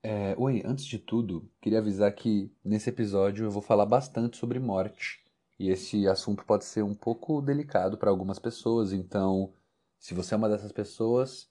É, 0.00 0.36
oi, 0.38 0.62
antes 0.64 0.84
de 0.84 0.96
tudo, 0.96 1.50
queria 1.60 1.80
avisar 1.80 2.14
que 2.14 2.52
nesse 2.64 2.88
episódio 2.88 3.46
eu 3.46 3.50
vou 3.50 3.60
falar 3.60 3.84
bastante 3.84 4.36
sobre 4.36 4.60
morte. 4.60 5.20
E 5.58 5.70
esse 5.70 6.06
assunto 6.06 6.44
pode 6.44 6.64
ser 6.64 6.82
um 6.84 6.94
pouco 6.94 7.42
delicado 7.42 7.98
para 7.98 8.08
algumas 8.08 8.38
pessoas, 8.38 8.92
então, 8.92 9.52
se 9.98 10.14
você 10.14 10.34
é 10.34 10.36
uma 10.36 10.48
dessas 10.48 10.70
pessoas, 10.70 11.50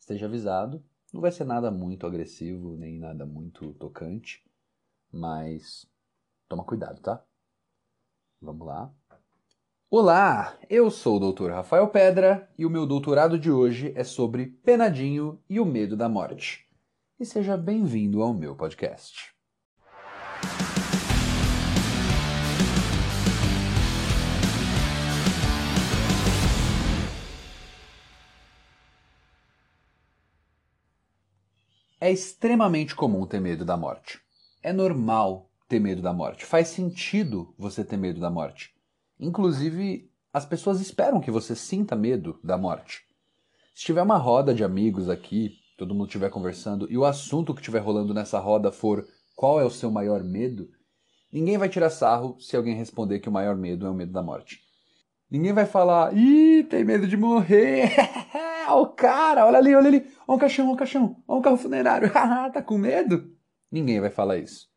esteja 0.00 0.26
avisado. 0.26 0.84
Não 1.12 1.20
vai 1.20 1.30
ser 1.30 1.44
nada 1.44 1.70
muito 1.70 2.06
agressivo, 2.06 2.76
nem 2.76 2.98
nada 2.98 3.24
muito 3.24 3.72
tocante, 3.74 4.44
mas 5.12 5.86
toma 6.48 6.64
cuidado, 6.64 7.00
tá? 7.00 7.24
Vamos 8.40 8.66
lá. 8.66 8.92
Olá, 9.88 10.58
eu 10.68 10.90
sou 10.90 11.16
o 11.18 11.32
Dr. 11.32 11.50
Rafael 11.52 11.88
Pedra 11.88 12.50
e 12.58 12.66
o 12.66 12.70
meu 12.70 12.84
doutorado 12.84 13.38
de 13.38 13.50
hoje 13.50 13.92
é 13.94 14.02
sobre 14.02 14.46
Penadinho 14.46 15.40
e 15.48 15.60
o 15.60 15.64
Medo 15.64 15.96
da 15.96 16.08
Morte. 16.08 16.65
E 17.18 17.24
seja 17.24 17.56
bem-vindo 17.56 18.22
ao 18.22 18.34
meu 18.34 18.54
podcast. 18.54 19.34
É 31.98 32.10
extremamente 32.10 32.94
comum 32.94 33.24
ter 33.26 33.40
medo 33.40 33.64
da 33.64 33.78
morte. 33.78 34.20
É 34.62 34.70
normal 34.70 35.50
ter 35.66 35.80
medo 35.80 36.02
da 36.02 36.12
morte. 36.12 36.44
Faz 36.44 36.68
sentido 36.68 37.54
você 37.56 37.82
ter 37.82 37.96
medo 37.96 38.20
da 38.20 38.28
morte. 38.28 38.74
Inclusive, 39.18 40.12
as 40.30 40.44
pessoas 40.44 40.82
esperam 40.82 41.22
que 41.22 41.30
você 41.30 41.56
sinta 41.56 41.96
medo 41.96 42.38
da 42.44 42.58
morte. 42.58 43.06
Se 43.74 43.86
tiver 43.86 44.02
uma 44.02 44.18
roda 44.18 44.54
de 44.54 44.62
amigos 44.62 45.08
aqui, 45.08 45.64
todo 45.76 45.94
mundo 45.94 46.06
estiver 46.06 46.30
conversando, 46.30 46.90
e 46.90 46.96
o 46.96 47.04
assunto 47.04 47.54
que 47.54 47.60
estiver 47.60 47.80
rolando 47.80 48.14
nessa 48.14 48.38
roda 48.38 48.72
for 48.72 49.06
qual 49.34 49.60
é 49.60 49.64
o 49.64 49.70
seu 49.70 49.90
maior 49.90 50.24
medo, 50.24 50.68
ninguém 51.30 51.58
vai 51.58 51.68
tirar 51.68 51.90
sarro 51.90 52.36
se 52.40 52.56
alguém 52.56 52.74
responder 52.74 53.20
que 53.20 53.28
o 53.28 53.32
maior 53.32 53.56
medo 53.56 53.86
é 53.86 53.90
o 53.90 53.94
medo 53.94 54.12
da 54.12 54.22
morte. 54.22 54.60
Ninguém 55.30 55.52
vai 55.52 55.66
falar, 55.66 56.16
ih, 56.16 56.64
tem 56.64 56.84
medo 56.84 57.06
de 57.06 57.16
morrer. 57.16 57.90
O 58.68 58.88
cara, 58.88 59.46
olha 59.46 59.58
ali, 59.58 59.74
olha 59.76 59.86
ali. 59.86 60.06
Olha 60.26 60.36
um 60.36 60.38
caixão, 60.38 60.64
olha 60.64 60.74
um 60.74 60.76
caixão. 60.76 61.16
Olha 61.28 61.38
um 61.38 61.42
carro 61.42 61.56
funerário. 61.56 62.10
tá 62.52 62.60
com 62.60 62.76
medo? 62.76 63.32
Ninguém 63.70 64.00
vai 64.00 64.10
falar 64.10 64.38
isso. 64.38 64.68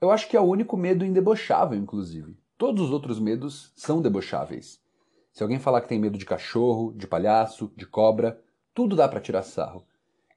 Eu 0.00 0.10
acho 0.10 0.28
que 0.28 0.36
é 0.36 0.40
o 0.40 0.44
único 0.44 0.76
medo 0.76 1.04
indebochável, 1.04 1.76
inclusive. 1.76 2.36
Todos 2.56 2.80
os 2.80 2.90
outros 2.92 3.18
medos 3.18 3.72
são 3.74 4.00
debocháveis. 4.00 4.80
Se 5.32 5.42
alguém 5.42 5.58
falar 5.58 5.80
que 5.80 5.88
tem 5.88 5.98
medo 5.98 6.16
de 6.16 6.24
cachorro, 6.24 6.92
de 6.92 7.06
palhaço, 7.06 7.72
de 7.76 7.86
cobra, 7.86 8.40
tudo 8.72 8.94
dá 8.94 9.08
para 9.08 9.20
tirar 9.20 9.42
sarro. 9.42 9.84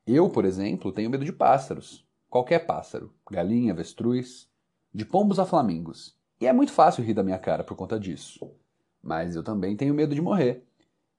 Eu, 0.08 0.30
por 0.30 0.45
exemplo, 0.45 0.92
tenho 0.92 1.09
medo 1.09 1.25
de 1.25 1.34
pássaros. 1.34 2.06
Qualquer 2.30 2.59
pássaro. 2.67 3.11
Galinha, 3.31 3.73
avestruz. 3.73 4.48
De 4.94 5.03
pombos 5.03 5.39
a 5.39 5.45
flamingos. 5.45 6.16
E 6.39 6.45
é 6.45 6.53
muito 6.53 6.72
fácil 6.72 7.03
rir 7.03 7.16
da 7.16 7.23
minha 7.23 7.39
cara 7.39 7.64
por 7.64 7.75
conta 7.75 8.00
disso. 8.00 8.52
Mas 9.02 9.36
eu 9.36 9.42
também 9.42 9.76
tenho 9.76 9.95
medo 9.95 10.14
de 10.14 10.22
morrer. 10.22 10.64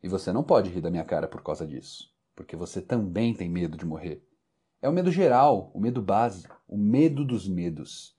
E 0.01 0.09
você 0.09 0.33
não 0.33 0.45
pode 0.45 0.71
rir 0.71 0.81
da 0.81 0.91
minha 0.91 1.05
cara 1.05 1.27
por 1.27 1.43
causa 1.43 1.67
disso. 1.67 2.15
Porque 2.37 2.55
você 2.55 2.81
também 2.81 3.35
tem 3.35 3.49
medo 3.49 3.77
de 3.77 3.85
morrer. 3.85 4.25
É 4.81 4.89
o 4.89 4.93
medo 4.93 5.11
geral, 5.11 5.73
o 5.75 5.81
medo 5.81 6.01
base, 6.01 6.47
o 6.69 6.77
medo 6.77 7.25
dos 7.25 7.49
medos. 7.49 8.17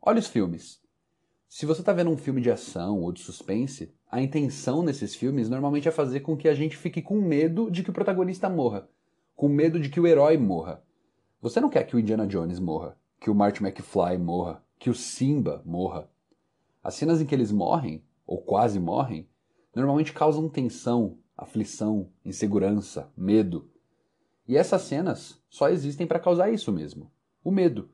Olha 0.00 0.18
os 0.18 0.26
filmes. 0.26 0.82
Se 1.48 1.64
você 1.64 1.80
está 1.80 1.92
vendo 1.92 2.10
um 2.10 2.16
filme 2.16 2.40
de 2.40 2.50
ação 2.50 3.02
ou 3.02 3.12
de 3.12 3.20
suspense, 3.20 3.94
a 4.10 4.20
intenção 4.20 4.82
nesses 4.82 5.14
filmes 5.14 5.48
normalmente 5.48 5.86
é 5.86 5.92
fazer 5.92 6.20
com 6.20 6.36
que 6.36 6.48
a 6.48 6.54
gente 6.54 6.76
fique 6.76 7.00
com 7.00 7.20
medo 7.20 7.70
de 7.70 7.84
que 7.84 7.90
o 7.90 7.92
protagonista 7.92 8.48
morra, 8.48 8.88
com 9.34 9.48
medo 9.48 9.80
de 9.80 9.88
que 9.88 10.00
o 10.00 10.06
herói 10.06 10.36
morra. 10.36 10.82
Você 11.40 11.60
não 11.60 11.68
quer 11.68 11.84
que 11.84 11.96
o 11.96 11.98
Indiana 11.98 12.26
Jones 12.26 12.60
morra, 12.60 12.96
que 13.20 13.30
o 13.30 13.34
Marty 13.34 13.62
McFly 13.62 14.18
morra, 14.18 14.64
que 14.78 14.90
o 14.90 14.94
Simba 14.94 15.62
morra. 15.64 16.10
As 16.82 16.94
cenas 16.94 17.20
em 17.20 17.26
que 17.26 17.34
eles 17.34 17.52
morrem, 17.52 18.04
ou 18.26 18.42
quase 18.42 18.78
morrem, 18.80 19.28
normalmente 19.74 20.12
causam 20.12 20.48
tensão, 20.48 21.18
aflição, 21.36 22.10
insegurança, 22.24 23.12
medo. 23.16 23.70
E 24.46 24.56
essas 24.56 24.82
cenas 24.82 25.40
só 25.48 25.68
existem 25.68 26.06
para 26.06 26.20
causar 26.20 26.50
isso 26.50 26.72
mesmo: 26.72 27.10
o 27.42 27.50
medo. 27.50 27.90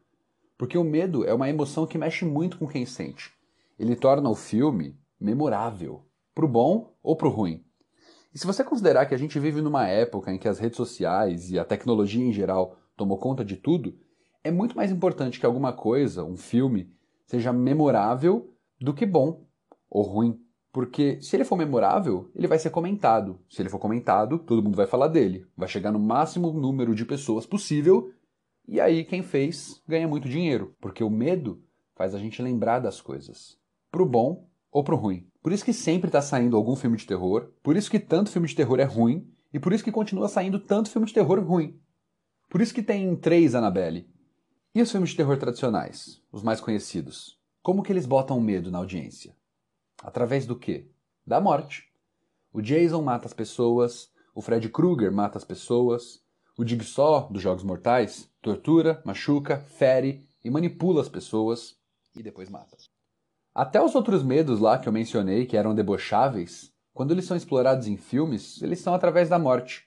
Porque 0.57 0.77
o 0.77 0.85
medo 0.85 1.25
é 1.25 1.33
uma 1.33 1.49
emoção 1.49 1.87
que 1.87 1.99
mexe 1.99 2.25
muito 2.25 2.59
com 2.59 2.67
quem 2.67 2.85
sente. 2.85 3.33
Ele 3.79 3.95
torna 3.95 4.29
o 4.29 4.35
filme 4.35 4.99
memorável, 5.21 6.05
pro 6.35 6.49
bom 6.49 6.93
ou 7.03 7.17
pro 7.17 7.31
ruim. 7.31 7.65
E 8.35 8.39
se 8.39 8.47
você 8.47 8.63
considerar 8.63 9.07
que 9.07 9.15
a 9.15 9.19
gente 9.19 9.39
vive 9.39 9.61
numa 9.61 9.87
época 9.87 10.33
em 10.33 10.39
que 10.39 10.49
as 10.49 10.59
redes 10.59 10.77
sociais 10.77 11.51
e 11.51 11.59
a 11.59 11.65
tecnologia 11.65 12.25
em 12.25 12.33
geral 12.33 12.77
tomou 12.97 13.19
conta 13.19 13.45
de 13.45 13.57
tudo, 13.57 13.99
é 14.45 14.51
muito 14.51 14.77
mais 14.77 14.91
importante 14.91 15.41
que 15.41 15.47
alguma 15.47 15.73
coisa, 15.73 16.25
um 16.25 16.37
filme, 16.37 16.93
seja 17.27 17.53
memorável 17.53 18.53
do 18.81 18.95
que 18.95 19.07
bom 19.07 19.45
ou 19.91 20.03
ruim. 20.03 20.41
Porque 20.73 21.21
se 21.23 21.35
ele 21.35 21.45
for 21.45 21.57
memorável, 21.57 22.31
ele 22.35 22.47
vai 22.47 22.59
ser 22.59 22.71
comentado. 22.71 23.39
Se 23.49 23.63
ele 23.63 23.71
for 23.71 23.79
comentado, 23.79 24.39
todo 24.39 24.63
mundo 24.63 24.77
vai 24.77 24.87
falar 24.87 25.09
dele. 25.09 25.47
Vai 25.57 25.69
chegar 25.69 25.91
no 25.91 25.99
máximo 25.99 26.53
número 26.53 26.95
de 26.95 27.05
pessoas 27.05 27.47
possível 27.47 28.13
e 28.71 28.83
aí 28.83 29.03
quem 29.03 29.23
fez 29.23 29.83
ganha 29.89 30.07
muito 30.07 30.29
dinheiro, 30.29 30.77
porque 30.79 31.03
o 31.03 31.09
medo 31.09 31.63
faz 31.97 32.15
a 32.15 32.19
gente 32.19 32.43
lembrar 32.43 32.81
das 32.81 33.01
coisas, 33.01 33.59
pro 33.91 34.05
bom 34.05 34.47
ou 34.71 34.85
pro 34.85 34.97
ruim. 34.97 35.27
Por 35.43 35.53
isso 35.53 35.65
que 35.65 35.73
sempre 35.73 36.09
está 36.09 36.21
saindo 36.21 36.57
algum 36.57 36.77
filme 36.77 36.97
de 36.97 37.07
terror, 37.07 37.51
por 37.63 37.77
isso 37.77 37.91
que 37.91 37.99
tanto 37.99 38.31
filme 38.31 38.49
de 38.49 38.55
terror 38.55 38.81
é 38.81 38.85
ruim 38.85 39.29
e 39.53 39.59
por 39.59 39.73
isso 39.73 39.85
que 39.85 39.93
continua 39.93 40.29
saindo 40.29 40.59
tanto 40.59 40.91
filme 40.91 41.07
de 41.07 41.15
terror 41.15 41.41
ruim. 41.41 41.81
Por 42.49 42.61
isso 42.61 42.75
que 42.75 42.83
tem 42.83 43.15
três 43.17 43.55
Annabelle. 43.55 44.09
E 44.75 44.83
os 44.83 44.91
filmes 44.91 45.11
de 45.11 45.17
terror 45.17 45.37
tradicionais, 45.39 46.23
os 46.31 46.43
mais 46.43 46.61
conhecidos? 46.61 47.39
Como 47.63 47.83
que 47.83 47.93
eles 47.93 48.07
botam 48.07 48.41
medo 48.41 48.71
na 48.71 48.79
audiência? 48.79 49.35
Através 50.03 50.47
do 50.47 50.57
quê? 50.57 50.89
Da 51.27 51.41
morte. 51.41 51.91
O 52.53 52.63
Jason 52.63 53.03
mata 53.03 53.27
as 53.27 53.35
pessoas, 53.35 54.11
o 54.35 54.41
Fred 54.41 54.69
Krueger 54.69 55.13
mata 55.13 55.37
as 55.37 55.45
pessoas, 55.45 56.23
o 56.57 56.67
Jigsaw 56.67 57.29
dos 57.31 57.43
Jogos 57.43 57.63
Mortais 57.63 58.31
tortura, 58.41 59.03
machuca, 59.05 59.59
fere 59.59 60.27
e 60.45 60.51
manipula 60.51 61.03
as 61.03 61.09
pessoas 61.09 61.77
e 62.17 62.23
depois 62.23 62.49
mata. 62.49 62.77
Até 63.59 63.83
os 63.83 63.97
outros 63.97 64.23
medos 64.23 64.61
lá 64.61 64.79
que 64.79 64.89
eu 64.89 64.93
mencionei, 64.93 65.45
que 65.45 65.57
eram 65.57 65.75
debocháveis, 65.75 66.73
quando 66.95 67.11
eles 67.11 67.25
são 67.25 67.37
explorados 67.37 67.89
em 67.89 67.97
filmes, 67.97 68.63
eles 68.63 68.79
são 68.79 68.95
através 68.95 69.29
da 69.29 69.37
morte. 69.37 69.85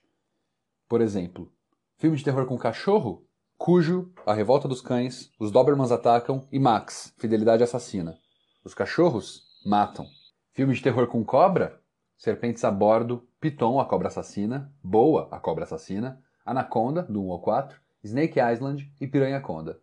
Por 0.89 0.99
exemplo, 0.99 1.49
filme 1.95 2.17
de 2.17 2.23
terror 2.25 2.45
com 2.45 2.57
cachorro, 2.57 3.25
Cujo, 3.57 4.11
A 4.25 4.33
Revolta 4.33 4.67
dos 4.67 4.81
Cães, 4.81 5.31
Os 5.39 5.53
Dobermans 5.53 5.89
Atacam 5.89 6.45
e 6.51 6.59
Max, 6.59 7.13
Fidelidade 7.17 7.63
Assassina. 7.63 8.17
Os 8.61 8.73
cachorros 8.73 9.47
matam. 9.65 10.05
Filme 10.51 10.73
de 10.73 10.81
terror 10.81 11.07
com 11.07 11.23
cobra, 11.23 11.79
Serpentes 12.17 12.65
a 12.65 12.71
Bordo, 12.71 13.25
Piton, 13.39 13.79
a 13.79 13.85
Cobra 13.85 14.09
Assassina, 14.09 14.69
Boa, 14.83 15.29
a 15.31 15.39
Cobra 15.39 15.63
Assassina, 15.63 16.21
Anaconda, 16.45 17.03
do 17.03 17.23
1 17.23 17.31
ao 17.31 17.39
4, 17.39 17.79
Snake 18.03 18.37
Island 18.37 18.93
e 18.99 19.07
Piranha 19.07 19.39
Conda. 19.39 19.79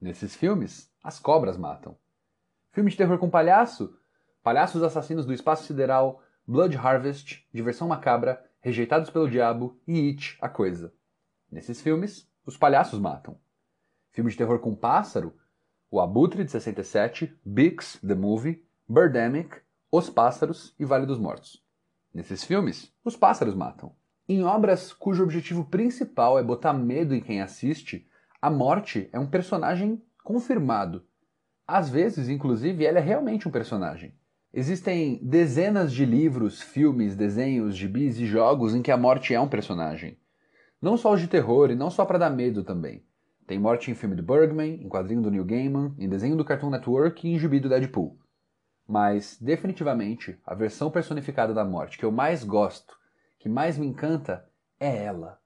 Nesses 0.00 0.36
filmes, 0.36 0.88
as 1.02 1.18
cobras 1.18 1.56
matam. 1.56 1.96
Filme 2.76 2.90
de 2.90 2.96
terror 2.98 3.16
com 3.16 3.30
palhaço? 3.30 3.98
Palhaços 4.42 4.82
assassinos 4.82 5.24
do 5.24 5.32
espaço 5.32 5.64
sideral, 5.64 6.22
Blood 6.46 6.76
Harvest, 6.76 7.42
Diversão 7.50 7.88
Macabra, 7.88 8.44
Rejeitados 8.60 9.08
pelo 9.08 9.30
Diabo 9.30 9.80
e 9.88 10.10
It, 10.10 10.36
a 10.42 10.46
Coisa. 10.46 10.92
Nesses 11.50 11.80
filmes, 11.80 12.30
os 12.44 12.54
palhaços 12.54 13.00
matam. 13.00 13.38
Filme 14.10 14.30
de 14.30 14.36
terror 14.36 14.58
com 14.58 14.74
pássaro? 14.74 15.34
O 15.90 16.02
Abutre 16.02 16.44
de 16.44 16.50
67, 16.50 17.34
Bix, 17.42 17.98
The 18.06 18.14
Movie, 18.14 18.62
Birdemic, 18.86 19.56
Os 19.90 20.10
Pássaros 20.10 20.74
e 20.78 20.84
Vale 20.84 21.06
dos 21.06 21.18
Mortos. 21.18 21.64
Nesses 22.12 22.44
filmes, 22.44 22.94
os 23.02 23.16
pássaros 23.16 23.54
matam. 23.54 23.96
Em 24.28 24.44
obras 24.44 24.92
cujo 24.92 25.22
objetivo 25.22 25.64
principal 25.64 26.38
é 26.38 26.42
botar 26.42 26.74
medo 26.74 27.14
em 27.14 27.22
quem 27.22 27.40
assiste, 27.40 28.06
a 28.38 28.50
morte 28.50 29.08
é 29.14 29.18
um 29.18 29.26
personagem 29.26 30.04
confirmado. 30.22 31.06
Às 31.66 31.88
vezes, 31.88 32.28
inclusive, 32.28 32.84
ela 32.84 32.98
é 32.98 33.02
realmente 33.02 33.48
um 33.48 33.50
personagem. 33.50 34.14
Existem 34.52 35.18
dezenas 35.22 35.92
de 35.92 36.04
livros, 36.04 36.62
filmes, 36.62 37.16
desenhos, 37.16 37.76
gibis 37.76 38.18
e 38.18 38.26
jogos 38.26 38.74
em 38.74 38.82
que 38.82 38.90
a 38.90 38.96
morte 38.96 39.34
é 39.34 39.40
um 39.40 39.48
personagem. 39.48 40.16
Não 40.80 40.96
só 40.96 41.12
os 41.12 41.20
de 41.20 41.26
terror 41.26 41.70
e 41.70 41.74
não 41.74 41.90
só 41.90 42.04
para 42.04 42.18
dar 42.18 42.30
medo 42.30 42.62
também. 42.62 43.04
Tem 43.46 43.58
morte 43.58 43.90
em 43.90 43.94
filme 43.94 44.14
do 44.14 44.22
Bergman, 44.22 44.82
em 44.82 44.88
quadrinho 44.88 45.22
do 45.22 45.30
Neil 45.30 45.44
Gaiman, 45.44 45.94
em 45.98 46.08
desenho 46.08 46.36
do 46.36 46.44
Cartoon 46.44 46.70
Network 46.70 47.26
e 47.26 47.32
em 47.32 47.38
gibi 47.38 47.60
do 47.60 47.68
Deadpool. 47.68 48.18
Mas, 48.88 49.36
definitivamente, 49.40 50.38
a 50.46 50.54
versão 50.54 50.90
personificada 50.90 51.52
da 51.52 51.64
morte 51.64 51.98
que 51.98 52.04
eu 52.04 52.12
mais 52.12 52.44
gosto 52.44 52.96
que 53.38 53.48
mais 53.48 53.78
me 53.78 53.86
encanta 53.86 54.48
é 54.80 55.04
ela, 55.04 55.40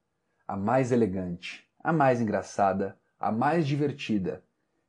a 0.47 0.57
mais 0.57 0.93
elegante, 0.93 1.69
a 1.83 1.93
mais 1.93 2.21
engraçada, 2.21 2.97
a 3.19 3.31
mais 3.31 3.67
divertida, 3.67 4.43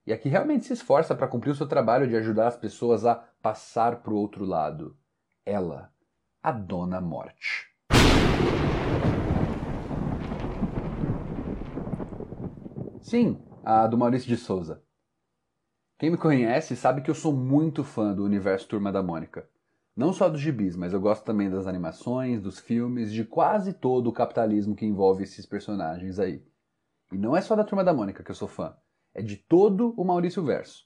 e 0.06 0.12
a 0.12 0.18
que 0.18 0.30
realmente 0.30 0.66
se 0.66 0.74
esforça 0.74 1.16
para 1.16 1.28
cumprir 1.28 1.52
o 1.52 1.56
seu 1.56 1.68
trabalho 1.68 2.08
de 2.08 2.16
ajudar 2.16 2.48
as 2.48 2.58
pessoas 2.58 3.06
a 3.06 3.16
passar 3.42 3.98
para 4.02 4.14
o 4.14 4.18
outro 4.18 4.46
lado. 4.46 4.98
Ela, 5.46 5.92
a 6.42 6.52
Dona 6.52 7.00
Morte. 7.00 7.70
Sim, 13.02 13.42
a 13.64 13.88
do 13.88 13.98
Maurício 13.98 14.28
de 14.28 14.38
Souza. 14.38 14.82
Quem 16.00 16.10
me 16.10 16.18
conhece 16.18 16.76
sabe 16.76 17.02
que 17.02 17.12
eu 17.12 17.16
sou 17.16 17.34
muito 17.34 17.84
fã 17.84 18.14
do 18.14 18.24
universo 18.24 18.68
Turma 18.68 18.92
da 18.92 19.04
Mônica. 19.04 19.48
Não 19.96 20.14
só 20.14 20.30
dos 20.30 20.40
gibis, 20.40 20.76
mas 20.76 20.94
eu 20.94 21.02
gosto 21.02 21.24
também 21.24 21.50
das 21.50 21.68
animações, 21.68 22.42
dos 22.42 22.58
filmes, 22.60 23.12
de 23.12 23.26
quase 23.26 23.74
todo 23.74 24.08
o 24.08 24.14
capitalismo 24.14 24.76
que 24.76 24.86
envolve 24.86 25.24
esses 25.24 25.46
personagens 25.46 26.18
aí. 26.18 26.44
E 27.12 27.18
não 27.18 27.36
é 27.36 27.42
só 27.42 27.56
da 27.56 27.64
Turma 27.64 27.84
da 27.84 27.94
Mônica 27.94 28.24
que 28.24 28.32
eu 28.32 28.36
sou 28.36 28.48
fã, 28.48 28.74
é 29.14 29.22
de 29.22 29.36
todo 29.36 29.94
o 29.98 30.04
Maurício 30.04 30.44
Verso. 30.44 30.86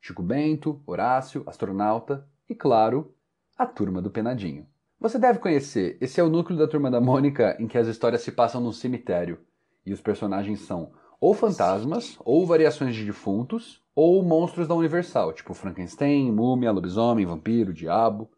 Chico 0.00 0.22
Bento, 0.22 0.82
Horácio, 0.86 1.42
Astronauta 1.46 2.26
e, 2.48 2.54
claro, 2.54 3.14
a 3.56 3.66
Turma 3.66 4.00
do 4.00 4.10
Penadinho. 4.10 4.66
Você 4.98 5.18
deve 5.18 5.38
conhecer, 5.38 5.96
esse 6.00 6.20
é 6.20 6.24
o 6.24 6.28
núcleo 6.28 6.58
da 6.58 6.68
Turma 6.68 6.90
da 6.90 7.00
Mônica 7.00 7.56
em 7.58 7.66
que 7.66 7.78
as 7.78 7.86
histórias 7.86 8.22
se 8.22 8.32
passam 8.32 8.60
num 8.60 8.72
cemitério 8.72 9.38
e 9.84 9.92
os 9.92 10.00
personagens 10.00 10.60
são 10.60 10.92
ou 11.20 11.34
fantasmas, 11.34 12.16
ou 12.24 12.46
variações 12.46 12.94
de 12.94 13.04
defuntos, 13.04 13.82
ou 13.94 14.22
monstros 14.22 14.66
da 14.66 14.74
Universal, 14.74 15.34
tipo 15.34 15.52
Frankenstein, 15.52 16.32
Múmia, 16.32 16.72
Lobisomem, 16.72 17.26
Vampiro, 17.26 17.74
Diabo. 17.74 18.30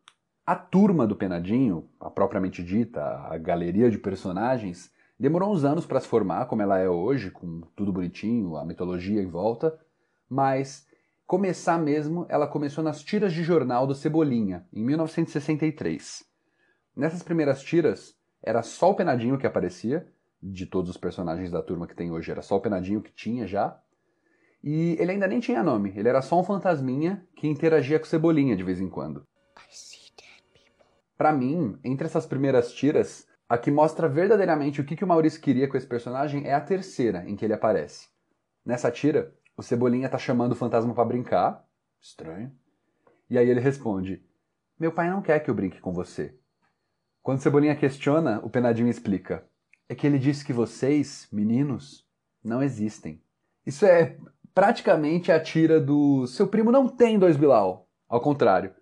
A 0.44 0.56
turma 0.56 1.06
do 1.06 1.14
Penadinho, 1.14 1.88
a 2.00 2.10
propriamente 2.10 2.64
dita, 2.64 3.00
a 3.00 3.38
galeria 3.38 3.88
de 3.88 3.98
personagens, 3.98 4.90
demorou 5.22 5.52
uns 5.52 5.64
anos 5.64 5.86
para 5.86 6.00
se 6.00 6.08
formar 6.08 6.46
como 6.46 6.62
ela 6.62 6.80
é 6.80 6.88
hoje, 6.88 7.30
com 7.30 7.60
tudo 7.76 7.92
bonitinho, 7.92 8.56
a 8.56 8.64
mitologia 8.64 9.22
em 9.22 9.28
volta, 9.28 9.78
mas 10.28 10.84
começar 11.24 11.78
mesmo, 11.78 12.26
ela 12.28 12.48
começou 12.48 12.82
nas 12.82 13.04
tiras 13.04 13.32
de 13.32 13.44
jornal 13.44 13.86
do 13.86 13.94
Cebolinha, 13.94 14.66
em 14.72 14.84
1963. 14.84 16.24
Nessas 16.96 17.22
primeiras 17.22 17.62
tiras, 17.62 18.16
era 18.42 18.64
só 18.64 18.90
o 18.90 18.96
Penadinho 18.96 19.38
que 19.38 19.46
aparecia, 19.46 20.12
de 20.42 20.66
todos 20.66 20.90
os 20.90 20.96
personagens 20.96 21.52
da 21.52 21.62
turma 21.62 21.86
que 21.86 21.94
tem 21.94 22.10
hoje, 22.10 22.32
era 22.32 22.42
só 22.42 22.56
o 22.56 22.60
Penadinho 22.60 23.00
que 23.00 23.12
tinha 23.12 23.46
já. 23.46 23.80
E 24.60 24.96
ele 24.98 25.12
ainda 25.12 25.28
nem 25.28 25.38
tinha 25.38 25.62
nome, 25.62 25.92
ele 25.96 26.08
era 26.08 26.20
só 26.20 26.40
um 26.40 26.42
fantasminha 26.42 27.24
que 27.36 27.46
interagia 27.46 28.00
com 28.00 28.06
Cebolinha 28.06 28.56
de 28.56 28.64
vez 28.64 28.80
em 28.80 28.88
quando. 28.88 29.24
Para 31.16 31.32
mim, 31.32 31.78
entre 31.84 32.06
essas 32.06 32.26
primeiras 32.26 32.72
tiras, 32.72 33.30
a 33.52 33.58
que 33.58 33.70
mostra 33.70 34.08
verdadeiramente 34.08 34.80
o 34.80 34.84
que, 34.84 34.96
que 34.96 35.04
o 35.04 35.06
Maurício 35.06 35.38
queria 35.38 35.68
com 35.68 35.76
esse 35.76 35.86
personagem 35.86 36.46
é 36.46 36.54
a 36.54 36.60
terceira 36.60 37.22
em 37.28 37.36
que 37.36 37.44
ele 37.44 37.52
aparece. 37.52 38.08
Nessa 38.64 38.90
tira, 38.90 39.34
o 39.54 39.62
Cebolinha 39.62 40.08
tá 40.08 40.16
chamando 40.16 40.52
o 40.52 40.56
fantasma 40.56 40.94
para 40.94 41.04
brincar. 41.04 41.62
Estranho. 42.00 42.50
E 43.28 43.36
aí 43.36 43.46
ele 43.46 43.60
responde: 43.60 44.24
Meu 44.80 44.90
pai 44.90 45.10
não 45.10 45.20
quer 45.20 45.38
que 45.40 45.50
eu 45.50 45.54
brinque 45.54 45.82
com 45.82 45.92
você. 45.92 46.34
Quando 47.22 47.42
Cebolinha 47.42 47.76
questiona, 47.76 48.40
o 48.42 48.48
Penadinho 48.48 48.88
explica: 48.88 49.46
É 49.86 49.94
que 49.94 50.06
ele 50.06 50.18
disse 50.18 50.46
que 50.46 50.52
vocês, 50.54 51.28
meninos, 51.30 52.08
não 52.42 52.62
existem. 52.62 53.22
Isso 53.66 53.84
é 53.84 54.16
praticamente 54.54 55.30
a 55.30 55.38
tira 55.38 55.78
do 55.78 56.26
Seu 56.26 56.48
primo 56.48 56.72
não 56.72 56.88
tem 56.88 57.18
dois 57.18 57.36
Bilal. 57.36 57.86
Ao 58.08 58.18
contrário. 58.18 58.74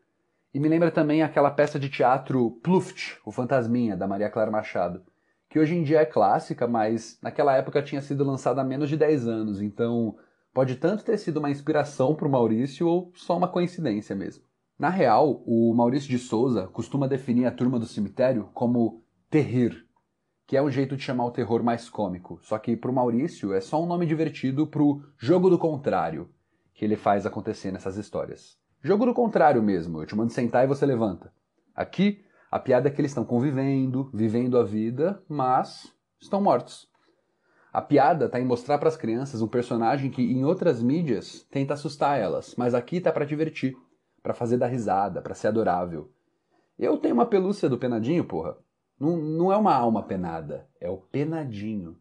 E 0.53 0.59
me 0.59 0.69
lembra 0.69 0.91
também 0.91 1.23
aquela 1.23 1.51
peça 1.51 1.79
de 1.79 1.89
teatro 1.89 2.59
Pluft, 2.63 3.21
o 3.25 3.31
Fantasminha, 3.31 3.97
da 3.97 4.09
Maria 4.09 4.29
Clara 4.29 4.51
Machado, 4.51 5.05
que 5.49 5.61
hoje 5.61 5.77
em 5.77 5.85
dia 5.85 6.01
é 6.01 6.05
clássica, 6.05 6.67
mas 6.67 7.19
naquela 7.23 7.57
época 7.57 7.81
tinha 7.83 8.03
sido 8.03 8.25
lançada 8.25 8.61
há 8.61 8.65
menos 8.65 8.89
de 8.89 8.97
10 8.97 9.29
anos, 9.29 9.63
então 9.63 10.17
pode 10.53 10.75
tanto 10.75 11.05
ter 11.05 11.19
sido 11.19 11.37
uma 11.37 11.51
inspiração 11.51 12.17
para 12.17 12.27
o 12.27 12.31
Maurício 12.31 12.89
ou 12.89 13.13
só 13.15 13.37
uma 13.37 13.47
coincidência 13.47 14.17
mesmo. 14.17 14.43
Na 14.77 14.89
real, 14.89 15.41
o 15.47 15.73
Maurício 15.73 16.11
de 16.11 16.19
Souza 16.19 16.67
costuma 16.67 17.07
definir 17.07 17.47
a 17.47 17.53
turma 17.53 17.79
do 17.79 17.87
cemitério 17.87 18.51
como 18.53 19.05
terrir, 19.31 19.87
que 20.49 20.57
é 20.57 20.63
um 20.63 20.71
jeito 20.71 20.97
de 20.97 21.03
chamar 21.05 21.27
o 21.27 21.31
terror 21.31 21.63
mais 21.63 21.89
cômico, 21.89 22.41
só 22.43 22.59
que 22.59 22.77
para 22.77 22.91
o 22.91 22.95
Maurício 22.95 23.53
é 23.53 23.61
só 23.61 23.81
um 23.81 23.87
nome 23.87 24.05
divertido 24.05 24.67
para 24.67 24.83
o 24.83 25.01
jogo 25.17 25.49
do 25.49 25.59
contrário 25.59 26.29
que 26.75 26.85
ele 26.85 26.97
faz 26.97 27.25
acontecer 27.25 27.71
nessas 27.71 27.97
histórias. 27.97 28.59
Jogo 28.83 29.05
do 29.05 29.13
contrário 29.13 29.63
mesmo, 29.63 30.01
eu 30.01 30.07
te 30.07 30.17
mando 30.17 30.33
sentar 30.33 30.65
e 30.65 30.67
você 30.67 30.87
levanta. 30.87 31.31
Aqui, 31.75 32.25
a 32.51 32.59
piada 32.59 32.89
é 32.89 32.91
que 32.91 32.99
eles 32.99 33.11
estão 33.11 33.27
convivendo, 33.27 34.11
vivendo 34.15 34.59
a 34.59 34.65
vida, 34.65 35.23
mas 35.29 35.95
estão 36.19 36.41
mortos. 36.41 36.89
A 37.71 37.83
piada 37.83 38.25
está 38.25 38.41
em 38.41 38.45
mostrar 38.45 38.79
para 38.79 38.89
as 38.89 38.97
crianças 38.97 39.43
um 39.43 39.47
personagem 39.47 40.11
que 40.11 40.23
em 40.23 40.47
outras 40.47 40.83
mídias 40.83 41.47
tenta 41.51 41.75
assustar 41.75 42.19
elas, 42.19 42.55
mas 42.57 42.73
aqui 42.73 43.03
tá 43.03 43.13
para 43.13 43.27
divertir, 43.27 43.77
para 44.23 44.33
fazer 44.33 44.57
dar 44.57 44.69
risada, 44.69 45.21
para 45.21 45.35
ser 45.35 45.49
adorável. 45.49 46.11
Eu 46.79 46.97
tenho 46.97 47.15
uma 47.15 47.27
pelúcia 47.27 47.69
do 47.69 47.77
Penadinho, 47.77 48.25
porra. 48.25 48.57
Não, 48.99 49.19
não 49.19 49.53
é 49.53 49.59
uma 49.59 49.75
alma 49.75 50.03
penada, 50.03 50.67
é 50.81 50.89
o 50.89 50.97
Penadinho. 50.97 51.99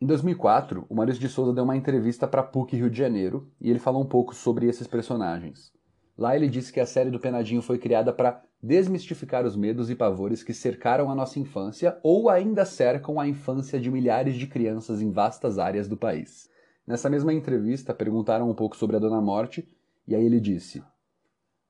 Em 0.00 0.06
2004, 0.06 0.86
o 0.88 0.94
Maurício 0.94 1.20
de 1.20 1.28
Souza 1.28 1.52
deu 1.52 1.64
uma 1.64 1.76
entrevista 1.76 2.26
para 2.26 2.42
PUC 2.42 2.74
Rio 2.74 2.88
de 2.88 2.96
Janeiro 2.96 3.52
e 3.60 3.68
ele 3.68 3.78
falou 3.78 4.02
um 4.02 4.08
pouco 4.08 4.34
sobre 4.34 4.66
esses 4.66 4.86
personagens. 4.86 5.70
Lá 6.16 6.36
ele 6.36 6.48
disse 6.48 6.72
que 6.72 6.80
a 6.80 6.86
série 6.86 7.10
do 7.10 7.18
Penadinho 7.18 7.62
foi 7.62 7.78
criada 7.78 8.12
para 8.12 8.42
desmistificar 8.62 9.44
os 9.44 9.56
medos 9.56 9.90
e 9.90 9.94
pavores 9.94 10.42
que 10.42 10.52
cercaram 10.52 11.10
a 11.10 11.14
nossa 11.14 11.38
infância 11.38 11.98
ou 12.02 12.28
ainda 12.28 12.64
cercam 12.64 13.18
a 13.18 13.26
infância 13.26 13.80
de 13.80 13.90
milhares 13.90 14.36
de 14.36 14.46
crianças 14.46 15.00
em 15.00 15.10
vastas 15.10 15.58
áreas 15.58 15.88
do 15.88 15.96
país. 15.96 16.50
Nessa 16.86 17.08
mesma 17.08 17.32
entrevista, 17.32 17.94
perguntaram 17.94 18.48
um 18.50 18.54
pouco 18.54 18.76
sobre 18.76 18.96
a 18.96 18.98
Dona 18.98 19.20
Morte, 19.20 19.66
e 20.06 20.14
aí 20.14 20.24
ele 20.24 20.40
disse: 20.40 20.82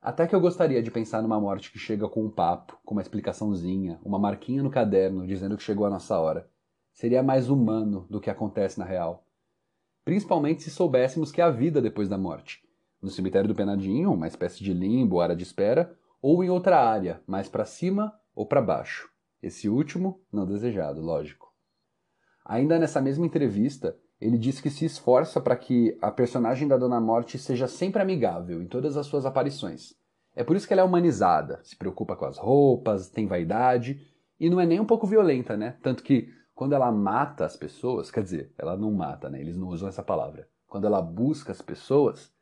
Até 0.00 0.26
que 0.26 0.34
eu 0.34 0.40
gostaria 0.40 0.82
de 0.82 0.90
pensar 0.90 1.22
numa 1.22 1.40
morte 1.40 1.70
que 1.70 1.78
chega 1.78 2.08
com 2.08 2.24
um 2.24 2.30
papo, 2.30 2.78
com 2.84 2.94
uma 2.94 3.02
explicaçãozinha, 3.02 4.00
uma 4.04 4.18
marquinha 4.18 4.62
no 4.62 4.70
caderno 4.70 5.26
dizendo 5.26 5.56
que 5.56 5.62
chegou 5.62 5.86
a 5.86 5.90
nossa 5.90 6.18
hora. 6.18 6.48
Seria 6.92 7.22
mais 7.22 7.48
humano 7.48 8.06
do 8.10 8.20
que 8.20 8.28
acontece 8.28 8.78
na 8.78 8.84
real. 8.84 9.24
Principalmente 10.04 10.62
se 10.62 10.70
soubéssemos 10.70 11.30
que 11.30 11.40
há 11.40 11.48
vida 11.48 11.80
depois 11.80 12.08
da 12.08 12.18
morte 12.18 12.62
no 13.02 13.10
cemitério 13.10 13.48
do 13.48 13.54
Penadinho, 13.54 14.12
uma 14.12 14.28
espécie 14.28 14.62
de 14.62 14.72
limbo, 14.72 15.20
área 15.20 15.34
de 15.34 15.42
espera, 15.42 15.92
ou 16.20 16.44
em 16.44 16.48
outra 16.48 16.78
área, 16.78 17.20
mais 17.26 17.48
para 17.48 17.64
cima 17.64 18.14
ou 18.34 18.46
para 18.46 18.62
baixo. 18.62 19.10
Esse 19.42 19.68
último, 19.68 20.22
não 20.32 20.46
desejado, 20.46 21.00
lógico. 21.00 21.52
Ainda 22.44 22.78
nessa 22.78 23.00
mesma 23.00 23.26
entrevista, 23.26 23.96
ele 24.20 24.38
diz 24.38 24.60
que 24.60 24.70
se 24.70 24.84
esforça 24.84 25.40
para 25.40 25.56
que 25.56 25.98
a 26.00 26.10
personagem 26.12 26.68
da 26.68 26.76
Dona 26.76 27.00
Morte 27.00 27.38
seja 27.38 27.66
sempre 27.66 28.00
amigável 28.00 28.62
em 28.62 28.68
todas 28.68 28.96
as 28.96 29.06
suas 29.06 29.26
aparições. 29.26 29.94
É 30.34 30.44
por 30.44 30.54
isso 30.54 30.66
que 30.66 30.72
ela 30.72 30.82
é 30.82 30.84
humanizada, 30.84 31.60
se 31.64 31.76
preocupa 31.76 32.14
com 32.14 32.24
as 32.24 32.38
roupas, 32.38 33.10
tem 33.10 33.26
vaidade 33.26 34.00
e 34.38 34.48
não 34.48 34.60
é 34.60 34.66
nem 34.66 34.80
um 34.80 34.86
pouco 34.86 35.06
violenta, 35.06 35.56
né? 35.56 35.76
Tanto 35.82 36.02
que 36.02 36.28
quando 36.54 36.74
ela 36.74 36.90
mata 36.92 37.44
as 37.44 37.56
pessoas, 37.56 38.10
quer 38.10 38.22
dizer, 38.22 38.52
ela 38.56 38.76
não 38.76 38.92
mata, 38.92 39.28
né? 39.28 39.40
Eles 39.40 39.56
não 39.56 39.68
usam 39.68 39.88
essa 39.88 40.02
palavra. 40.02 40.48
Quando 40.68 40.86
ela 40.86 41.02
busca 41.02 41.50
as 41.52 41.60
pessoas, 41.60 42.32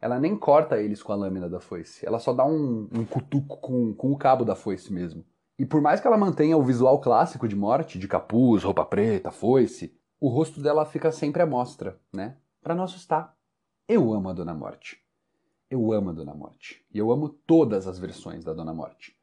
ela 0.00 0.18
nem 0.18 0.36
corta 0.36 0.80
eles 0.80 1.02
com 1.02 1.12
a 1.12 1.16
lâmina 1.16 1.48
da 1.48 1.60
foice. 1.60 2.06
Ela 2.06 2.18
só 2.18 2.32
dá 2.32 2.44
um, 2.44 2.88
um 2.92 3.04
cutuco 3.04 3.56
com, 3.58 3.92
com 3.94 4.12
o 4.12 4.16
cabo 4.16 4.44
da 4.44 4.54
foice 4.54 4.92
mesmo. 4.92 5.24
E 5.58 5.66
por 5.66 5.80
mais 5.80 6.00
que 6.00 6.06
ela 6.06 6.16
mantenha 6.16 6.56
o 6.56 6.62
visual 6.62 7.00
clássico 7.00 7.48
de 7.48 7.56
morte, 7.56 7.98
de 7.98 8.06
capuz, 8.06 8.62
roupa 8.62 8.84
preta, 8.84 9.30
foice, 9.32 9.92
o 10.20 10.28
rosto 10.28 10.60
dela 10.60 10.84
fica 10.84 11.10
sempre 11.10 11.42
à 11.42 11.46
mostra, 11.46 11.98
né? 12.12 12.36
Para 12.62 12.74
não 12.74 12.84
assustar. 12.84 13.34
Eu 13.88 14.12
amo 14.12 14.28
a 14.28 14.32
Dona 14.32 14.54
Morte. 14.54 15.02
Eu 15.70 15.92
amo 15.92 16.10
a 16.10 16.12
Dona 16.12 16.34
Morte. 16.34 16.84
E 16.92 16.98
eu 16.98 17.10
amo 17.10 17.28
todas 17.28 17.86
as 17.86 17.98
versões 17.98 18.44
da 18.44 18.52
Dona 18.52 18.72
Morte. 18.72 19.16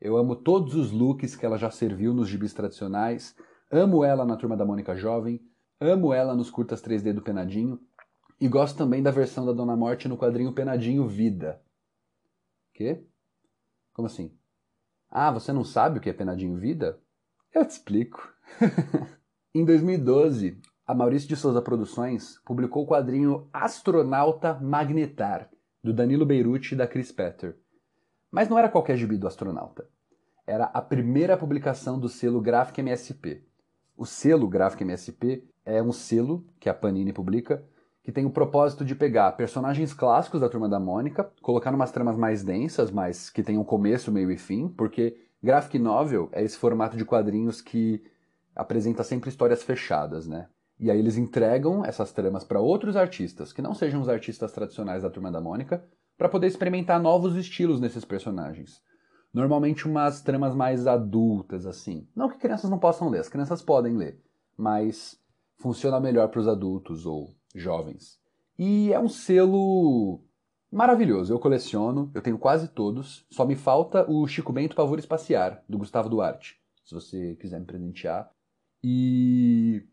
Eu 0.00 0.16
amo 0.16 0.34
todos 0.34 0.74
os 0.74 0.90
looks 0.90 1.36
que 1.36 1.44
ela 1.44 1.58
já 1.58 1.70
serviu 1.70 2.14
nos 2.14 2.28
gibis 2.28 2.54
tradicionais. 2.54 3.36
Amo 3.70 4.04
ela 4.04 4.24
na 4.24 4.36
Turma 4.36 4.56
da 4.56 4.64
Mônica 4.64 4.96
Jovem. 4.96 5.40
Amo 5.80 6.12
ela 6.12 6.34
nos 6.34 6.50
curtas 6.50 6.82
3D 6.82 7.12
do 7.12 7.22
Penadinho. 7.22 7.80
E 8.42 8.48
gosto 8.48 8.76
também 8.76 9.00
da 9.00 9.12
versão 9.12 9.46
da 9.46 9.52
Dona 9.52 9.76
Morte 9.76 10.08
no 10.08 10.18
quadrinho 10.18 10.52
Penadinho 10.52 11.06
Vida. 11.06 11.62
Quê? 12.74 13.06
Como 13.92 14.06
assim? 14.06 14.36
Ah, 15.08 15.30
você 15.30 15.52
não 15.52 15.62
sabe 15.62 15.98
o 15.98 16.02
que 16.02 16.10
é 16.10 16.12
Penadinho 16.12 16.56
Vida? 16.56 16.98
Eu 17.54 17.64
te 17.64 17.70
explico. 17.70 18.34
em 19.54 19.64
2012, 19.64 20.60
a 20.84 20.92
Maurício 20.92 21.28
de 21.28 21.36
Souza 21.36 21.62
Produções 21.62 22.40
publicou 22.44 22.82
o 22.82 22.86
quadrinho 22.88 23.48
Astronauta 23.52 24.54
Magnetar, 24.54 25.48
do 25.80 25.92
Danilo 25.92 26.26
Beirute 26.26 26.74
e 26.74 26.76
da 26.76 26.88
Chris 26.88 27.12
Petter. 27.12 27.56
Mas 28.28 28.48
não 28.48 28.58
era 28.58 28.68
qualquer 28.68 28.96
gibi 28.96 29.16
do 29.16 29.28
astronauta. 29.28 29.88
Era 30.44 30.64
a 30.64 30.82
primeira 30.82 31.36
publicação 31.36 31.96
do 31.96 32.08
selo 32.08 32.40
Graphic 32.40 32.80
MSP. 32.80 33.46
O 33.96 34.04
selo 34.04 34.48
Graphic 34.48 34.82
MSP 34.82 35.48
é 35.64 35.80
um 35.80 35.92
selo 35.92 36.44
que 36.58 36.68
a 36.68 36.74
Panini 36.74 37.12
publica 37.12 37.64
que 38.02 38.10
tem 38.10 38.26
o 38.26 38.30
propósito 38.30 38.84
de 38.84 38.94
pegar 38.94 39.32
personagens 39.32 39.94
clássicos 39.94 40.40
da 40.40 40.48
Turma 40.48 40.68
da 40.68 40.80
Mônica, 40.80 41.30
colocar 41.40 41.72
umas 41.72 41.92
tramas 41.92 42.16
mais 42.16 42.42
densas, 42.42 42.90
mas 42.90 43.30
que 43.30 43.42
tenham 43.42 43.62
começo, 43.62 44.10
meio 44.10 44.30
e 44.30 44.36
fim, 44.36 44.68
porque 44.68 45.16
graphic 45.42 45.78
novel 45.78 46.28
é 46.32 46.42
esse 46.42 46.58
formato 46.58 46.96
de 46.96 47.04
quadrinhos 47.04 47.60
que 47.60 48.02
apresenta 48.54 49.04
sempre 49.04 49.30
histórias 49.30 49.62
fechadas, 49.62 50.26
né? 50.26 50.48
E 50.80 50.90
aí 50.90 50.98
eles 50.98 51.16
entregam 51.16 51.84
essas 51.84 52.10
tramas 52.10 52.42
para 52.42 52.60
outros 52.60 52.96
artistas, 52.96 53.52
que 53.52 53.62
não 53.62 53.72
sejam 53.72 54.00
os 54.00 54.08
artistas 54.08 54.50
tradicionais 54.50 55.04
da 55.04 55.10
Turma 55.10 55.30
da 55.30 55.40
Mônica, 55.40 55.84
para 56.18 56.28
poder 56.28 56.48
experimentar 56.48 57.00
novos 57.00 57.36
estilos 57.36 57.80
nesses 57.80 58.04
personagens. 58.04 58.82
Normalmente 59.32 59.86
umas 59.86 60.20
tramas 60.20 60.54
mais 60.54 60.86
adultas, 60.86 61.66
assim. 61.66 62.06
Não 62.14 62.28
que 62.28 62.38
crianças 62.38 62.68
não 62.68 62.78
possam 62.78 63.08
ler, 63.08 63.20
as 63.20 63.28
crianças 63.28 63.62
podem 63.62 63.96
ler, 63.96 64.20
mas 64.56 65.18
funciona 65.56 66.00
melhor 66.00 66.28
para 66.28 66.40
os 66.40 66.48
adultos 66.48 67.06
ou 67.06 67.30
jovens. 67.54 68.18
E 68.58 68.92
é 68.92 69.00
um 69.00 69.08
selo 69.08 70.20
maravilhoso. 70.70 71.32
Eu 71.32 71.38
coleciono, 71.38 72.10
eu 72.14 72.22
tenho 72.22 72.38
quase 72.38 72.68
todos. 72.68 73.26
Só 73.30 73.44
me 73.44 73.54
falta 73.54 74.10
o 74.10 74.26
Chico 74.26 74.52
Bento 74.52 74.76
Pavor 74.76 74.98
Espaciar, 74.98 75.62
do 75.68 75.78
Gustavo 75.78 76.08
Duarte, 76.08 76.60
se 76.84 76.94
você 76.94 77.36
quiser 77.36 77.60
me 77.60 77.66
presentear. 77.66 78.30
E 78.82 79.84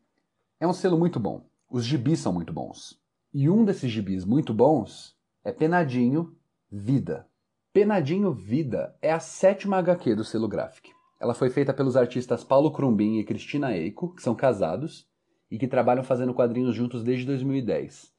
é 0.60 0.68
um 0.68 0.74
selo 0.74 0.98
muito 0.98 1.20
bom. 1.20 1.46
Os 1.70 1.84
gibis 1.86 2.20
são 2.20 2.34
muito 2.34 2.54
bons. 2.54 3.00
E 3.34 3.50
um 3.50 3.64
desses 3.64 3.92
gibis 3.92 4.26
muito 4.26 4.54
bons 4.54 5.16
é 5.44 5.52
Penadinho 5.52 6.36
Vida. 6.72 7.28
Penadinho 7.72 8.32
Vida 8.32 8.96
é 9.02 9.12
a 9.12 9.20
sétima 9.20 9.78
HQ 9.78 10.16
do 10.16 10.24
selo 10.24 10.48
Graphic. 10.48 10.92
Ela 11.20 11.34
foi 11.34 11.50
feita 11.50 11.74
pelos 11.74 11.98
artistas 11.98 12.44
Paulo 12.44 12.72
Crumbin 12.72 13.20
e 13.20 13.24
Cristina 13.24 13.76
Eiko, 13.76 14.16
que 14.16 14.22
são 14.22 14.34
casados 14.34 15.09
e 15.50 15.58
que 15.58 15.68
trabalham 15.68 16.04
fazendo 16.04 16.34
quadrinhos 16.34 16.76
juntos 16.76 17.04
desde 17.04 17.26
2010. 17.26 18.14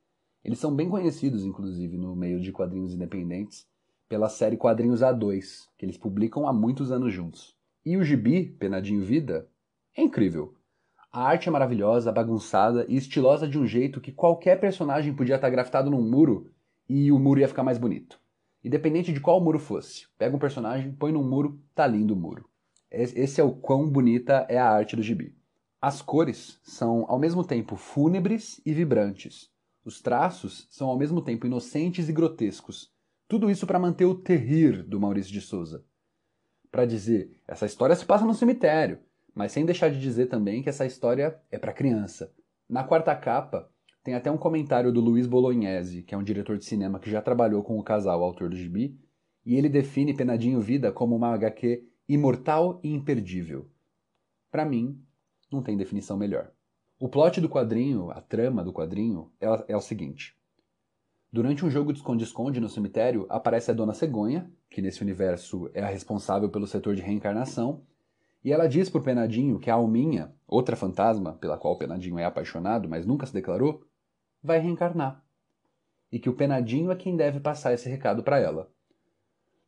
Eles 0.44 0.58
são 0.58 0.74
bem 0.74 0.88
conhecidos, 0.88 1.44
inclusive, 1.44 1.96
no 1.96 2.16
meio 2.16 2.40
de 2.40 2.50
quadrinhos 2.50 2.94
independentes, 2.94 3.66
pela 4.08 4.28
série 4.28 4.56
Quadrinhos 4.56 5.00
A2, 5.00 5.68
que 5.78 5.84
eles 5.84 5.96
publicam 5.96 6.48
há 6.48 6.52
muitos 6.52 6.90
anos 6.90 7.12
juntos. 7.12 7.54
E 7.86 7.96
o 7.96 8.02
gibi, 8.02 8.44
Penadinho 8.58 9.04
Vida, 9.04 9.48
é 9.96 10.02
incrível. 10.02 10.54
A 11.12 11.24
arte 11.24 11.48
é 11.48 11.52
maravilhosa, 11.52 12.10
bagunçada 12.10 12.86
e 12.88 12.96
estilosa 12.96 13.46
de 13.46 13.58
um 13.58 13.66
jeito 13.66 14.00
que 14.00 14.12
qualquer 14.12 14.58
personagem 14.60 15.14
podia 15.14 15.36
estar 15.36 15.50
grafitado 15.50 15.90
num 15.90 16.02
muro 16.02 16.50
e 16.88 17.12
o 17.12 17.18
muro 17.18 17.40
ia 17.40 17.48
ficar 17.48 17.62
mais 17.62 17.78
bonito. 17.78 18.18
Independente 18.64 19.12
de 19.12 19.20
qual 19.20 19.40
muro 19.40 19.58
fosse. 19.58 20.06
Pega 20.18 20.34
um 20.34 20.38
personagem, 20.38 20.92
põe 20.92 21.12
num 21.12 21.22
muro, 21.22 21.60
tá 21.74 21.86
lindo 21.86 22.14
o 22.14 22.16
muro. 22.16 22.48
Esse 22.90 23.40
é 23.40 23.44
o 23.44 23.52
quão 23.52 23.88
bonita 23.88 24.44
é 24.48 24.58
a 24.58 24.68
arte 24.68 24.96
do 24.96 25.02
gibi. 25.02 25.34
As 25.82 26.02
cores 26.02 26.60
são 26.62 27.06
ao 27.08 27.18
mesmo 27.18 27.42
tempo 27.42 27.74
fúnebres 27.74 28.60
e 28.66 28.74
vibrantes. 28.74 29.50
Os 29.82 30.02
traços 30.02 30.66
são 30.70 30.88
ao 30.88 30.98
mesmo 30.98 31.22
tempo 31.22 31.46
inocentes 31.46 32.06
e 32.06 32.12
grotescos. 32.12 32.92
Tudo 33.26 33.50
isso 33.50 33.66
para 33.66 33.78
manter 33.78 34.04
o 34.04 34.14
terrir 34.14 34.82
do 34.82 35.00
Maurício 35.00 35.32
de 35.32 35.40
Souza. 35.40 35.82
Para 36.70 36.84
dizer, 36.84 37.40
essa 37.48 37.64
história 37.64 37.96
se 37.96 38.04
passa 38.04 38.26
no 38.26 38.34
cemitério, 38.34 38.98
mas 39.34 39.52
sem 39.52 39.64
deixar 39.64 39.90
de 39.90 39.98
dizer 39.98 40.26
também 40.26 40.62
que 40.62 40.68
essa 40.68 40.84
história 40.84 41.40
é 41.50 41.58
para 41.58 41.72
criança. 41.72 42.30
Na 42.68 42.84
quarta 42.84 43.16
capa, 43.16 43.70
tem 44.04 44.14
até 44.14 44.30
um 44.30 44.36
comentário 44.36 44.92
do 44.92 45.00
Luiz 45.00 45.26
Bolognese, 45.26 46.02
que 46.02 46.14
é 46.14 46.18
um 46.18 46.22
diretor 46.22 46.58
de 46.58 46.64
cinema 46.66 47.00
que 47.00 47.10
já 47.10 47.22
trabalhou 47.22 47.62
com 47.62 47.78
o 47.78 47.82
casal 47.82 48.22
autor 48.22 48.50
do 48.50 48.56
gibi, 48.56 49.00
e 49.46 49.56
ele 49.56 49.68
define 49.70 50.14
Penadinho 50.14 50.60
Vida 50.60 50.92
como 50.92 51.16
uma 51.16 51.32
HQ 51.32 51.88
imortal 52.06 52.78
e 52.84 52.92
imperdível. 52.92 53.70
Para 54.50 54.66
mim, 54.66 55.02
não 55.50 55.62
tem 55.62 55.76
definição 55.76 56.16
melhor. 56.16 56.50
O 56.98 57.08
plot 57.08 57.40
do 57.40 57.48
quadrinho, 57.48 58.10
a 58.10 58.20
trama 58.20 58.62
do 58.62 58.72
quadrinho, 58.72 59.30
é, 59.40 59.46
é 59.68 59.76
o 59.76 59.80
seguinte. 59.80 60.36
Durante 61.32 61.64
um 61.64 61.70
jogo 61.70 61.92
de 61.92 62.00
esconde-esconde 62.00 62.60
no 62.60 62.68
cemitério, 62.68 63.24
aparece 63.28 63.70
a 63.70 63.74
Dona 63.74 63.94
Cegonha, 63.94 64.50
que 64.68 64.82
nesse 64.82 65.00
universo 65.00 65.70
é 65.72 65.82
a 65.82 65.88
responsável 65.88 66.48
pelo 66.50 66.66
setor 66.66 66.94
de 66.94 67.02
reencarnação, 67.02 67.82
e 68.44 68.52
ela 68.52 68.66
diz 68.66 68.88
pro 68.88 69.02
Penadinho 69.02 69.58
que 69.58 69.70
a 69.70 69.74
Alminha, 69.74 70.34
outra 70.46 70.74
fantasma 70.74 71.34
pela 71.34 71.58
qual 71.58 71.74
o 71.74 71.78
Penadinho 71.78 72.18
é 72.18 72.24
apaixonado, 72.24 72.88
mas 72.88 73.06
nunca 73.06 73.26
se 73.26 73.32
declarou, 73.32 73.84
vai 74.42 74.58
reencarnar. 74.58 75.22
E 76.10 76.18
que 76.18 76.28
o 76.28 76.34
Penadinho 76.34 76.90
é 76.90 76.96
quem 76.96 77.16
deve 77.16 77.38
passar 77.38 77.74
esse 77.74 77.88
recado 77.88 78.22
para 78.22 78.38
ela. 78.38 78.70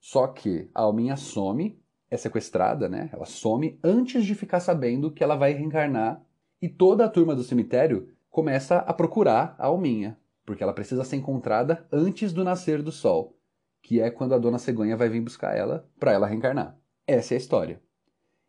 Só 0.01 0.27
que 0.27 0.69
a 0.75 0.83
Alminha 0.83 1.17
some, 1.17 1.81
é 2.13 2.17
sequestrada, 2.19 2.91
né? 2.91 3.09
Ela 3.11 3.25
some 3.25 3.81
antes 3.83 4.27
de 4.27 4.35
ficar 4.35 4.61
sabendo 4.61 5.11
que 5.11 5.25
ela 5.25 5.35
vai 5.35 5.55
reencarnar 5.55 6.23
e 6.61 6.69
toda 6.69 7.07
a 7.07 7.09
turma 7.09 7.35
do 7.35 7.43
cemitério 7.43 8.11
começa 8.29 8.77
a 8.77 8.93
procurar 8.93 9.57
a 9.59 9.67
Alminha, 9.67 10.19
porque 10.45 10.63
ela 10.63 10.75
precisa 10.75 11.05
ser 11.05 11.17
encontrada 11.17 11.87
antes 11.91 12.31
do 12.31 12.45
nascer 12.45 12.83
do 12.83 12.93
sol, 12.93 13.35
que 13.81 13.99
é 13.99 14.11
quando 14.11 14.35
a 14.35 14.39
dona 14.39 14.59
cegonha 14.59 14.95
vai 14.95 15.09
vir 15.09 15.23
buscar 15.23 15.57
ela 15.57 15.89
para 15.99 16.13
ela 16.13 16.27
reencarnar. 16.27 16.77
Essa 17.07 17.33
é 17.33 17.37
a 17.37 17.39
história. 17.39 17.81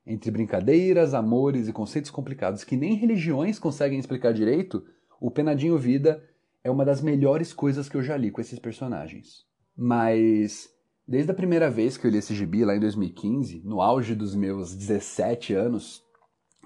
Entre 0.05 0.29
brincadeiras, 0.29 1.13
amores 1.13 1.69
e 1.69 1.73
conceitos 1.73 2.11
complicados 2.11 2.65
que 2.65 2.75
nem 2.75 2.95
religiões 2.95 3.57
conseguem 3.59 3.97
explicar 3.97 4.33
direito, 4.33 4.85
o 5.21 5.31
Penadinho 5.31 5.77
Vida 5.77 6.21
é 6.61 6.69
uma 6.69 6.83
das 6.83 7.01
melhores 7.01 7.53
coisas 7.53 7.87
que 7.87 7.95
eu 7.95 8.03
já 8.03 8.17
li 8.17 8.29
com 8.29 8.41
esses 8.41 8.59
personagens. 8.59 9.45
Mas 9.73 10.69
desde 11.07 11.31
a 11.31 11.35
primeira 11.35 11.69
vez 11.69 11.97
que 11.97 12.07
eu 12.07 12.11
li 12.11 12.17
esse 12.17 12.33
gibi 12.33 12.63
lá 12.63 12.75
em 12.75 12.79
2015, 12.79 13.61
no 13.63 13.81
auge 13.81 14.15
dos 14.15 14.35
meus 14.35 14.75
17 14.75 15.53
anos, 15.53 16.03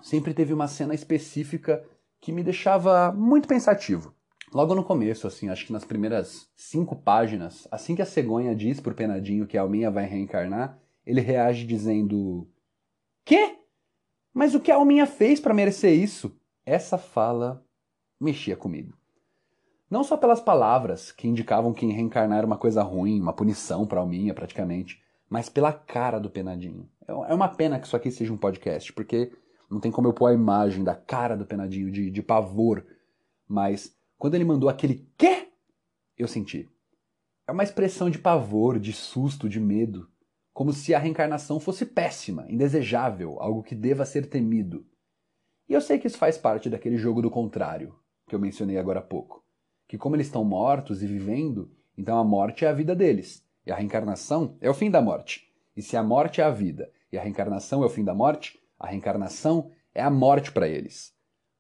sempre 0.02 0.34
teve 0.34 0.54
uma 0.54 0.68
cena 0.68 0.94
específica 0.94 1.84
que 2.22 2.32
me 2.32 2.44
deixava 2.44 3.12
muito 3.12 3.48
pensativo. 3.48 4.14
Logo 4.54 4.74
no 4.74 4.84
começo, 4.84 5.28
assim, 5.28 5.50
acho 5.50 5.66
que 5.66 5.74
nas 5.74 5.84
primeiras 5.84 6.50
cinco 6.56 6.96
páginas, 6.96 7.68
assim 7.70 7.96
que 7.96 8.02
a 8.02 8.06
cegonha 8.06 8.56
diz 8.56 8.80
pro 8.80 8.96
Penadinho 8.96 9.46
que 9.46 9.58
a 9.58 9.62
Alminha 9.62 9.92
vai 9.92 10.06
reencarnar, 10.06 10.80
ele 11.06 11.20
reage 11.20 11.66
dizendo: 11.66 12.48
Quê? 13.26 13.58
Mas 14.34 14.56
o 14.56 14.60
que 14.60 14.72
a 14.72 14.76
Alminha 14.76 15.06
fez 15.06 15.40
para 15.40 15.54
merecer 15.54 15.92
isso? 15.94 16.40
Essa 16.66 16.98
fala 16.98 17.66
mexia 18.20 18.56
comigo. 18.56 18.98
Não 19.90 20.04
só 20.04 20.18
pelas 20.18 20.42
palavras, 20.42 21.14
que 21.14 21.28
indicavam 21.28 21.74
que 21.74 21.86
reencarnar 21.86 22.40
era 22.40 22.48
uma 22.48 22.58
coisa 22.58 22.84
ruim, 22.84 23.22
uma 23.22 23.32
punição 23.32 23.88
para 23.88 24.02
Alminha 24.02 24.34
praticamente, 24.34 25.02
mas 25.30 25.48
pela 25.48 25.72
cara 25.72 26.20
do 26.20 26.30
Penadinho. 26.30 26.90
É, 27.08 27.12
é 27.12 27.34
uma 27.34 27.48
pena 27.48 27.80
que 27.80 27.88
isso 27.88 27.96
aqui 27.96 28.12
seja 28.12 28.34
um 28.34 28.38
podcast, 28.38 28.92
porque 28.92 29.32
não 29.70 29.80
tem 29.80 29.92
como 29.92 30.08
eu 30.08 30.14
pôr 30.14 30.28
a 30.28 30.34
imagem 30.34 30.84
da 30.84 30.94
cara 30.94 31.38
do 31.38 31.46
Penadinho 31.46 31.90
de, 31.90 32.12
de 32.12 32.22
pavor. 32.22 32.86
Mas 33.48 33.96
quando 34.18 34.36
ele 34.36 34.44
mandou 34.44 34.70
aquele 34.70 35.08
quê? 35.18 35.48
Eu 36.18 36.28
senti. 36.28 36.70
É 37.48 37.52
uma 37.54 37.64
expressão 37.64 38.10
de 38.10 38.20
pavor, 38.20 38.78
de 38.78 38.92
susto, 38.92 39.48
de 39.48 39.60
medo. 39.60 40.10
Como 40.54 40.74
se 40.74 40.94
a 40.94 41.00
reencarnação 41.00 41.62
fosse 41.62 41.86
péssima, 41.86 42.46
indesejável, 42.50 43.40
algo 43.40 43.64
que 43.64 43.76
deva 43.76 44.06
ser 44.06 44.28
temido. 44.28 44.86
E 45.70 45.74
eu 45.74 45.80
sei 45.80 45.98
que 45.98 46.08
isso 46.08 46.18
faz 46.18 46.38
parte 46.38 46.70
daquele 46.70 46.98
jogo 46.98 47.22
do 47.22 47.30
contrário, 47.30 47.96
que 48.28 48.36
eu 48.36 48.40
mencionei 48.40 48.78
agora 48.78 49.00
há 49.00 49.04
pouco. 49.04 49.47
Que 49.88 49.98
como 49.98 50.16
eles 50.16 50.28
estão 50.28 50.44
mortos 50.44 51.02
e 51.02 51.08
vivendo, 51.08 51.72
então 51.98 52.18
a 52.18 52.24
morte 52.24 52.66
é 52.66 52.68
a 52.68 52.74
vida 52.74 52.96
deles. 52.96 53.44
E 53.66 53.72
a 53.72 53.76
reencarnação 53.76 54.58
é 54.62 54.70
o 54.70 54.74
fim 54.74 54.90
da 54.90 55.02
morte. 55.02 55.48
E 55.76 55.82
se 55.82 55.96
a 55.96 56.04
morte 56.04 56.42
é 56.42 56.44
a 56.44 56.50
vida 56.50 56.92
e 57.12 57.18
a 57.18 57.22
reencarnação 57.22 57.84
é 57.84 57.86
o 57.86 57.90
fim 57.90 58.04
da 58.04 58.14
morte, 58.14 58.60
a 58.80 58.88
reencarnação 58.88 59.72
é 59.94 60.02
a 60.02 60.10
morte 60.10 60.52
para 60.52 60.68
eles. 60.68 61.14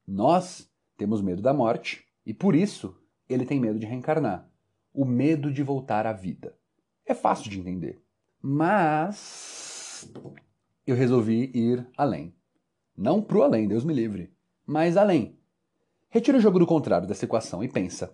Nós 0.07 0.69
temos 0.97 1.21
medo 1.21 1.41
da 1.41 1.53
morte 1.53 2.05
e 2.25 2.33
por 2.33 2.55
isso 2.55 2.95
ele 3.29 3.45
tem 3.45 3.59
medo 3.59 3.79
de 3.79 3.85
reencarnar. 3.85 4.49
O 4.93 5.05
medo 5.05 5.51
de 5.51 5.63
voltar 5.63 6.07
à 6.07 6.13
vida. 6.13 6.57
É 7.05 7.13
fácil 7.13 7.49
de 7.49 7.59
entender. 7.59 8.01
Mas 8.41 10.11
eu 10.85 10.95
resolvi 10.95 11.51
ir 11.53 11.87
além. 11.97 12.33
Não 12.95 13.21
pro 13.21 13.43
além, 13.43 13.67
Deus 13.67 13.83
me 13.83 13.93
livre, 13.93 14.33
mas 14.65 14.97
além. 14.97 15.36
Retira 16.09 16.37
o 16.37 16.41
jogo 16.41 16.59
do 16.59 16.65
contrário 16.65 17.07
dessa 17.07 17.25
equação 17.25 17.63
e 17.63 17.67
pensa: 17.67 18.13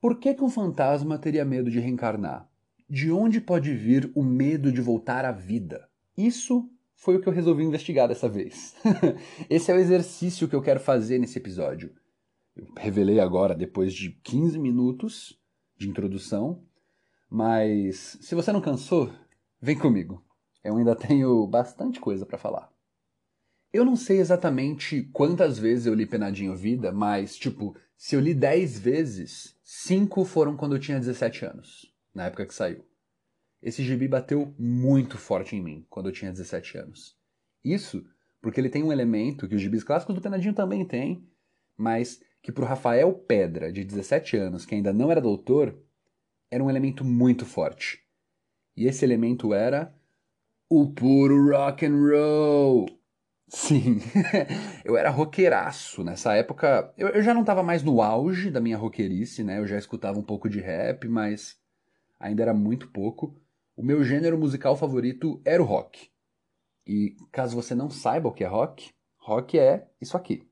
por 0.00 0.18
que, 0.18 0.34
que 0.34 0.42
um 0.42 0.50
fantasma 0.50 1.18
teria 1.18 1.44
medo 1.44 1.70
de 1.70 1.78
reencarnar? 1.78 2.48
De 2.88 3.12
onde 3.12 3.40
pode 3.40 3.72
vir 3.72 4.10
o 4.14 4.22
medo 4.24 4.72
de 4.72 4.80
voltar 4.80 5.24
à 5.24 5.30
vida? 5.30 5.88
Isso 6.16 6.68
foi 6.96 7.16
o 7.16 7.20
que 7.20 7.28
eu 7.28 7.32
resolvi 7.32 7.62
investigar 7.62 8.08
dessa 8.08 8.28
vez. 8.28 8.74
Esse 9.48 9.70
é 9.70 9.74
o 9.74 9.78
exercício 9.78 10.48
que 10.48 10.56
eu 10.56 10.62
quero 10.62 10.80
fazer 10.80 11.18
nesse 11.18 11.38
episódio. 11.38 11.94
Eu 12.56 12.66
revelei 12.76 13.20
agora 13.20 13.54
depois 13.54 13.94
de 13.94 14.10
15 14.10 14.58
minutos 14.58 15.38
de 15.76 15.88
introdução, 15.88 16.64
mas 17.30 18.18
se 18.20 18.34
você 18.34 18.52
não 18.52 18.60
cansou, 18.60 19.10
vem 19.60 19.78
comigo. 19.78 20.24
Eu 20.64 20.76
ainda 20.76 20.96
tenho 20.96 21.46
bastante 21.46 22.00
coisa 22.00 22.26
para 22.26 22.38
falar. 22.38 22.71
Eu 23.72 23.84
não 23.84 23.96
sei 23.96 24.18
exatamente 24.18 25.02
quantas 25.12 25.58
vezes 25.58 25.86
eu 25.86 25.94
li 25.94 26.04
Penadinho 26.04 26.54
Vida, 26.54 26.92
mas, 26.92 27.36
tipo, 27.36 27.74
se 27.96 28.14
eu 28.14 28.20
li 28.20 28.34
10 28.34 28.78
vezes, 28.78 29.56
5 29.62 30.24
foram 30.26 30.56
quando 30.56 30.76
eu 30.76 30.80
tinha 30.80 30.98
17 30.98 31.46
anos, 31.46 31.90
na 32.14 32.26
época 32.26 32.44
que 32.44 32.54
saiu. 32.54 32.84
Esse 33.62 33.82
gibi 33.82 34.06
bateu 34.06 34.54
muito 34.58 35.16
forte 35.16 35.56
em 35.56 35.62
mim 35.62 35.86
quando 35.88 36.10
eu 36.10 36.12
tinha 36.12 36.30
17 36.30 36.76
anos. 36.76 37.16
Isso 37.64 38.04
porque 38.42 38.60
ele 38.60 38.68
tem 38.68 38.82
um 38.82 38.92
elemento 38.92 39.48
que 39.48 39.54
os 39.54 39.62
gibis 39.62 39.84
clássicos 39.84 40.16
do 40.16 40.20
Penadinho 40.20 40.52
também 40.52 40.84
tem, 40.84 41.24
mas 41.76 42.20
que 42.42 42.50
para 42.50 42.64
o 42.64 42.66
Rafael 42.66 43.14
Pedra, 43.14 43.72
de 43.72 43.84
17 43.84 44.36
anos, 44.36 44.66
que 44.66 44.74
ainda 44.74 44.92
não 44.92 45.12
era 45.12 45.20
doutor, 45.20 45.78
era 46.50 46.62
um 46.62 46.68
elemento 46.68 47.04
muito 47.04 47.46
forte. 47.46 48.02
E 48.76 48.86
esse 48.86 49.04
elemento 49.04 49.54
era 49.54 49.94
o 50.68 50.90
puro 50.90 51.50
rock 51.50 51.86
and 51.86 51.96
roll. 51.96 53.01
Sim, 53.54 53.98
eu 54.84 54.96
era 54.96 55.10
roqueiraço 55.10 56.02
nessa 56.02 56.34
época. 56.34 56.92
Eu, 56.96 57.08
eu 57.08 57.22
já 57.22 57.34
não 57.34 57.42
estava 57.42 57.62
mais 57.62 57.82
no 57.82 58.00
auge 58.00 58.50
da 58.50 58.60
minha 58.60 58.78
roqueirice, 58.78 59.44
né? 59.44 59.58
Eu 59.58 59.66
já 59.66 59.76
escutava 59.76 60.18
um 60.18 60.22
pouco 60.22 60.48
de 60.48 60.58
rap, 60.60 61.06
mas 61.06 61.58
ainda 62.18 62.42
era 62.42 62.54
muito 62.54 62.88
pouco. 62.90 63.36
O 63.76 63.82
meu 63.82 64.04
gênero 64.04 64.38
musical 64.38 64.76
favorito 64.76 65.40
era 65.44 65.62
o 65.62 65.66
rock. 65.66 66.10
E 66.86 67.16
caso 67.32 67.56
você 67.56 67.74
não 67.74 67.90
saiba 67.90 68.28
o 68.28 68.32
que 68.32 68.44
é 68.44 68.48
rock, 68.48 68.92
rock 69.18 69.58
é 69.58 69.88
isso 70.00 70.16
aqui. 70.16 70.48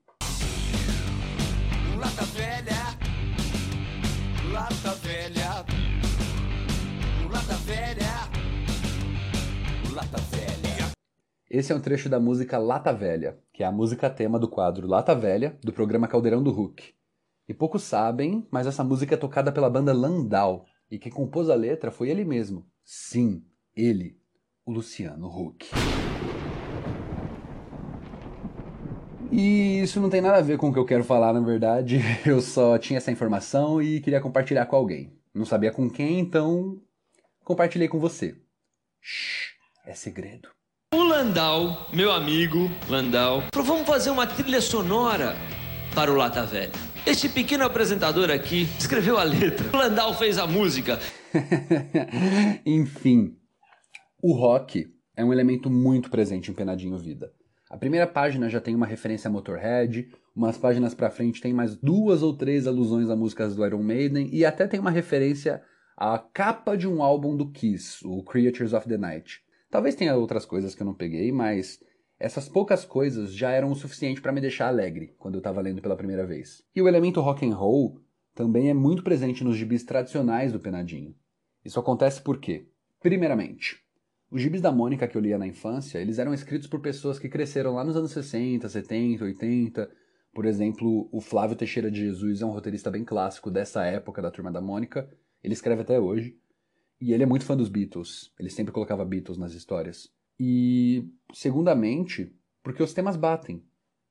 Esse 11.53 11.73
é 11.73 11.75
um 11.75 11.81
trecho 11.81 12.07
da 12.07 12.17
música 12.17 12.57
Lata 12.57 12.93
Velha, 12.93 13.37
que 13.51 13.61
é 13.61 13.65
a 13.65 13.71
música 13.73 14.09
tema 14.09 14.39
do 14.39 14.47
quadro 14.47 14.87
Lata 14.87 15.13
Velha, 15.13 15.59
do 15.61 15.73
programa 15.73 16.07
Caldeirão 16.07 16.41
do 16.41 16.49
Hulk. 16.49 16.93
E 17.45 17.53
poucos 17.53 17.83
sabem, 17.83 18.47
mas 18.49 18.67
essa 18.67 18.85
música 18.85 19.15
é 19.15 19.17
tocada 19.17 19.51
pela 19.51 19.69
banda 19.69 19.91
Landau, 19.91 20.65
e 20.89 20.97
quem 20.97 21.11
compôs 21.11 21.49
a 21.49 21.55
letra 21.55 21.91
foi 21.91 22.09
ele 22.09 22.23
mesmo. 22.23 22.65
Sim, 22.85 23.43
ele, 23.75 24.17
o 24.65 24.71
Luciano 24.71 25.27
Huck. 25.27 25.69
E 29.29 29.81
isso 29.81 29.99
não 29.99 30.09
tem 30.09 30.21
nada 30.21 30.37
a 30.37 30.41
ver 30.41 30.57
com 30.57 30.69
o 30.69 30.73
que 30.73 30.79
eu 30.79 30.85
quero 30.85 31.03
falar, 31.03 31.33
na 31.33 31.41
verdade. 31.41 31.99
Eu 32.25 32.39
só 32.39 32.77
tinha 32.77 32.95
essa 32.95 33.11
informação 33.11 33.81
e 33.81 33.99
queria 33.99 34.21
compartilhar 34.21 34.67
com 34.67 34.77
alguém. 34.77 35.11
Não 35.33 35.43
sabia 35.43 35.73
com 35.73 35.89
quem, 35.89 36.17
então 36.17 36.81
compartilhei 37.43 37.89
com 37.89 37.99
você. 37.99 38.37
Shh, 39.01 39.51
é 39.85 39.93
segredo. 39.93 40.47
O 40.93 41.03
Landau, 41.03 41.87
meu 41.93 42.11
amigo 42.11 42.69
Landau, 42.89 43.43
vamos 43.55 43.87
fazer 43.87 44.09
uma 44.09 44.27
trilha 44.27 44.59
sonora 44.59 45.37
para 45.95 46.11
o 46.11 46.15
Lata 46.17 46.45
Velha. 46.45 46.73
Este 47.07 47.29
pequeno 47.29 47.63
apresentador 47.63 48.29
aqui 48.29 48.63
escreveu 48.77 49.17
a 49.17 49.23
letra. 49.23 49.69
O 49.73 49.77
Landau 49.77 50.13
fez 50.13 50.37
a 50.37 50.45
música. 50.45 50.99
Enfim, 52.65 53.37
o 54.21 54.33
rock 54.33 54.85
é 55.15 55.23
um 55.23 55.31
elemento 55.31 55.69
muito 55.69 56.09
presente 56.09 56.51
em 56.51 56.53
Penadinho 56.53 56.97
Vida. 56.97 57.31
A 57.69 57.77
primeira 57.77 58.05
página 58.05 58.49
já 58.49 58.59
tem 58.59 58.75
uma 58.75 58.85
referência 58.85 59.29
a 59.29 59.31
Motorhead, 59.31 60.09
umas 60.35 60.57
páginas 60.57 60.93
para 60.93 61.09
frente 61.09 61.39
tem 61.39 61.53
mais 61.53 61.73
duas 61.73 62.21
ou 62.21 62.35
três 62.35 62.67
alusões 62.67 63.09
a 63.09 63.15
músicas 63.15 63.55
do 63.55 63.65
Iron 63.65 63.81
Maiden 63.81 64.29
e 64.29 64.43
até 64.43 64.67
tem 64.67 64.81
uma 64.81 64.91
referência 64.91 65.61
à 65.95 66.19
capa 66.19 66.75
de 66.75 66.85
um 66.85 67.01
álbum 67.01 67.37
do 67.37 67.49
Kiss, 67.49 68.05
o 68.05 68.21
Creatures 68.25 68.73
of 68.73 68.89
the 68.89 68.97
Night. 68.97 69.39
Talvez 69.71 69.95
tenha 69.95 70.15
outras 70.15 70.45
coisas 70.45 70.75
que 70.75 70.81
eu 70.81 70.85
não 70.85 70.93
peguei, 70.93 71.31
mas 71.31 71.79
essas 72.19 72.49
poucas 72.49 72.83
coisas 72.83 73.33
já 73.33 73.51
eram 73.51 73.71
o 73.71 73.75
suficiente 73.75 74.21
para 74.21 74.33
me 74.33 74.41
deixar 74.41 74.67
alegre 74.67 75.15
quando 75.17 75.35
eu 75.35 75.39
estava 75.39 75.61
lendo 75.61 75.81
pela 75.81 75.95
primeira 75.95 76.27
vez. 76.27 76.61
E 76.75 76.81
o 76.81 76.87
elemento 76.89 77.21
rock 77.21 77.47
and 77.47 77.55
roll 77.55 77.99
também 78.35 78.69
é 78.69 78.73
muito 78.73 79.01
presente 79.01 79.43
nos 79.43 79.55
gibis 79.55 79.83
tradicionais 79.85 80.51
do 80.51 80.59
Penadinho. 80.59 81.15
Isso 81.63 81.79
acontece 81.79 82.21
por 82.21 82.37
quê? 82.37 82.67
Primeiramente, 82.99 83.81
os 84.29 84.41
gibis 84.41 84.61
da 84.61 84.73
Mônica 84.73 85.07
que 85.07 85.17
eu 85.17 85.21
lia 85.21 85.37
na 85.37 85.47
infância, 85.47 85.99
eles 85.99 86.19
eram 86.19 86.33
escritos 86.33 86.67
por 86.67 86.81
pessoas 86.81 87.17
que 87.17 87.29
cresceram 87.29 87.73
lá 87.73 87.83
nos 87.83 87.95
anos 87.95 88.11
60, 88.11 88.67
70, 88.67 89.23
80. 89.23 89.91
Por 90.33 90.45
exemplo, 90.45 91.09
o 91.11 91.21
Flávio 91.21 91.55
Teixeira 91.55 91.89
de 91.89 92.01
Jesus 92.01 92.41
é 92.41 92.45
um 92.45 92.51
roteirista 92.51 92.91
bem 92.91 93.05
clássico 93.05 93.49
dessa 93.49 93.85
época 93.85 94.21
da 94.21 94.31
Turma 94.31 94.51
da 94.51 94.61
Mônica. 94.61 95.09
Ele 95.43 95.53
escreve 95.53 95.81
até 95.81 95.99
hoje. 95.99 96.37
E 97.01 97.13
ele 97.13 97.23
é 97.23 97.25
muito 97.25 97.45
fã 97.45 97.57
dos 97.57 97.67
Beatles. 97.67 98.31
Ele 98.39 98.49
sempre 98.49 98.71
colocava 98.71 99.03
Beatles 99.03 99.39
nas 99.39 99.53
histórias. 99.53 100.07
E, 100.39 101.09
segundamente, 101.33 102.31
porque 102.61 102.83
os 102.83 102.93
temas 102.93 103.17
batem. 103.17 103.63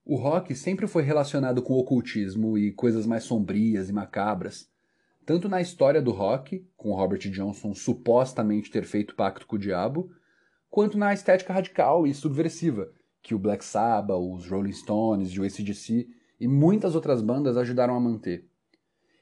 O 0.05 0.17
rock 0.17 0.57
sempre 0.57 0.89
foi 0.89 1.05
relacionado 1.05 1.63
com 1.63 1.75
ocultismo 1.75 2.59
e 2.59 2.73
coisas 2.73 3.07
mais 3.07 3.23
sombrias 3.23 3.89
e 3.89 3.93
macabras. 3.93 4.69
Tanto 5.25 5.49
na 5.49 5.61
história 5.61 6.03
do 6.03 6.11
rock, 6.11 6.67
com 6.77 6.93
Robert 6.93 7.21
Johnson 7.31 7.75
supostamente 7.75 8.73
ter 8.73 8.83
feito 8.83 9.15
pacto 9.15 9.47
com 9.47 9.55
o 9.55 9.59
diabo, 9.59 10.11
quanto 10.69 10.99
na 10.99 11.15
estética 11.15 11.53
radical 11.53 12.07
e 12.09 12.13
subversiva, 12.13 12.93
que 13.23 13.37
o 13.37 13.39
Black 13.39 13.65
Sabbath, 13.65 14.19
os 14.19 14.49
Rolling 14.49 14.73
Stones 14.73 15.37
o 15.39 15.45
ACDC 15.45 16.09
e 16.41 16.49
muitas 16.49 16.97
outras 16.97 17.23
bandas 17.23 17.57
ajudaram 17.57 17.95
a 17.95 18.01
manter. 18.01 18.49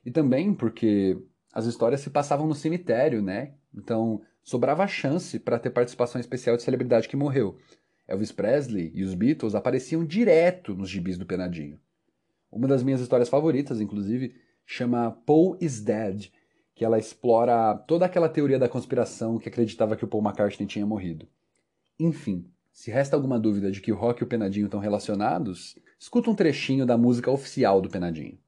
E 0.06 0.10
também 0.10 0.54
porque 0.54 1.20
as 1.52 1.66
histórias 1.66 2.00
se 2.00 2.08
passavam 2.08 2.46
no 2.46 2.54
cemitério, 2.54 3.20
né? 3.20 3.54
Então 3.78 4.20
sobrava 4.42 4.86
chance 4.86 5.38
para 5.38 5.58
ter 5.58 5.70
participação 5.70 6.20
especial 6.20 6.56
de 6.56 6.62
celebridade 6.62 7.08
que 7.08 7.16
morreu. 7.16 7.56
Elvis 8.06 8.32
Presley 8.32 8.90
e 8.94 9.04
os 9.04 9.14
Beatles 9.14 9.54
apareciam 9.54 10.04
direto 10.04 10.74
nos 10.74 10.88
gibis 10.88 11.16
do 11.16 11.26
Penadinho. 11.26 11.78
Uma 12.50 12.66
das 12.66 12.82
minhas 12.82 13.00
histórias 13.00 13.28
favoritas, 13.28 13.80
inclusive, 13.80 14.34
chama 14.64 15.10
Paul 15.26 15.56
is 15.60 15.80
Dead, 15.82 16.30
que 16.74 16.84
ela 16.84 16.98
explora 16.98 17.74
toda 17.86 18.06
aquela 18.06 18.28
teoria 18.28 18.58
da 18.58 18.68
conspiração 18.68 19.38
que 19.38 19.48
acreditava 19.48 19.96
que 19.96 20.04
o 20.04 20.08
Paul 20.08 20.24
McCartney 20.24 20.66
tinha 20.66 20.86
morrido. 20.86 21.28
Enfim, 22.00 22.46
se 22.72 22.90
resta 22.90 23.16
alguma 23.16 23.38
dúvida 23.38 23.70
de 23.70 23.80
que 23.80 23.92
o 23.92 23.96
rock 23.96 24.22
e 24.22 24.24
o 24.24 24.28
Penadinho 24.28 24.66
estão 24.66 24.80
relacionados, 24.80 25.76
escuta 25.98 26.30
um 26.30 26.34
trechinho 26.34 26.86
da 26.86 26.96
música 26.96 27.30
oficial 27.30 27.80
do 27.80 27.90
Penadinho. 27.90 28.38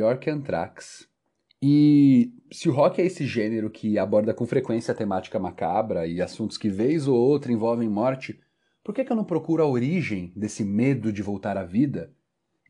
Melhor 0.00 0.18
que 0.18 0.30
Anthrax. 0.30 1.06
E 1.62 2.32
se 2.50 2.70
o 2.70 2.72
rock 2.72 3.02
é 3.02 3.04
esse 3.04 3.26
gênero 3.26 3.68
que 3.68 3.98
aborda 3.98 4.32
com 4.32 4.46
frequência 4.46 4.92
a 4.92 4.94
temática 4.94 5.38
macabra 5.38 6.06
e 6.06 6.22
assuntos 6.22 6.56
que 6.56 6.70
vez 6.70 7.06
ou 7.06 7.14
outra 7.14 7.52
envolvem 7.52 7.86
morte, 7.86 8.40
por 8.82 8.94
que, 8.94 9.04
que 9.04 9.12
eu 9.12 9.16
não 9.16 9.24
procuro 9.24 9.62
a 9.62 9.66
origem 9.66 10.32
desse 10.34 10.64
medo 10.64 11.12
de 11.12 11.22
voltar 11.22 11.58
à 11.58 11.64
vida 11.64 12.14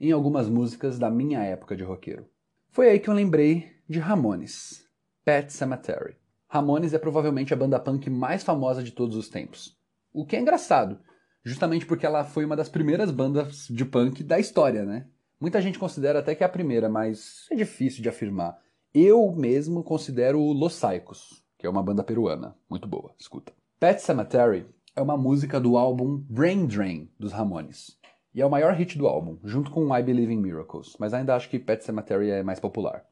em 0.00 0.10
algumas 0.10 0.48
músicas 0.48 0.98
da 0.98 1.08
minha 1.08 1.40
época 1.40 1.76
de 1.76 1.84
roqueiro? 1.84 2.28
Foi 2.70 2.88
aí 2.88 2.98
que 2.98 3.08
eu 3.08 3.14
lembrei 3.14 3.70
de 3.88 4.00
Ramones, 4.00 4.84
Pet 5.24 5.52
Cemetery. 5.52 6.16
Ramones 6.48 6.92
é 6.92 6.98
provavelmente 6.98 7.54
a 7.54 7.56
banda 7.56 7.78
punk 7.78 8.10
mais 8.10 8.42
famosa 8.42 8.82
de 8.82 8.90
todos 8.90 9.14
os 9.14 9.28
tempos. 9.28 9.78
O 10.12 10.26
que 10.26 10.34
é 10.34 10.40
engraçado, 10.40 10.98
justamente 11.44 11.86
porque 11.86 12.04
ela 12.04 12.24
foi 12.24 12.44
uma 12.44 12.56
das 12.56 12.68
primeiras 12.68 13.12
bandas 13.12 13.68
de 13.68 13.84
punk 13.84 14.24
da 14.24 14.40
história, 14.40 14.84
né? 14.84 15.06
Muita 15.40 15.58
gente 15.62 15.78
considera 15.78 16.18
até 16.18 16.34
que 16.34 16.42
é 16.42 16.46
a 16.46 16.50
primeira, 16.50 16.86
mas 16.90 17.46
é 17.50 17.54
difícil 17.54 18.02
de 18.02 18.10
afirmar. 18.10 18.60
Eu 18.92 19.32
mesmo 19.32 19.82
considero 19.82 20.38
Los 20.38 20.74
Saicos, 20.74 21.42
que 21.58 21.66
é 21.66 21.70
uma 21.70 21.82
banda 21.82 22.04
peruana. 22.04 22.54
Muito 22.68 22.86
boa, 22.86 23.14
escuta. 23.18 23.50
Pet 23.78 24.02
Cemetery 24.02 24.66
é 24.94 25.00
uma 25.00 25.16
música 25.16 25.58
do 25.58 25.78
álbum 25.78 26.18
Brain 26.28 26.66
Drain, 26.66 27.10
dos 27.18 27.32
Ramones. 27.32 27.98
E 28.34 28.42
é 28.42 28.44
o 28.44 28.50
maior 28.50 28.74
hit 28.74 28.98
do 28.98 29.06
álbum, 29.06 29.38
junto 29.42 29.70
com 29.70 29.96
I 29.96 30.02
Believe 30.02 30.30
in 30.30 30.42
Miracles, 30.42 30.94
mas 31.00 31.14
ainda 31.14 31.34
acho 31.34 31.48
que 31.48 31.58
Pet 31.58 31.82
Cemetery 31.82 32.28
é 32.28 32.42
mais 32.42 32.60
popular. 32.60 33.06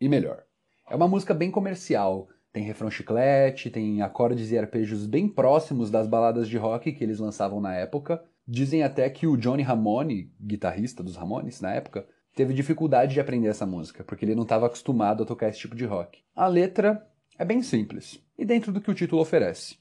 E 0.00 0.08
melhor. 0.08 0.44
É 0.88 0.96
uma 0.96 1.06
música 1.06 1.34
bem 1.34 1.50
comercial, 1.50 2.26
tem 2.54 2.64
refrão 2.64 2.90
chiclete, 2.90 3.68
tem 3.68 4.00
acordes 4.00 4.50
e 4.50 4.56
arpejos 4.56 5.04
bem 5.04 5.28
próximos 5.28 5.90
das 5.90 6.06
baladas 6.06 6.48
de 6.48 6.56
rock 6.56 6.90
que 6.92 7.04
eles 7.04 7.18
lançavam 7.18 7.60
na 7.60 7.74
época, 7.74 8.24
Dizem 8.48 8.82
até 8.82 9.10
que 9.10 9.26
o 9.26 9.36
Johnny 9.36 9.62
Ramone, 9.62 10.32
guitarrista 10.40 11.02
dos 11.02 11.16
Ramones 11.16 11.60
na 11.60 11.72
época, 11.72 12.06
teve 12.34 12.54
dificuldade 12.54 13.14
de 13.14 13.20
aprender 13.20 13.48
essa 13.48 13.66
música, 13.66 14.04
porque 14.04 14.24
ele 14.24 14.34
não 14.34 14.44
estava 14.44 14.66
acostumado 14.66 15.22
a 15.22 15.26
tocar 15.26 15.48
esse 15.48 15.58
tipo 15.58 15.74
de 15.74 15.84
rock. 15.84 16.20
A 16.34 16.46
letra 16.46 17.04
é 17.38 17.44
bem 17.44 17.62
simples, 17.62 18.22
e 18.38 18.44
dentro 18.44 18.72
do 18.72 18.80
que 18.80 18.90
o 18.90 18.94
título 18.94 19.20
oferece. 19.20 19.78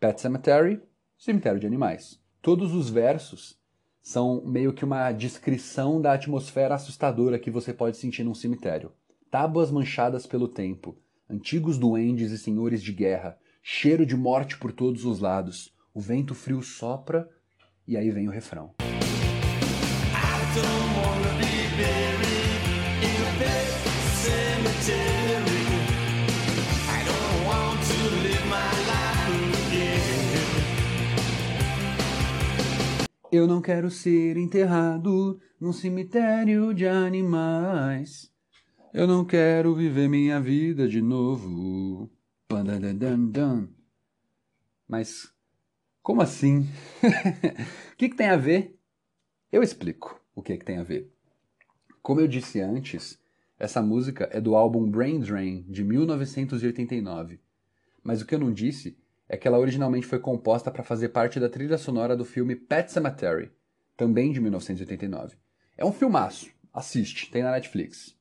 Pet 0.00 0.20
Cemetery, 0.20 0.80
cemitério 1.16 1.60
de 1.60 1.66
animais. 1.66 2.20
Todos 2.42 2.74
os 2.74 2.90
versos 2.90 3.58
são 4.00 4.42
meio 4.44 4.72
que 4.72 4.84
uma 4.84 5.12
descrição 5.12 6.00
da 6.00 6.14
atmosfera 6.14 6.74
assustadora 6.74 7.38
que 7.38 7.50
você 7.50 7.72
pode 7.72 7.96
sentir 7.96 8.24
num 8.24 8.34
cemitério. 8.34 8.92
Tábuas 9.30 9.70
manchadas 9.70 10.26
pelo 10.26 10.48
tempo, 10.48 10.96
antigos 11.28 11.78
duendes 11.78 12.32
e 12.32 12.38
senhores 12.38 12.82
de 12.82 12.92
guerra, 12.92 13.38
cheiro 13.62 14.06
de 14.06 14.16
morte 14.16 14.58
por 14.58 14.72
todos 14.72 15.04
os 15.04 15.20
lados. 15.20 15.74
O 15.92 16.00
vento 16.00 16.34
frio 16.34 16.62
sopra 16.62 17.28
e 17.88 17.96
aí 17.96 18.10
vem 18.10 18.28
o 18.28 18.30
refrão. 18.30 18.74
Eu 33.32 33.46
não 33.46 33.62
quero 33.62 33.90
ser 33.90 34.36
enterrado 34.36 35.40
num 35.58 35.72
cemitério 35.72 36.74
de 36.74 36.86
animais. 36.86 38.30
Eu 38.92 39.06
não 39.06 39.24
quero 39.24 39.74
viver 39.74 40.08
minha 40.08 40.40
vida 40.40 40.86
de 40.86 41.00
novo. 41.00 42.10
Mas 44.86 45.30
como 46.08 46.22
assim? 46.22 46.66
o 47.02 47.92
que, 47.98 48.08
que, 48.08 48.16
tem 48.16 48.28
a 48.28 48.36
ver? 48.38 48.80
Eu 49.52 49.62
explico 49.62 50.18
o 50.34 50.40
que, 50.40 50.56
que 50.56 50.64
tem 50.64 50.78
a 50.78 50.82
ver. 50.82 51.12
Como 52.00 52.18
eu 52.18 52.26
disse 52.26 52.62
antes, 52.62 53.20
essa 53.58 53.82
música 53.82 54.26
é 54.32 54.40
do 54.40 54.56
álbum 54.56 54.90
Brain 54.90 55.20
Drain, 55.20 55.66
de 55.68 55.84
1989. 55.84 57.38
Mas 58.02 58.22
o 58.22 58.26
que 58.26 58.34
eu 58.34 58.38
não 58.38 58.50
disse 58.50 58.96
é 59.28 59.36
que 59.36 59.46
ela 59.46 59.58
originalmente 59.58 60.06
foi 60.06 60.18
composta 60.18 60.70
para 60.70 60.82
fazer 60.82 61.10
parte 61.10 61.38
da 61.38 61.46
trilha 61.46 61.76
sonora 61.76 62.16
do 62.16 62.24
filme 62.24 62.56
Pet 62.56 62.90
Sematary, 62.90 63.52
também 63.94 64.32
de 64.32 64.40
1989. 64.40 65.36
É 65.76 65.84
um 65.84 65.92
filmaço, 65.92 66.48
assiste, 66.72 67.30
tem 67.30 67.42
na 67.42 67.50
Netflix. 67.50 68.16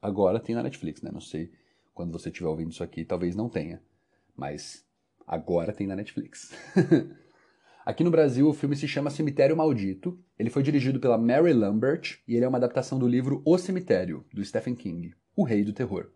Agora 0.00 0.40
tem 0.40 0.54
na 0.54 0.62
Netflix, 0.62 1.02
né? 1.02 1.10
Não 1.12 1.20
sei 1.20 1.52
quando 1.92 2.12
você 2.12 2.30
estiver 2.30 2.48
ouvindo 2.48 2.70
isso 2.70 2.82
aqui, 2.82 3.04
talvez 3.04 3.36
não 3.36 3.50
tenha, 3.50 3.82
mas 4.34 4.86
agora 5.26 5.70
tem 5.70 5.86
na 5.86 5.94
Netflix. 5.94 6.50
Aqui 7.86 8.02
no 8.02 8.10
Brasil, 8.10 8.48
o 8.48 8.52
filme 8.52 8.74
se 8.74 8.88
chama 8.88 9.10
Cemitério 9.10 9.56
Maldito. 9.56 10.18
Ele 10.36 10.50
foi 10.50 10.60
dirigido 10.60 10.98
pela 10.98 11.16
Mary 11.16 11.52
Lambert 11.52 12.18
e 12.26 12.34
ele 12.34 12.44
é 12.44 12.48
uma 12.48 12.58
adaptação 12.58 12.98
do 12.98 13.06
livro 13.06 13.40
O 13.44 13.56
Cemitério, 13.56 14.26
do 14.34 14.44
Stephen 14.44 14.74
King, 14.74 15.14
o 15.36 15.44
rei 15.44 15.62
do 15.62 15.72
terror. 15.72 16.10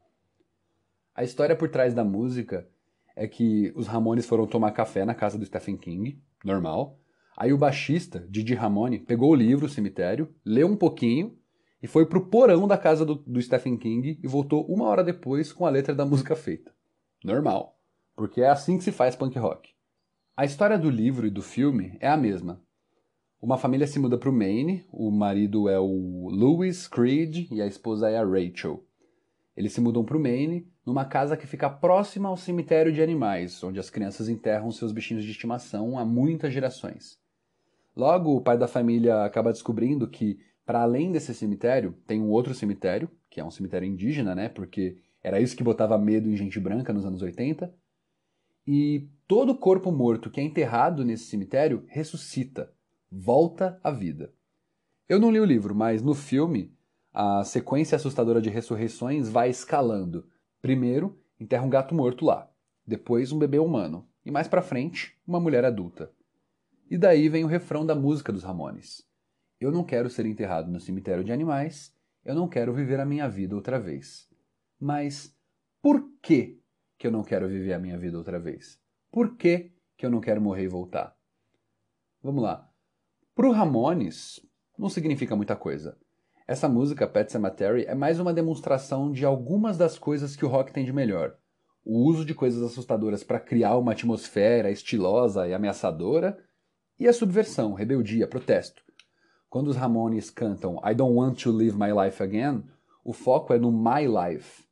A 1.14 1.22
história 1.22 1.54
por 1.54 1.68
trás 1.68 1.94
da 1.94 2.02
música 2.02 2.68
é 3.14 3.28
que 3.28 3.72
os 3.76 3.87
Ramones 3.87 4.26
foram 4.26 4.48
tomar 4.48 4.72
café 4.72 5.04
na 5.04 5.14
casa 5.14 5.38
do 5.38 5.46
Stephen 5.46 5.76
King, 5.76 6.20
normal. 6.44 6.98
Aí 7.37 7.52
o 7.52 7.59
baixista, 7.59 8.26
Didi 8.28 8.54
Ramone, 8.54 8.98
pegou 8.98 9.30
o 9.30 9.37
livro, 9.37 9.66
o 9.66 9.70
cemitério, 9.70 10.28
leu 10.44 10.66
um 10.66 10.76
pouquinho 10.76 11.38
e 11.80 11.87
foi 11.87 12.04
pro 12.04 12.26
porão 12.26 12.66
da 12.66 12.76
casa 12.76 13.06
do, 13.06 13.14
do 13.14 13.40
Stephen 13.40 13.76
King 13.76 14.18
e 14.20 14.26
voltou 14.26 14.66
uma 14.66 14.87
hora 14.87 15.04
depois 15.04 15.52
com 15.52 15.64
a 15.64 15.70
letra 15.70 15.94
da 15.94 16.04
música 16.04 16.35
feita. 16.35 16.74
Normal, 17.22 17.78
porque 18.16 18.40
é 18.40 18.48
assim 18.48 18.76
que 18.76 18.83
se 18.83 18.90
faz 18.90 19.14
punk 19.14 19.38
rock. 19.38 19.70
A 20.40 20.46
história 20.46 20.79
do 20.79 20.88
livro 20.88 21.26
e 21.26 21.31
do 21.31 21.42
filme 21.42 21.98
é 22.00 22.09
a 22.09 22.16
mesma. 22.16 22.62
Uma 23.42 23.59
família 23.59 23.87
se 23.87 23.98
muda 23.98 24.16
para 24.16 24.31
o 24.31 24.33
Maine, 24.33 24.87
o 24.90 25.11
marido 25.11 25.68
é 25.68 25.79
o 25.79 26.31
Louis 26.31 26.88
Creed 26.88 27.53
e 27.53 27.61
a 27.61 27.66
esposa 27.66 28.09
é 28.09 28.16
a 28.16 28.24
Rachel. 28.24 28.83
Eles 29.55 29.74
se 29.74 29.83
mudam 29.83 30.03
para 30.03 30.16
o 30.16 30.18
Maine, 30.20 30.66
numa 30.87 31.05
casa 31.05 31.37
que 31.37 31.46
fica 31.46 31.68
próxima 31.68 32.31
ao 32.31 32.38
cemitério 32.38 32.90
de 32.90 33.03
animais, 33.03 33.62
onde 33.62 33.79
as 33.79 33.90
crianças 33.90 34.31
enterram 34.31 34.72
seus 34.72 34.92
bichinhos 34.92 35.24
de 35.24 35.31
estimação 35.31 35.98
há 35.98 36.07
muitas 36.07 36.55
gerações. 36.55 37.18
Logo, 37.94 38.35
o 38.35 38.40
pai 38.40 38.57
da 38.57 38.66
família 38.66 39.22
acaba 39.24 39.53
descobrindo 39.53 40.09
que, 40.09 40.38
para 40.64 40.81
além 40.81 41.12
desse 41.12 41.35
cemitério, 41.35 41.94
tem 42.07 42.18
um 42.18 42.31
outro 42.31 42.55
cemitério, 42.55 43.11
que 43.29 43.42
é 43.42 43.44
um 43.44 43.50
cemitério 43.50 43.87
indígena, 43.87 44.35
né? 44.35 44.48
Porque 44.48 44.96
era 45.22 45.38
isso 45.38 45.55
que 45.55 45.62
botava 45.62 45.98
medo 45.98 46.31
em 46.31 46.37
gente 46.37 46.59
branca 46.59 46.94
nos 46.94 47.05
anos 47.05 47.20
80. 47.20 47.70
E 48.66 49.08
todo 49.26 49.56
corpo 49.56 49.90
morto 49.90 50.30
que 50.30 50.40
é 50.40 50.44
enterrado 50.44 51.04
nesse 51.04 51.24
cemitério 51.24 51.84
ressuscita, 51.88 52.72
volta 53.10 53.80
à 53.82 53.90
vida. 53.90 54.32
Eu 55.08 55.18
não 55.18 55.30
li 55.30 55.40
o 55.40 55.44
livro, 55.44 55.74
mas 55.74 56.02
no 56.02 56.14
filme 56.14 56.72
a 57.12 57.42
sequência 57.42 57.96
assustadora 57.96 58.40
de 58.40 58.48
ressurreições 58.50 59.28
vai 59.28 59.50
escalando. 59.50 60.28
Primeiro, 60.62 61.18
enterra 61.38 61.64
um 61.64 61.70
gato 61.70 61.94
morto 61.94 62.24
lá, 62.24 62.48
depois 62.86 63.32
um 63.32 63.38
bebê 63.38 63.58
humano, 63.58 64.06
e 64.24 64.30
mais 64.30 64.46
para 64.46 64.62
frente, 64.62 65.18
uma 65.26 65.40
mulher 65.40 65.64
adulta. 65.64 66.12
E 66.88 66.96
daí 66.96 67.28
vem 67.28 67.44
o 67.44 67.48
refrão 67.48 67.84
da 67.84 67.94
música 67.94 68.32
dos 68.32 68.44
Ramones. 68.44 69.04
Eu 69.60 69.72
não 69.72 69.82
quero 69.82 70.08
ser 70.08 70.26
enterrado 70.26 70.70
no 70.70 70.80
cemitério 70.80 71.24
de 71.24 71.32
animais, 71.32 71.92
eu 72.24 72.34
não 72.34 72.48
quero 72.48 72.72
viver 72.72 73.00
a 73.00 73.06
minha 73.06 73.28
vida 73.28 73.56
outra 73.56 73.78
vez. 73.80 74.28
Mas 74.78 75.36
por 75.82 76.08
que 76.22 76.59
que 77.00 77.06
eu 77.06 77.10
não 77.10 77.24
quero 77.24 77.48
viver 77.48 77.72
a 77.72 77.78
minha 77.78 77.96
vida 77.96 78.18
outra 78.18 78.38
vez? 78.38 78.78
Por 79.10 79.34
que 79.38 79.72
que 79.96 80.04
eu 80.04 80.10
não 80.10 80.20
quero 80.20 80.38
morrer 80.38 80.64
e 80.64 80.68
voltar? 80.68 81.16
Vamos 82.22 82.42
lá. 82.42 82.68
Pro 83.34 83.52
Ramones, 83.52 84.38
não 84.78 84.90
significa 84.90 85.34
muita 85.34 85.56
coisa. 85.56 85.96
Essa 86.46 86.68
música, 86.68 87.08
Pet 87.08 87.32
Cemetery, 87.32 87.86
é 87.86 87.94
mais 87.94 88.20
uma 88.20 88.34
demonstração 88.34 89.10
de 89.10 89.24
algumas 89.24 89.78
das 89.78 89.98
coisas 89.98 90.36
que 90.36 90.44
o 90.44 90.48
rock 90.48 90.74
tem 90.74 90.84
de 90.84 90.92
melhor. 90.92 91.38
O 91.82 92.06
uso 92.06 92.22
de 92.22 92.34
coisas 92.34 92.62
assustadoras 92.62 93.24
para 93.24 93.40
criar 93.40 93.78
uma 93.78 93.92
atmosfera 93.92 94.70
estilosa 94.70 95.48
e 95.48 95.54
ameaçadora, 95.54 96.38
e 96.98 97.08
a 97.08 97.14
subversão, 97.14 97.72
rebeldia, 97.72 98.28
protesto. 98.28 98.82
Quando 99.48 99.68
os 99.68 99.76
Ramones 99.76 100.28
cantam 100.28 100.76
I 100.84 100.94
don't 100.94 101.16
want 101.16 101.42
to 101.44 101.50
live 101.50 101.78
my 101.78 101.94
life 101.94 102.22
again, 102.22 102.62
o 103.02 103.14
foco 103.14 103.54
é 103.54 103.58
no 103.58 103.72
my 103.72 104.06
life. 104.06 104.68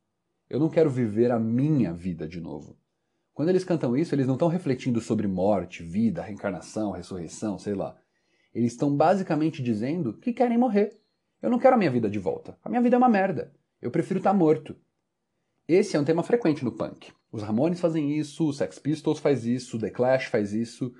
Eu 0.49 0.59
não 0.59 0.69
quero 0.69 0.89
viver 0.89 1.29
a 1.31 1.37
minha 1.37 1.93
vida 1.93 2.27
de 2.27 2.41
novo. 2.41 2.75
Quando 3.33 3.49
eles 3.49 3.63
cantam 3.63 3.95
isso, 3.95 4.15
eles 4.15 4.25
não 4.25 4.33
estão 4.33 4.47
refletindo 4.47 4.99
sobre 4.99 5.27
morte, 5.27 5.83
vida, 5.83 6.23
reencarnação, 6.23 6.91
ressurreição, 6.91 7.59
sei 7.59 7.75
lá. 7.75 7.95
Eles 8.53 8.71
estão 8.71 8.95
basicamente 8.95 9.61
dizendo 9.61 10.13
que 10.13 10.33
querem 10.33 10.57
morrer. 10.57 10.99
Eu 11.39 11.51
não 11.51 11.59
quero 11.59 11.75
a 11.75 11.77
minha 11.77 11.91
vida 11.91 12.09
de 12.09 12.17
volta. 12.17 12.57
A 12.63 12.67
minha 12.67 12.81
vida 12.81 12.95
é 12.95 12.97
uma 12.97 13.07
merda. 13.07 13.53
Eu 13.79 13.91
prefiro 13.91 14.19
estar 14.19 14.31
tá 14.31 14.37
morto. 14.37 14.75
Esse 15.67 15.95
é 15.95 15.99
um 15.99 16.03
tema 16.03 16.23
frequente 16.23 16.65
no 16.65 16.71
punk. 16.71 17.11
Os 17.31 17.43
Ramones 17.43 17.79
fazem 17.79 18.17
isso, 18.17 18.47
o 18.47 18.53
Sex 18.53 18.79
Pistols 18.79 19.19
faz 19.19 19.45
isso, 19.45 19.77
The 19.77 19.91
Clash 19.91 20.25
faz 20.25 20.51
isso. 20.51 20.91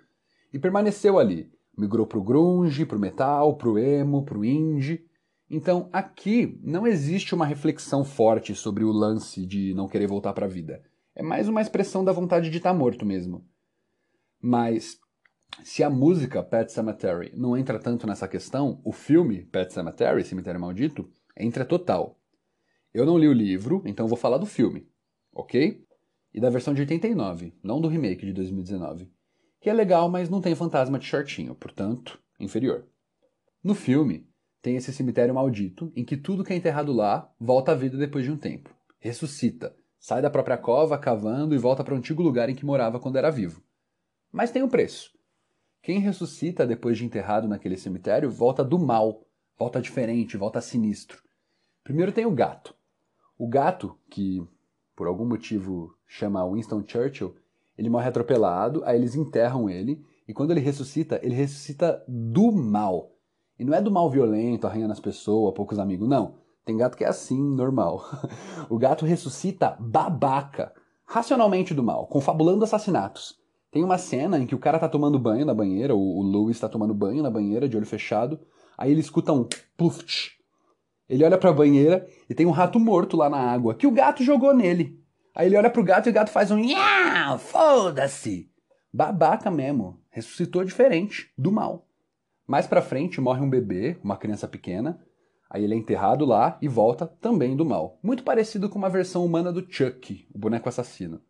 E 0.54 0.60
permaneceu 0.60 1.18
ali. 1.18 1.52
Migrou 1.76 2.06
pro 2.06 2.24
grunge, 2.24 2.86
pro 2.86 3.00
metal, 3.00 3.58
pro 3.58 3.80
emo, 3.80 4.24
pro 4.24 4.46
indie. 4.46 5.09
Então, 5.50 5.90
aqui 5.92 6.60
não 6.62 6.86
existe 6.86 7.34
uma 7.34 7.46
reflexão 7.46 8.06
forte 8.06 8.54
sobre 8.54 8.84
o 8.84 8.92
lance 8.92 9.46
de 9.46 9.74
não 9.74 9.88
querer 9.88 10.08
voltar 10.08 10.32
para 10.34 10.46
a 10.46 10.50
vida. 10.50 10.84
É 11.16 11.24
mais 11.24 11.50
uma 11.50 11.62
expressão 11.62 12.04
da 12.04 12.12
vontade 12.12 12.50
de 12.50 12.58
estar 12.58 12.72
tá 12.72 12.78
morto 12.78 13.06
mesmo. 13.06 13.44
Mas 14.40 15.00
se 15.64 15.84
a 15.84 15.90
música 15.90 16.44
Pet 16.44 16.72
Cemetery 16.72 17.34
não 17.36 17.58
entra 17.58 17.80
tanto 17.80 18.06
nessa 18.06 18.28
questão, 18.28 18.80
o 18.84 18.92
filme 18.92 19.44
Pet 19.46 19.74
Cemetery, 19.74 20.24
Cemitério 20.24 20.62
Maldito, 20.62 21.10
entra 21.36 21.66
total. 21.66 22.20
Eu 22.94 23.06
não 23.06 23.18
li 23.18 23.28
o 23.28 23.34
livro, 23.34 23.82
então 23.86 24.08
vou 24.08 24.18
falar 24.18 24.38
do 24.38 24.46
filme, 24.46 24.88
ok? 25.34 25.84
E 26.32 26.40
da 26.40 26.50
versão 26.50 26.76
de 26.76 26.82
89, 26.82 27.54
não 27.64 27.82
do 27.82 27.88
remake 27.88 28.26
de 28.26 28.34
2019. 28.34 29.12
Que 29.60 29.70
é 29.70 29.74
legal, 29.74 30.10
mas 30.10 30.30
não 30.30 30.42
tem 30.42 30.54
fantasma 30.54 31.00
de 31.00 31.06
shortinho, 31.06 31.56
portanto, 31.56 32.22
inferior. 32.40 32.88
No 33.64 33.76
filme, 33.76 34.29
tem 34.62 34.76
esse 34.76 34.92
cemitério 34.92 35.34
maldito, 35.34 35.92
em 35.96 36.04
que 36.04 36.18
tudo 36.18 36.44
que 36.44 36.54
é 36.54 36.56
enterrado 36.56 36.92
lá 36.92 37.32
volta 37.40 37.72
à 37.72 37.76
vida 37.76 37.98
depois 37.98 38.26
de 38.26 38.32
um 38.32 38.38
tempo. 38.38 38.74
Ressuscita, 39.00 39.76
sai 40.00 40.22
da 40.22 40.30
própria 40.30 40.58
cova 40.58 40.98
cavando 40.98 41.56
e 41.56 41.58
volta 41.58 41.84
para 41.84 41.94
o 41.94 41.98
antigo 41.98 42.22
lugar 42.22 42.50
em 42.50 42.56
que 42.56 42.66
morava 42.66 43.00
quando 43.00 43.18
era 43.18 43.32
vivo. 43.32 43.62
Mas 44.32 44.52
tem 44.52 44.62
um 44.62 44.70
preço. 44.70 45.18
Quem 45.82 46.00
ressuscita 46.00 46.68
depois 46.68 46.98
de 46.98 47.06
enterrado 47.06 47.48
naquele 47.48 47.78
cemitério 47.78 48.30
volta 48.30 48.64
do 48.64 48.78
mal, 48.78 49.26
volta 49.58 49.82
diferente, 49.82 50.38
volta 50.38 50.62
sinistro. 50.62 51.24
Primeiro 51.84 52.12
tem 52.12 52.26
o 52.26 52.32
gato. 52.32 52.76
O 53.38 53.48
gato, 53.48 53.98
que 54.10 54.46
por 54.96 55.08
algum 55.08 55.26
motivo 55.26 55.96
chama 56.06 56.46
Winston 56.46 56.84
Churchill, 56.86 57.34
ele 57.78 57.90
morre 57.90 58.10
atropelado, 58.10 58.84
aí 58.84 58.98
eles 58.98 59.16
enterram 59.16 59.70
ele, 59.70 60.04
e 60.28 60.34
quando 60.34 60.52
ele 60.52 60.60
ressuscita, 60.60 61.18
ele 61.24 61.34
ressuscita 61.34 62.04
do 62.06 62.52
mal. 62.52 63.16
E 63.60 63.66
não 63.66 63.74
é 63.74 63.82
do 63.82 63.92
mal 63.92 64.10
violento, 64.10 64.66
arranhando 64.66 64.94
as 64.94 65.02
pessoas, 65.02 65.54
poucos 65.54 65.78
amigos, 65.78 66.08
não. 66.08 66.36
Tem 66.64 66.78
gato 66.78 66.96
que 66.96 67.04
é 67.04 67.08
assim, 67.08 67.44
normal. 67.44 68.06
o 68.70 68.78
gato 68.78 69.06
ressuscita 69.06 69.76
babaca, 69.78 70.72
racionalmente 71.06 71.74
do 71.74 71.84
mal, 71.84 72.08
confabulando 72.08 72.64
assassinatos. 72.64 73.38
Tem 73.70 73.84
uma 73.84 73.98
cena 73.98 74.40
em 74.40 74.48
que 74.48 74.56
o 74.56 74.60
cara 74.60 74.80
tá 74.80 74.88
tomando 74.88 75.20
banho 75.20 75.46
na 75.46 75.54
banheira, 75.54 75.94
o, 75.94 76.00
o 76.00 76.22
Louis 76.22 76.58
tá 76.58 76.70
tomando 76.70 76.94
banho 76.94 77.22
na 77.22 77.30
banheira, 77.30 77.68
de 77.68 77.76
olho 77.76 77.86
fechado, 77.86 78.40
aí 78.78 78.92
ele 78.92 79.02
escuta 79.02 79.34
um 79.34 79.46
pluft. 79.76 80.38
Ele 81.10 81.26
olha 81.26 81.38
pra 81.38 81.52
banheira 81.52 82.08
e 82.30 82.34
tem 82.34 82.46
um 82.46 82.52
rato 82.52 82.80
morto 82.80 83.18
lá 83.18 83.30
na 83.30 83.40
água, 83.40 83.76
que 83.76 83.86
o 83.86 83.92
gato 83.92 84.24
jogou 84.24 84.54
nele. 84.54 84.98
Aí 85.36 85.48
ele 85.48 85.58
olha 85.58 85.70
pro 85.70 85.84
gato 85.84 86.08
e 86.08 86.12
o 86.12 86.14
gato 86.14 86.32
faz 86.32 86.50
um 86.50 86.58
nha, 86.58 87.38
foda-se. 87.38 88.50
Babaca 88.94 89.52
mesmo, 89.52 90.00
ressuscitou 90.10 90.64
diferente, 90.64 91.32
do 91.38 91.52
mal. 91.52 91.89
Mais 92.50 92.66
pra 92.66 92.82
frente 92.82 93.22
morre 93.22 93.42
um 93.42 93.50
bebê, 93.50 93.96
uma 94.04 94.18
criança 94.18 94.48
pequena, 94.48 95.00
aí 95.48 95.64
ele 95.64 95.76
é 95.76 95.78
enterrado 95.78 96.26
lá 96.26 96.58
e 96.60 96.68
volta 96.68 97.06
também 97.06 97.56
do 97.56 97.64
mal. 97.64 98.00
Muito 98.02 98.24
parecido 98.24 98.68
com 98.68 98.80
uma 98.80 98.90
versão 98.90 99.24
humana 99.24 99.54
do 99.54 99.72
Chuck, 99.72 100.28
o 100.34 100.40
boneco 100.40 100.68
assassino. 100.68 101.22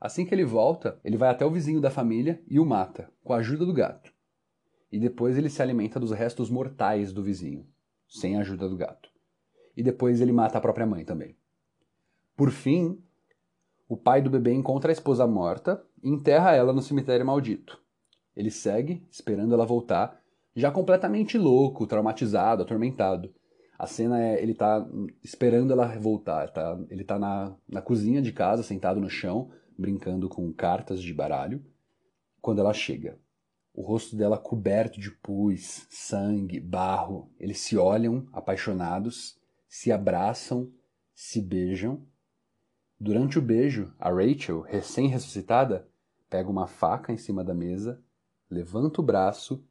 Assim 0.00 0.24
que 0.24 0.32
ele 0.32 0.44
volta, 0.44 1.00
ele 1.02 1.16
vai 1.16 1.30
até 1.30 1.44
o 1.44 1.50
vizinho 1.50 1.80
da 1.80 1.90
família 1.90 2.40
e 2.46 2.60
o 2.60 2.64
mata, 2.64 3.10
com 3.24 3.32
a 3.32 3.38
ajuda 3.38 3.66
do 3.66 3.72
gato. 3.72 4.14
E 4.92 5.00
depois 5.00 5.36
ele 5.36 5.50
se 5.50 5.60
alimenta 5.60 5.98
dos 5.98 6.12
restos 6.12 6.48
mortais 6.48 7.12
do 7.12 7.24
vizinho, 7.24 7.66
sem 8.06 8.36
a 8.36 8.40
ajuda 8.42 8.68
do 8.68 8.76
gato. 8.76 9.10
E 9.76 9.82
depois 9.82 10.20
ele 10.20 10.30
mata 10.30 10.58
a 10.58 10.60
própria 10.60 10.86
mãe 10.86 11.04
também. 11.04 11.34
Por 12.36 12.52
fim, 12.52 13.02
o 13.88 13.96
pai 13.96 14.22
do 14.22 14.30
bebê 14.30 14.52
encontra 14.52 14.92
a 14.92 14.94
esposa 14.94 15.26
morta 15.26 15.84
e 16.00 16.08
enterra 16.08 16.54
ela 16.54 16.72
no 16.72 16.82
cemitério 16.82 17.26
maldito. 17.26 17.82
Ele 18.36 18.48
segue, 18.48 19.04
esperando 19.10 19.54
ela 19.54 19.66
voltar, 19.66 20.21
já 20.54 20.70
completamente 20.70 21.38
louco, 21.38 21.86
traumatizado, 21.86 22.62
atormentado. 22.62 23.32
A 23.78 23.86
cena 23.86 24.22
é 24.22 24.40
ele 24.40 24.54
tá 24.54 24.86
esperando 25.24 25.72
ela 25.72 25.86
voltar. 25.98 26.50
Tá, 26.50 26.78
ele 26.88 27.04
tá 27.04 27.18
na, 27.18 27.54
na 27.68 27.82
cozinha 27.82 28.22
de 28.22 28.32
casa, 28.32 28.62
sentado 28.62 29.00
no 29.00 29.10
chão, 29.10 29.50
brincando 29.76 30.28
com 30.28 30.52
cartas 30.52 31.02
de 31.02 31.12
baralho, 31.12 31.64
quando 32.40 32.60
ela 32.60 32.72
chega. 32.72 33.18
O 33.74 33.82
rosto 33.82 34.14
dela 34.14 34.36
coberto 34.36 35.00
de 35.00 35.10
pus, 35.10 35.86
sangue, 35.90 36.60
barro. 36.60 37.30
Eles 37.40 37.58
se 37.58 37.76
olham, 37.76 38.26
apaixonados, 38.32 39.38
se 39.66 39.90
abraçam, 39.90 40.70
se 41.14 41.40
beijam. 41.40 42.02
Durante 43.00 43.38
o 43.38 43.42
beijo, 43.42 43.92
a 43.98 44.10
Rachel, 44.10 44.60
recém-ressuscitada, 44.60 45.88
pega 46.28 46.50
uma 46.50 46.66
faca 46.66 47.12
em 47.12 47.16
cima 47.16 47.42
da 47.42 47.54
mesa, 47.54 48.00
levanta 48.48 49.00
o 49.00 49.04
braço 49.04 49.64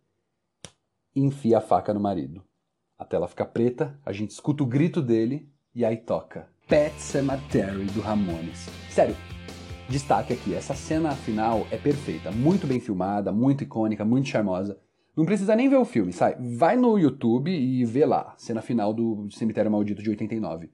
e 1.16 1.22
enfia 1.22 1.58
a 1.58 1.62
faca 1.62 1.94
no 1.94 2.00
marido. 2.00 2.44
A 2.98 3.06
tela 3.06 3.28
fica 3.28 3.46
preta, 3.46 4.00
a 4.06 4.12
gente 4.12 4.32
escuta 4.32 4.64
o 4.64 4.68
grito 4.68 5.02
dele 5.02 5.50
e 5.74 5.84
aí 5.84 5.98
toca 5.98 6.48
Pet 6.68 7.00
Cemetery 7.02 7.86
do 7.86 8.00
Ramones. 8.00 8.68
Sério, 8.90 9.16
destaque 9.90 10.34
aqui, 10.34 10.54
essa 10.54 10.74
cena 10.74 11.12
final 11.16 11.68
é 11.72 11.78
perfeita, 11.78 12.32
muito 12.32 12.66
bem 12.66 12.80
filmada, 12.80 13.32
muito 13.32 13.64
icônica, 13.64 14.06
muito 14.06 14.30
charmosa. 14.30 14.80
Não 15.16 15.26
precisa 15.26 15.56
nem 15.56 15.68
ver 15.68 15.76
o 15.76 15.84
filme, 15.84 16.14
sai. 16.14 16.38
Vai 16.40 16.78
no 16.78 16.98
YouTube 16.98 17.52
e 17.52 17.84
vê 17.84 18.06
lá, 18.06 18.34
cena 18.38 18.62
final 18.62 18.94
do 18.94 19.28
Cemitério 19.32 19.70
Maldito 19.70 20.02
de 20.02 20.10
89. 20.10 20.70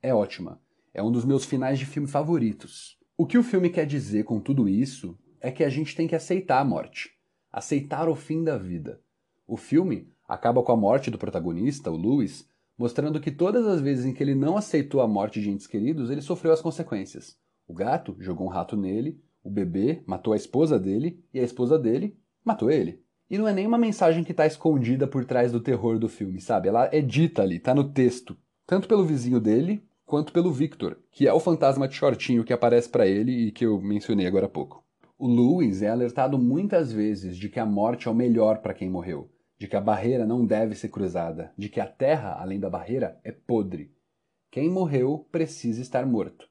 É 0.00 0.14
ótima. 0.14 0.60
É 0.94 1.02
um 1.02 1.10
dos 1.10 1.24
meus 1.24 1.44
finais 1.44 1.78
de 1.78 1.84
filme 1.84 2.06
favoritos. 2.06 2.96
O 3.18 3.26
que 3.26 3.36
o 3.36 3.42
filme 3.42 3.68
quer 3.68 3.86
dizer 3.86 4.24
com 4.24 4.38
tudo 4.38 4.68
isso 4.68 5.18
é 5.40 5.50
que 5.50 5.64
a 5.64 5.68
gente 5.68 5.96
tem 5.96 6.06
que 6.06 6.14
aceitar 6.14 6.60
a 6.60 6.64
morte. 6.64 7.10
Aceitar 7.50 8.08
o 8.08 8.14
fim 8.14 8.44
da 8.44 8.56
vida. 8.56 9.00
O 9.46 9.56
filme 9.56 10.08
acaba 10.28 10.62
com 10.62 10.72
a 10.72 10.76
morte 10.76 11.10
do 11.10 11.18
protagonista, 11.18 11.90
o 11.90 11.96
Lewis, 11.96 12.48
mostrando 12.76 13.20
que 13.20 13.30
todas 13.30 13.66
as 13.66 13.80
vezes 13.80 14.04
em 14.04 14.12
que 14.12 14.22
ele 14.22 14.34
não 14.34 14.56
aceitou 14.56 15.00
a 15.00 15.08
morte 15.08 15.40
de 15.40 15.50
entes 15.50 15.66
queridos, 15.66 16.10
ele 16.10 16.20
sofreu 16.20 16.52
as 16.52 16.60
consequências. 16.60 17.36
O 17.66 17.72
gato 17.72 18.16
jogou 18.18 18.46
um 18.46 18.50
rato 18.50 18.76
nele, 18.76 19.20
o 19.42 19.50
bebê 19.50 20.02
matou 20.06 20.32
a 20.32 20.36
esposa 20.36 20.78
dele 20.78 21.24
e 21.32 21.38
a 21.38 21.44
esposa 21.44 21.78
dele 21.78 22.18
matou 22.44 22.70
ele. 22.70 23.02
E 23.30 23.38
não 23.38 23.46
é 23.46 23.52
nenhuma 23.52 23.78
mensagem 23.78 24.22
que 24.22 24.32
está 24.32 24.46
escondida 24.46 25.06
por 25.06 25.24
trás 25.24 25.50
do 25.50 25.60
terror 25.60 25.98
do 25.98 26.08
filme, 26.08 26.40
sabe? 26.40 26.68
Ela 26.68 26.88
é 26.92 27.00
dita 27.00 27.42
ali, 27.42 27.58
tá 27.58 27.74
no 27.74 27.92
texto. 27.92 28.36
Tanto 28.66 28.86
pelo 28.86 29.04
vizinho 29.04 29.40
dele, 29.40 29.84
quanto 30.04 30.32
pelo 30.32 30.52
Victor, 30.52 30.98
que 31.10 31.26
é 31.26 31.32
o 31.32 31.40
fantasma 31.40 31.88
de 31.88 31.94
shortinho 31.94 32.44
que 32.44 32.52
aparece 32.52 32.88
para 32.88 33.06
ele 33.06 33.32
e 33.32 33.52
que 33.52 33.66
eu 33.66 33.80
mencionei 33.80 34.26
agora 34.26 34.46
há 34.46 34.48
pouco. 34.48 34.84
O 35.18 35.26
Lewis 35.26 35.82
é 35.82 35.88
alertado 35.88 36.38
muitas 36.38 36.92
vezes 36.92 37.36
de 37.36 37.48
que 37.48 37.58
a 37.58 37.66
morte 37.66 38.06
é 38.06 38.10
o 38.10 38.14
melhor 38.14 38.58
para 38.58 38.74
quem 38.74 38.90
morreu, 38.90 39.30
de 39.58 39.66
que 39.66 39.76
a 39.76 39.80
barreira 39.80 40.26
não 40.26 40.44
deve 40.44 40.74
ser 40.74 40.88
cruzada, 40.88 41.52
de 41.56 41.68
que 41.68 41.80
a 41.80 41.86
terra, 41.86 42.36
além 42.40 42.60
da 42.60 42.68
barreira, 42.68 43.18
é 43.24 43.32
podre. 43.32 43.92
Quem 44.50 44.70
morreu 44.70 45.26
precisa 45.30 45.80
estar 45.80 46.06
morto. 46.06 46.48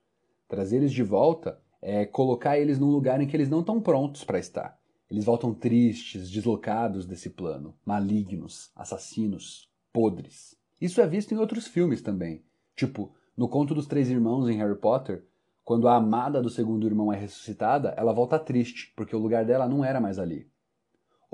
Trazer 0.47 0.77
eles 0.77 0.91
de 0.91 1.03
volta 1.03 1.59
é 1.81 2.05
colocar 2.05 2.57
eles 2.57 2.79
num 2.79 2.89
lugar 2.89 3.21
em 3.21 3.27
que 3.27 3.35
eles 3.35 3.49
não 3.49 3.59
estão 3.59 3.79
prontos 3.79 4.23
para 4.23 4.39
estar. 4.39 4.79
Eles 5.09 5.25
voltam 5.25 5.53
tristes, 5.53 6.31
deslocados 6.31 7.05
desse 7.05 7.29
plano, 7.29 7.75
malignos, 7.85 8.71
assassinos, 8.75 9.69
podres. 9.93 10.57
Isso 10.81 10.99
é 10.99 11.07
visto 11.07 11.33
em 11.33 11.37
outros 11.37 11.67
filmes 11.67 12.01
também. 12.01 12.43
Tipo, 12.75 13.13
no 13.37 13.47
Conto 13.47 13.75
dos 13.75 13.85
Três 13.85 14.09
Irmãos 14.09 14.49
em 14.49 14.57
Harry 14.57 14.77
Potter, 14.77 15.23
quando 15.63 15.87
a 15.87 15.95
amada 15.95 16.41
do 16.41 16.49
segundo 16.49 16.85
irmão 16.85 17.11
é 17.11 17.17
ressuscitada, 17.17 17.89
ela 17.97 18.13
volta 18.13 18.37
triste, 18.37 18.93
porque 18.95 19.15
o 19.15 19.19
lugar 19.19 19.45
dela 19.45 19.67
não 19.67 19.83
era 19.83 20.01
mais 20.01 20.19
ali. 20.19 20.47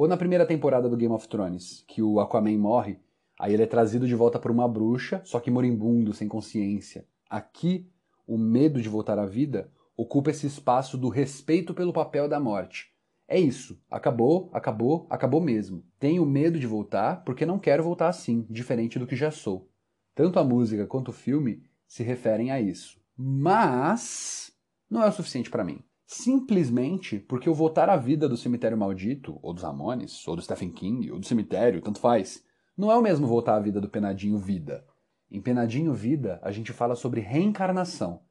Ou 0.01 0.07
na 0.07 0.17
primeira 0.17 0.47
temporada 0.47 0.89
do 0.89 0.97
Game 0.97 1.13
of 1.13 1.27
Thrones, 1.27 1.83
que 1.87 2.01
o 2.01 2.19
Aquaman 2.19 2.57
morre, 2.57 2.97
aí 3.37 3.53
ele 3.53 3.61
é 3.61 3.67
trazido 3.67 4.07
de 4.07 4.15
volta 4.15 4.39
por 4.39 4.49
uma 4.49 4.67
bruxa, 4.67 5.21
só 5.23 5.39
que 5.39 5.51
moribundo, 5.51 6.11
sem 6.11 6.27
consciência. 6.27 7.05
Aqui, 7.29 7.87
o 8.25 8.35
medo 8.35 8.81
de 8.81 8.89
voltar 8.89 9.19
à 9.19 9.27
vida 9.27 9.71
ocupa 9.95 10.31
esse 10.31 10.47
espaço 10.47 10.97
do 10.97 11.07
respeito 11.07 11.71
pelo 11.71 11.93
papel 11.93 12.27
da 12.27 12.39
morte, 12.39 12.91
é 13.27 13.39
isso. 13.39 13.79
Acabou, 13.91 14.49
acabou, 14.51 15.05
acabou 15.07 15.39
mesmo. 15.39 15.83
Tenho 15.99 16.25
medo 16.25 16.59
de 16.59 16.65
voltar 16.65 17.23
porque 17.23 17.45
não 17.45 17.59
quero 17.59 17.83
voltar 17.83 18.07
assim, 18.07 18.43
diferente 18.49 18.97
do 18.97 19.05
que 19.05 19.15
já 19.15 19.29
sou. 19.29 19.69
Tanto 20.15 20.39
a 20.39 20.43
música 20.43 20.87
quanto 20.87 21.09
o 21.09 21.13
filme 21.13 21.61
se 21.85 22.01
referem 22.01 22.49
a 22.49 22.59
isso. 22.59 22.99
Mas 23.15 24.51
não 24.89 25.03
é 25.03 25.09
o 25.09 25.11
suficiente 25.11 25.51
para 25.51 25.63
mim. 25.63 25.83
Simplesmente 26.13 27.19
porque 27.19 27.49
o 27.49 27.53
voltar 27.53 27.89
à 27.89 27.95
vida 27.95 28.27
do 28.27 28.35
Cemitério 28.35 28.77
Maldito, 28.77 29.39
ou 29.41 29.53
dos 29.53 29.63
Ramones, 29.63 30.27
ou 30.27 30.35
do 30.35 30.41
Stephen 30.41 30.69
King, 30.71 31.09
ou 31.09 31.17
do 31.17 31.25
Cemitério, 31.25 31.81
tanto 31.81 31.99
faz, 31.99 32.43
não 32.77 32.91
é 32.91 32.97
o 32.97 33.01
mesmo 33.01 33.25
voltar 33.25 33.55
à 33.55 33.59
vida 33.61 33.79
do 33.79 33.87
Penadinho 33.87 34.37
Vida. 34.37 34.85
Em 35.29 35.41
Penadinho 35.41 35.93
Vida, 35.93 36.37
a 36.43 36.51
gente 36.51 36.73
fala 36.73 36.95
sobre 36.95 37.21
reencarnação, 37.21 38.23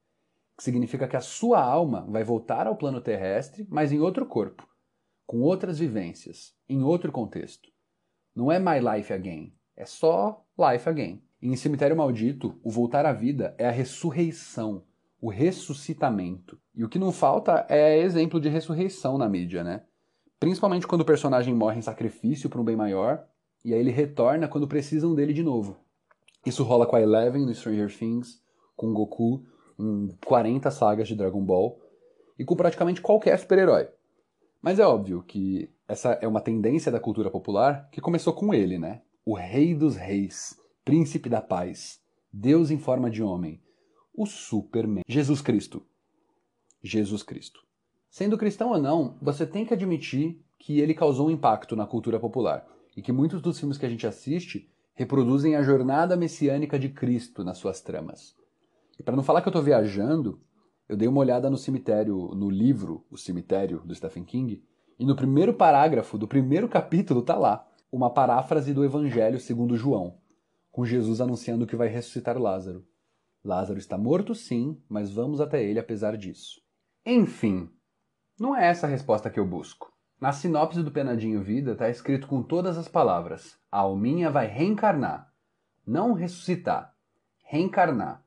que 0.59 0.62
significa 0.62 1.09
que 1.09 1.16
a 1.16 1.23
sua 1.23 1.62
alma 1.62 2.07
vai 2.07 2.23
voltar 2.23 2.66
ao 2.66 2.77
plano 2.77 3.01
terrestre, 3.01 3.66
mas 3.71 3.93
em 3.93 3.99
outro 3.99 4.27
corpo 4.27 4.69
com 5.31 5.43
outras 5.43 5.79
vivências, 5.79 6.53
em 6.69 6.83
outro 6.83 7.12
contexto. 7.12 7.69
Não 8.35 8.51
é 8.51 8.59
My 8.59 8.81
Life 8.81 9.12
Again, 9.12 9.55
é 9.77 9.87
só 9.87 10.45
Life 10.59 10.88
Again. 10.88 11.23
E 11.40 11.47
em 11.47 11.55
Cemitério 11.55 11.97
Maldito, 11.97 12.59
o 12.64 12.69
voltar 12.69 13.07
à 13.07 13.12
vida 13.12 13.55
é 13.57 13.69
a 13.69 13.71
ressurreição, 13.71 14.85
o 15.20 15.28
ressuscitamento. 15.28 16.59
E 16.74 16.85
o 16.85 16.88
que 16.88 16.98
não 16.98 17.12
falta 17.12 17.66
é 17.68 17.98
exemplo 17.98 18.40
de 18.40 18.48
ressurreição 18.48 19.18
na 19.18 19.28
mídia, 19.28 19.62
né? 19.62 19.83
Principalmente 20.38 20.87
quando 20.87 21.02
o 21.02 21.06
personagem 21.06 21.54
morre 21.54 21.78
em 21.78 21.83
sacrifício 21.83 22.48
para 22.48 22.61
um 22.61 22.64
bem 22.64 22.76
maior, 22.76 23.26
e 23.64 23.74
aí 23.74 23.80
ele 23.80 23.90
retorna 23.90 24.48
quando 24.48 24.66
precisam 24.66 25.14
dele 25.14 25.35
de 25.35 25.42
novo. 25.42 25.76
Isso 26.46 26.64
rola 26.64 26.87
com 26.87 26.96
a 26.96 27.02
Eleven 27.02 27.44
no 27.44 27.54
Stranger 27.54 27.94
Things, 27.94 28.40
com 28.74 28.94
Goku 28.94 29.44
em 29.78 30.09
40 30.24 30.70
sagas 30.70 31.06
de 31.06 31.14
Dragon 31.14 31.44
Ball, 31.44 31.78
e 32.38 32.44
com 32.44 32.56
praticamente 32.56 33.02
qualquer 33.02 33.38
super-herói. 33.38 33.88
Mas 34.62 34.78
é 34.78 34.87
óbvio 34.87 35.22
que 35.22 35.70
essa 35.87 36.12
é 36.22 36.26
uma 36.26 36.40
tendência 36.40 36.90
da 36.90 37.00
cultura 37.00 37.30
popular 37.30 37.88
que 37.90 38.00
começou 38.00 38.33
com 38.33 38.54
ele, 38.54 38.78
né? 38.78 39.02
O 39.24 39.35
rei 39.35 39.74
dos 39.74 39.96
reis, 39.96 40.59
príncipe 40.83 41.28
da 41.28 41.42
paz, 41.42 42.00
Deus 42.33 42.70
em 42.70 42.78
forma 42.78 43.11
de 43.11 43.22
homem, 43.22 43.61
o 44.22 44.26
Superman, 44.26 45.02
Jesus 45.09 45.40
Cristo. 45.40 45.83
Jesus 46.83 47.22
Cristo. 47.22 47.64
Sendo 48.11 48.37
cristão 48.37 48.68
ou 48.68 48.78
não, 48.78 49.16
você 49.22 49.46
tem 49.46 49.64
que 49.64 49.72
admitir 49.72 50.44
que 50.59 50.78
ele 50.78 50.92
causou 50.92 51.28
um 51.28 51.30
impacto 51.30 51.74
na 51.74 51.87
cultura 51.87 52.20
popular 52.20 52.66
e 52.94 53.00
que 53.00 53.12
muitos 53.12 53.40
dos 53.40 53.59
filmes 53.59 53.78
que 53.78 53.87
a 53.87 53.88
gente 53.88 54.06
assiste 54.06 54.70
reproduzem 54.92 55.56
a 55.56 55.62
jornada 55.62 56.18
messiânica 56.18 56.78
de 56.78 56.90
Cristo 56.90 57.42
nas 57.42 57.56
suas 57.56 57.80
tramas. 57.80 58.37
E 58.98 59.02
para 59.02 59.16
não 59.16 59.22
falar 59.22 59.40
que 59.40 59.48
eu 59.48 59.52
estou 59.52 59.62
viajando, 59.62 60.38
eu 60.87 60.98
dei 60.98 61.09
uma 61.09 61.20
olhada 61.20 61.48
no 61.48 61.56
cemitério, 61.56 62.35
no 62.35 62.50
livro 62.50 63.06
O 63.11 63.16
Cemitério, 63.16 63.80
do 63.87 63.94
Stephen 63.94 64.24
King, 64.24 64.62
e 64.98 65.06
no 65.06 65.16
primeiro 65.16 65.54
parágrafo 65.54 66.18
do 66.18 66.28
primeiro 66.28 66.68
capítulo 66.68 67.22
tá 67.22 67.38
lá 67.38 67.66
uma 67.90 68.11
paráfrase 68.11 68.74
do 68.74 68.85
Evangelho 68.85 69.40
segundo 69.40 69.78
João, 69.78 70.18
com 70.70 70.85
Jesus 70.85 71.22
anunciando 71.22 71.66
que 71.66 71.74
vai 71.74 71.88
ressuscitar 71.88 72.37
Lázaro. 72.37 72.85
Lázaro 73.44 73.79
está 73.79 73.96
morto 73.96 74.35
sim, 74.35 74.83
mas 74.88 75.11
vamos 75.12 75.40
até 75.40 75.62
ele 75.62 75.79
apesar 75.79 76.16
disso. 76.16 76.61
Enfim, 77.05 77.70
não 78.38 78.55
é 78.55 78.66
essa 78.66 78.87
a 78.87 78.90
resposta 78.90 79.31
que 79.31 79.40
eu 79.40 79.46
busco. 79.46 79.92
Na 80.20 80.33
sinopse 80.33 80.83
do 80.83 80.92
Penadinho 80.92 81.42
Vida 81.42 81.72
está 81.72 81.88
escrito 81.88 82.26
com 82.26 82.42
todas 82.42 82.76
as 82.76 82.88
palavras: 82.88 83.59
a 83.72 83.79
alminha 83.79 84.31
vai 84.31 84.46
reencarnar. 84.46 85.33
Não 85.87 86.12
ressuscitar, 86.12 86.94
reencarnar. 87.42 88.22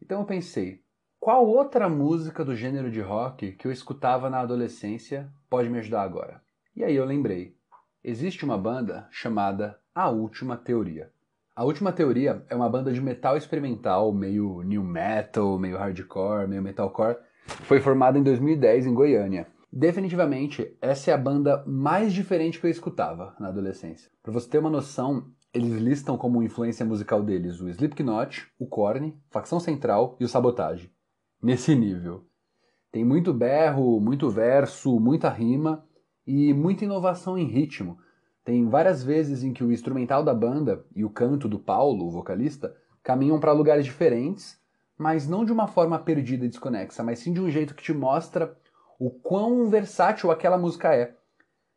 Então 0.00 0.20
eu 0.20 0.26
pensei, 0.26 0.82
qual 1.20 1.46
outra 1.46 1.88
música 1.88 2.44
do 2.44 2.56
gênero 2.56 2.90
de 2.90 3.00
rock 3.00 3.52
que 3.52 3.68
eu 3.68 3.70
escutava 3.70 4.28
na 4.28 4.40
adolescência 4.40 5.32
pode 5.48 5.68
me 5.68 5.78
ajudar 5.78 6.02
agora? 6.02 6.42
E 6.74 6.82
aí 6.82 6.96
eu 6.96 7.04
lembrei. 7.04 7.56
Existe 8.02 8.44
uma 8.44 8.58
banda 8.58 9.06
chamada 9.12 9.80
A 9.94 10.10
Última 10.10 10.56
Teoria. 10.56 11.12
A 11.54 11.64
Última 11.64 11.92
Teoria 11.92 12.42
é 12.48 12.56
uma 12.56 12.68
banda 12.68 12.90
de 12.90 13.00
metal 13.00 13.36
experimental, 13.36 14.10
meio 14.10 14.62
new 14.62 14.82
metal, 14.82 15.58
meio 15.58 15.76
hardcore, 15.76 16.48
meio 16.48 16.62
metalcore. 16.62 17.18
Foi 17.44 17.78
formada 17.78 18.18
em 18.18 18.22
2010 18.22 18.86
em 18.86 18.94
Goiânia. 18.94 19.46
Definitivamente, 19.70 20.74
essa 20.80 21.10
é 21.10 21.14
a 21.14 21.18
banda 21.18 21.62
mais 21.66 22.14
diferente 22.14 22.58
que 22.58 22.66
eu 22.66 22.70
escutava 22.70 23.36
na 23.38 23.48
adolescência. 23.48 24.10
Para 24.22 24.32
você 24.32 24.48
ter 24.48 24.58
uma 24.58 24.70
noção, 24.70 25.26
eles 25.52 25.74
listam 25.74 26.16
como 26.16 26.42
influência 26.42 26.86
musical 26.86 27.22
deles 27.22 27.60
o 27.60 27.68
Slipknot, 27.68 28.48
o 28.58 28.66
Korn, 28.66 29.14
Facção 29.30 29.60
Central 29.60 30.16
e 30.18 30.24
o 30.24 30.28
Sabotage 30.28 30.90
nesse 31.42 31.74
nível. 31.74 32.24
Tem 32.90 33.04
muito 33.04 33.34
berro, 33.34 34.00
muito 34.00 34.30
verso, 34.30 34.98
muita 34.98 35.28
rima 35.28 35.84
e 36.26 36.54
muita 36.54 36.86
inovação 36.86 37.36
em 37.36 37.46
ritmo. 37.46 37.98
Tem 38.44 38.68
várias 38.68 39.02
vezes 39.02 39.44
em 39.44 39.52
que 39.52 39.62
o 39.62 39.72
instrumental 39.72 40.24
da 40.24 40.34
banda 40.34 40.84
e 40.94 41.04
o 41.04 41.10
canto 41.10 41.48
do 41.48 41.58
Paulo, 41.58 42.06
o 42.06 42.10
vocalista, 42.10 42.74
caminham 43.02 43.38
para 43.38 43.52
lugares 43.52 43.84
diferentes, 43.84 44.60
mas 44.98 45.28
não 45.28 45.44
de 45.44 45.52
uma 45.52 45.68
forma 45.68 45.98
perdida 45.98 46.44
e 46.44 46.48
desconexa, 46.48 47.02
mas 47.02 47.20
sim 47.20 47.32
de 47.32 47.40
um 47.40 47.50
jeito 47.50 47.74
que 47.74 47.82
te 47.82 47.92
mostra 47.92 48.56
o 48.98 49.10
quão 49.10 49.68
versátil 49.68 50.30
aquela 50.30 50.58
música 50.58 50.94
é. 50.94 51.14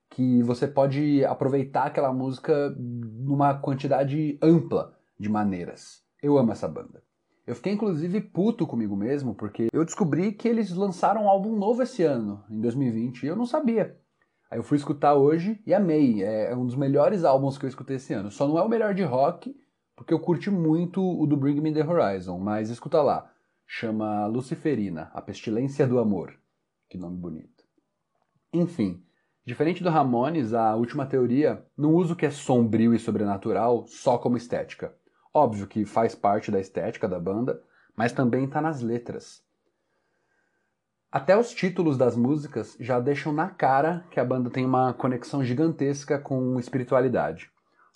Que 0.09 0.41
você 0.43 0.67
pode 0.67 1.25
aproveitar 1.25 1.85
aquela 1.85 2.13
música 2.13 2.69
numa 2.77 3.53
quantidade 3.55 4.37
ampla 4.41 4.95
de 5.19 5.29
maneiras. 5.29 6.03
Eu 6.21 6.37
amo 6.37 6.51
essa 6.51 6.67
banda. 6.67 7.03
Eu 7.45 7.55
fiquei 7.55 7.73
inclusive 7.73 8.21
puto 8.21 8.65
comigo 8.65 8.95
mesmo, 8.95 9.35
porque 9.35 9.67
eu 9.71 9.85
descobri 9.85 10.31
que 10.31 10.47
eles 10.47 10.71
lançaram 10.71 11.25
um 11.25 11.29
álbum 11.29 11.55
novo 11.55 11.83
esse 11.83 12.03
ano, 12.03 12.43
em 12.49 12.59
2020, 12.59 13.23
e 13.23 13.27
eu 13.27 13.35
não 13.35 13.45
sabia. 13.45 13.99
Aí 14.49 14.59
eu 14.59 14.63
fui 14.63 14.77
escutar 14.77 15.15
hoje 15.15 15.61
e 15.65 15.73
amei. 15.73 16.23
É 16.23 16.55
um 16.55 16.65
dos 16.65 16.75
melhores 16.75 17.23
álbuns 17.23 17.57
que 17.57 17.65
eu 17.65 17.69
escutei 17.69 17.97
esse 17.97 18.13
ano. 18.13 18.31
Só 18.31 18.47
não 18.47 18.57
é 18.57 18.61
o 18.61 18.69
melhor 18.69 18.93
de 18.93 19.03
rock, 19.03 19.55
porque 19.95 20.13
eu 20.13 20.19
curti 20.19 20.51
muito 20.51 21.01
o 21.01 21.25
do 21.25 21.37
Bring 21.37 21.61
Me 21.61 21.73
the 21.73 21.83
Horizon, 21.83 22.37
mas 22.37 22.69
escuta 22.69 23.01
lá. 23.01 23.31
Chama 23.65 24.27
Luciferina, 24.27 25.09
A 25.13 25.21
Pestilência 25.21 25.87
do 25.87 25.99
Amor. 25.99 26.37
Que 26.89 26.97
nome 26.97 27.17
bonito. 27.17 27.63
Enfim, 28.53 29.03
diferente 29.45 29.83
do 29.83 29.89
Ramones, 29.89 30.53
a 30.53 30.75
última 30.75 31.05
teoria 31.05 31.65
não 31.75 31.93
usa 31.93 32.13
o 32.13 32.15
que 32.15 32.25
é 32.25 32.31
sombrio 32.31 32.93
e 32.93 32.99
sobrenatural 32.99 33.85
só 33.87 34.17
como 34.17 34.37
estética. 34.37 34.95
Óbvio 35.33 35.67
que 35.67 35.83
faz 35.83 36.15
parte 36.15 36.51
da 36.51 36.59
estética 36.59 37.09
da 37.09 37.19
banda, 37.19 37.61
mas 37.95 38.13
também 38.13 38.45
está 38.45 38.61
nas 38.61 38.81
letras. 38.81 39.44
Até 41.15 41.37
os 41.39 41.51
títulos 41.53 41.97
das 41.97 42.17
músicas 42.17 42.75
já 42.77 42.99
deixam 42.99 43.31
na 43.31 43.47
cara 43.47 44.03
que 44.11 44.19
a 44.19 44.25
banda 44.25 44.49
tem 44.49 44.65
uma 44.65 44.93
conexão 44.93 45.41
gigantesca 45.41 46.19
com 46.19 46.59
espiritualidade. 46.59 47.49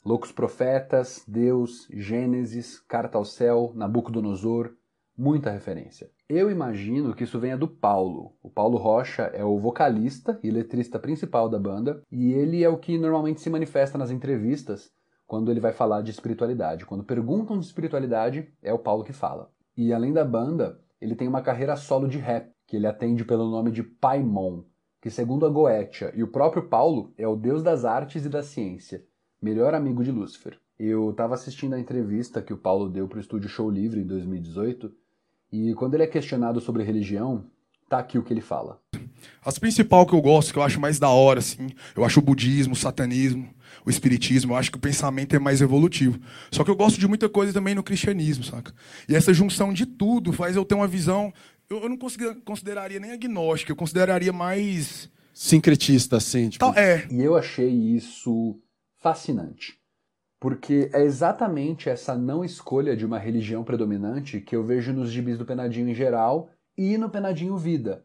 Loucos 0.06 0.32
Profetas, 0.32 1.26
Deus, 1.28 1.86
Gênesis, 1.92 2.80
Carta 2.88 3.18
ao 3.18 3.26
Céu, 3.26 3.74
Nabucodonosor, 3.76 4.72
muita 5.18 5.52
referência. 5.52 6.10
Eu 6.30 6.50
imagino 6.50 7.14
que 7.14 7.26
isso 7.26 7.38
venha 7.38 7.58
do 7.58 7.68
Paulo. 7.68 8.38
O 8.42 8.50
Paulo 8.50 8.78
Rocha 8.78 9.24
é 9.24 9.44
o 9.44 9.60
vocalista 9.60 10.40
e 10.42 10.50
letrista 10.50 10.98
principal 10.98 11.50
da 11.50 11.60
banda, 11.60 12.02
e 12.10 12.32
ele 12.32 12.64
é 12.64 12.70
o 12.70 12.78
que 12.78 12.98
normalmente 12.98 13.42
se 13.42 13.50
manifesta 13.50 13.98
nas 13.98 14.12
entrevistas 14.12 14.94
quando 15.28 15.52
ele 15.52 15.60
vai 15.60 15.74
falar 15.74 16.04
de 16.04 16.12
espiritualidade. 16.12 16.86
Quando 16.86 17.04
perguntam 17.04 17.60
de 17.60 17.66
espiritualidade, 17.66 18.50
é 18.64 18.72
o 18.72 18.80
Paulo 18.80 19.04
que 19.04 19.12
fala. 19.12 19.52
E 19.76 19.92
além 19.92 20.14
da 20.14 20.24
banda, 20.24 20.80
ele 21.02 21.16
tem 21.16 21.28
uma 21.28 21.42
carreira 21.42 21.76
solo 21.76 22.08
de 22.08 22.18
rap, 22.18 22.50
que 22.70 22.76
ele 22.76 22.86
atende 22.86 23.26
pelo 23.26 23.50
nome 23.50 23.72
de 23.72 23.82
Paimon, 23.82 24.62
que 25.02 25.10
segundo 25.10 25.44
a 25.44 25.50
Goetia 25.50 26.14
e 26.16 26.22
o 26.22 26.28
próprio 26.28 26.70
Paulo 26.70 27.12
é 27.18 27.28
o 27.28 27.36
deus 27.36 27.64
das 27.64 27.84
artes 27.84 28.26
e 28.26 28.30
da 28.30 28.44
ciência, 28.44 29.04
melhor 29.42 29.74
amigo 29.74 30.04
de 30.04 30.12
Lúcifer. 30.12 30.60
Eu 30.78 31.10
estava 31.10 31.34
assistindo 31.34 31.74
a 31.74 31.80
entrevista 31.80 32.44
que 32.44 32.54
o 32.54 32.58
Paulo 32.58 32.88
deu 32.88 33.08
para 33.08 33.18
o 33.18 33.22
Estúdio 33.22 33.50
Show 33.50 33.72
Livre 33.72 34.00
em 34.00 34.06
2018 34.06 34.94
e 35.52 35.74
quando 35.74 35.96
ele 35.96 36.04
é 36.04 36.08
questionado 36.08 36.62
sobre 36.62 36.84
religião, 36.84 37.44
tá 37.90 37.98
aqui 37.98 38.20
o 38.20 38.24
que 38.24 38.32
ele 38.32 38.40
fala. 38.40 38.80
As 39.44 39.58
principal 39.58 40.06
que 40.06 40.14
eu 40.14 40.22
gosto, 40.22 40.54
que 40.54 40.60
eu 40.60 40.64
acho 40.64 40.80
mais 40.80 41.00
da 41.00 41.10
hora, 41.10 41.40
assim, 41.40 41.70
eu 41.96 42.06
acho 42.06 42.20
o 42.20 42.24
budismo, 42.24 42.74
o 42.74 42.78
satanismo, 42.78 43.50
o 43.84 43.90
espiritismo, 43.90 44.54
eu 44.54 44.58
acho 44.58 44.72
que 44.72 44.78
o 44.78 44.82
pensamento 44.82 45.36
é 45.36 45.40
mais 45.40 45.60
evolutivo. 45.60 46.20
Só 46.52 46.64
que 46.64 46.70
eu 46.70 46.76
gosto 46.76 47.00
de 47.00 47.08
muita 47.08 47.28
coisa 47.28 47.52
também 47.52 47.74
no 47.74 47.84
cristianismo, 47.84 48.44
saca? 48.44 48.74
E 49.08 49.16
essa 49.16 49.34
junção 49.34 49.74
de 49.74 49.88
tudo 49.88 50.32
faz 50.32 50.56
eu 50.56 50.64
ter 50.64 50.76
uma 50.76 50.88
visão. 50.88 51.34
Eu, 51.70 51.84
eu 51.84 51.90
não 51.90 51.98
consideraria 52.44 53.00
nem 53.00 53.12
agnóstica, 53.12 53.72
eu 53.72 53.76
consideraria 53.76 54.34
mais. 54.34 55.10
Sincretista, 55.34 56.18
assim. 56.18 56.50
Tipo... 56.50 56.66
é. 56.76 57.08
E 57.12 57.22
eu 57.22 57.36
achei 57.36 57.70
isso 57.70 58.60
fascinante. 58.98 59.80
Porque 60.40 60.90
é 60.94 61.04
exatamente 61.04 61.88
essa 61.88 62.18
não 62.18 62.44
escolha 62.44 62.96
de 62.96 63.06
uma 63.06 63.20
religião 63.20 63.64
predominante 63.64 64.42
que 64.42 64.56
eu 64.56 64.64
vejo 64.64 64.94
nos 64.94 65.12
gibis 65.12 65.38
do 65.38 65.46
Penadinho 65.46 65.90
em 65.90 65.94
geral 65.94 66.50
e 66.78 66.98
no 66.98 67.10
Penadinho 67.10 67.56
Vida. 67.56 68.04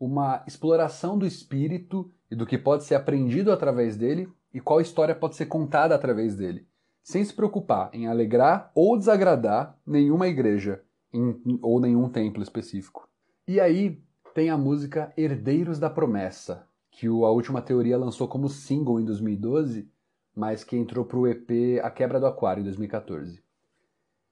Uma 0.00 0.42
exploração 0.46 1.18
do 1.18 1.26
espírito 1.26 2.10
e 2.30 2.34
do 2.34 2.46
que 2.46 2.56
pode 2.56 2.84
ser 2.84 2.94
aprendido 2.94 3.52
através 3.52 3.96
dele 3.96 4.28
e 4.54 4.60
qual 4.60 4.80
história 4.80 5.14
pode 5.14 5.36
ser 5.36 5.46
contada 5.46 5.94
através 5.94 6.34
dele, 6.34 6.66
sem 7.02 7.22
se 7.24 7.34
preocupar 7.34 7.90
em 7.92 8.06
alegrar 8.06 8.70
ou 8.74 8.96
desagradar 8.96 9.76
nenhuma 9.86 10.28
igreja 10.28 10.82
em, 11.12 11.58
ou 11.62 11.80
nenhum 11.80 12.08
templo 12.08 12.42
específico. 12.42 13.08
E 13.46 13.60
aí 13.60 14.02
tem 14.34 14.50
a 14.50 14.56
música 14.56 15.12
Herdeiros 15.16 15.78
da 15.78 15.90
Promessa, 15.90 16.66
que 16.90 17.06
a 17.06 17.10
Última 17.10 17.62
Teoria 17.62 17.98
lançou 17.98 18.28
como 18.28 18.48
single 18.48 19.00
em 19.00 19.04
2012 19.04 19.90
mas 20.34 20.64
que 20.64 20.76
entrou 20.76 21.04
pro 21.04 21.26
EP 21.26 21.80
A 21.82 21.90
Quebra 21.90 22.18
do 22.18 22.26
Aquário 22.26 22.60
em 22.60 22.64
2014. 22.64 23.42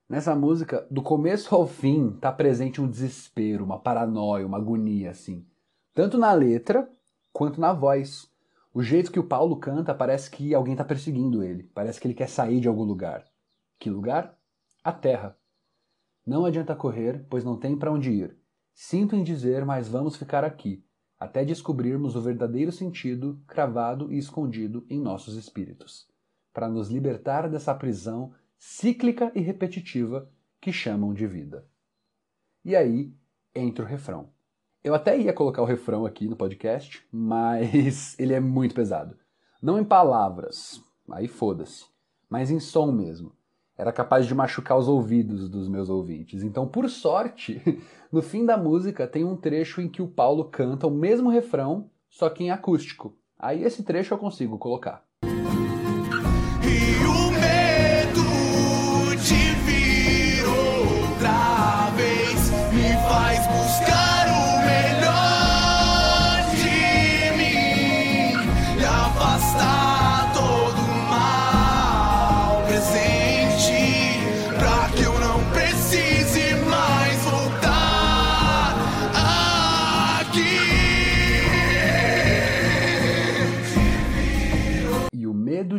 Nessa 0.09 0.35
música, 0.35 0.87
do 0.91 1.03
começo 1.03 1.55
ao 1.55 1.67
fim, 1.67 2.11
tá 2.21 2.33
presente 2.33 2.81
um 2.81 2.89
desespero, 2.89 3.65
uma 3.65 3.79
paranoia, 3.79 4.47
uma 4.47 4.59
agonia, 4.59 5.11
assim. 5.11 5.47
Tanto 5.95 6.19
na 6.19 6.33
letra 6.33 6.91
quanto 7.33 7.61
na 7.61 7.73
voz. 7.73 8.29
O 8.75 8.83
jeito 8.83 9.13
que 9.13 9.21
o 9.21 9.25
Paulo 9.25 9.57
canta 9.57 9.95
parece 9.95 10.31
que 10.31 10.55
alguém 10.55 10.75
tá 10.75 10.85
perseguindo 10.85 11.43
ele. 11.43 11.65
Parece 11.75 12.01
que 12.01 12.09
ele 12.09 12.15
quer 12.15 12.29
sair 12.29 12.61
de 12.61 12.67
algum 12.67 12.83
lugar. 12.83 13.25
Que 13.79 13.89
lugar? 13.89 14.37
A 14.83 14.93
Terra. 14.93 15.37
Não 16.31 16.45
adianta 16.45 16.77
correr, 16.77 17.27
pois 17.29 17.43
não 17.43 17.57
tem 17.57 17.77
para 17.77 17.91
onde 17.91 18.13
ir. 18.13 18.37
Sinto 18.73 19.17
em 19.17 19.25
dizer, 19.25 19.65
mas 19.65 19.89
vamos 19.89 20.15
ficar 20.15 20.45
aqui 20.45 20.81
até 21.19 21.45
descobrirmos 21.45 22.15
o 22.15 22.21
verdadeiro 22.21 22.71
sentido 22.71 23.43
cravado 23.49 24.13
e 24.13 24.17
escondido 24.17 24.87
em 24.89 25.01
nossos 25.01 25.35
espíritos, 25.35 26.09
para 26.53 26.69
nos 26.69 26.89
libertar 26.89 27.51
dessa 27.51 27.75
prisão 27.75 28.33
cíclica 28.57 29.33
e 29.35 29.41
repetitiva 29.41 30.31
que 30.61 30.73
chamam 30.73 31.13
de 31.13 31.27
vida. 31.27 31.67
E 32.65 32.77
aí 32.77 33.13
entra 33.53 33.85
o 33.85 33.89
refrão. 33.89 34.31
Eu 34.85 34.95
até 34.95 35.19
ia 35.19 35.33
colocar 35.33 35.63
o 35.63 35.67
refrão 35.67 36.07
aqui 36.07 36.29
no 36.29 36.37
podcast, 36.37 37.05
mas 37.11 38.17
ele 38.21 38.35
é 38.35 38.39
muito 38.39 38.73
pesado. 38.73 39.19
Não 39.61 39.81
em 39.81 39.85
palavras, 39.85 40.81
aí 41.11 41.27
foda-se, 41.27 41.87
mas 42.29 42.53
em 42.53 42.61
som 42.61 42.93
mesmo 42.93 43.35
era 43.81 43.93
capaz 43.93 44.27
de 44.27 44.35
machucar 44.35 44.77
os 44.77 44.89
ouvidos 44.89 45.49
dos 45.49 45.67
meus 45.67 45.89
ouvintes. 45.89 46.43
Então, 46.43 46.69
por 46.69 46.89
sorte, 46.91 47.63
no 48.13 48.21
fim 48.21 48.45
da 48.45 48.55
música 48.55 49.07
tem 49.07 49.25
um 49.25 49.35
trecho 49.35 49.81
em 49.81 49.89
que 49.89 50.03
o 50.03 50.07
Paulo 50.07 50.45
canta 50.45 50.87
o 50.87 50.91
mesmo 50.91 51.31
refrão, 51.31 51.91
só 52.11 52.29
que 52.29 52.45
em 52.45 52.51
acústico. 52.51 53.17
Aí 53.39 53.65
esse 53.65 53.83
trecho 53.83 54.13
eu 54.13 54.19
consigo 54.19 54.59
colocar. 54.59 55.03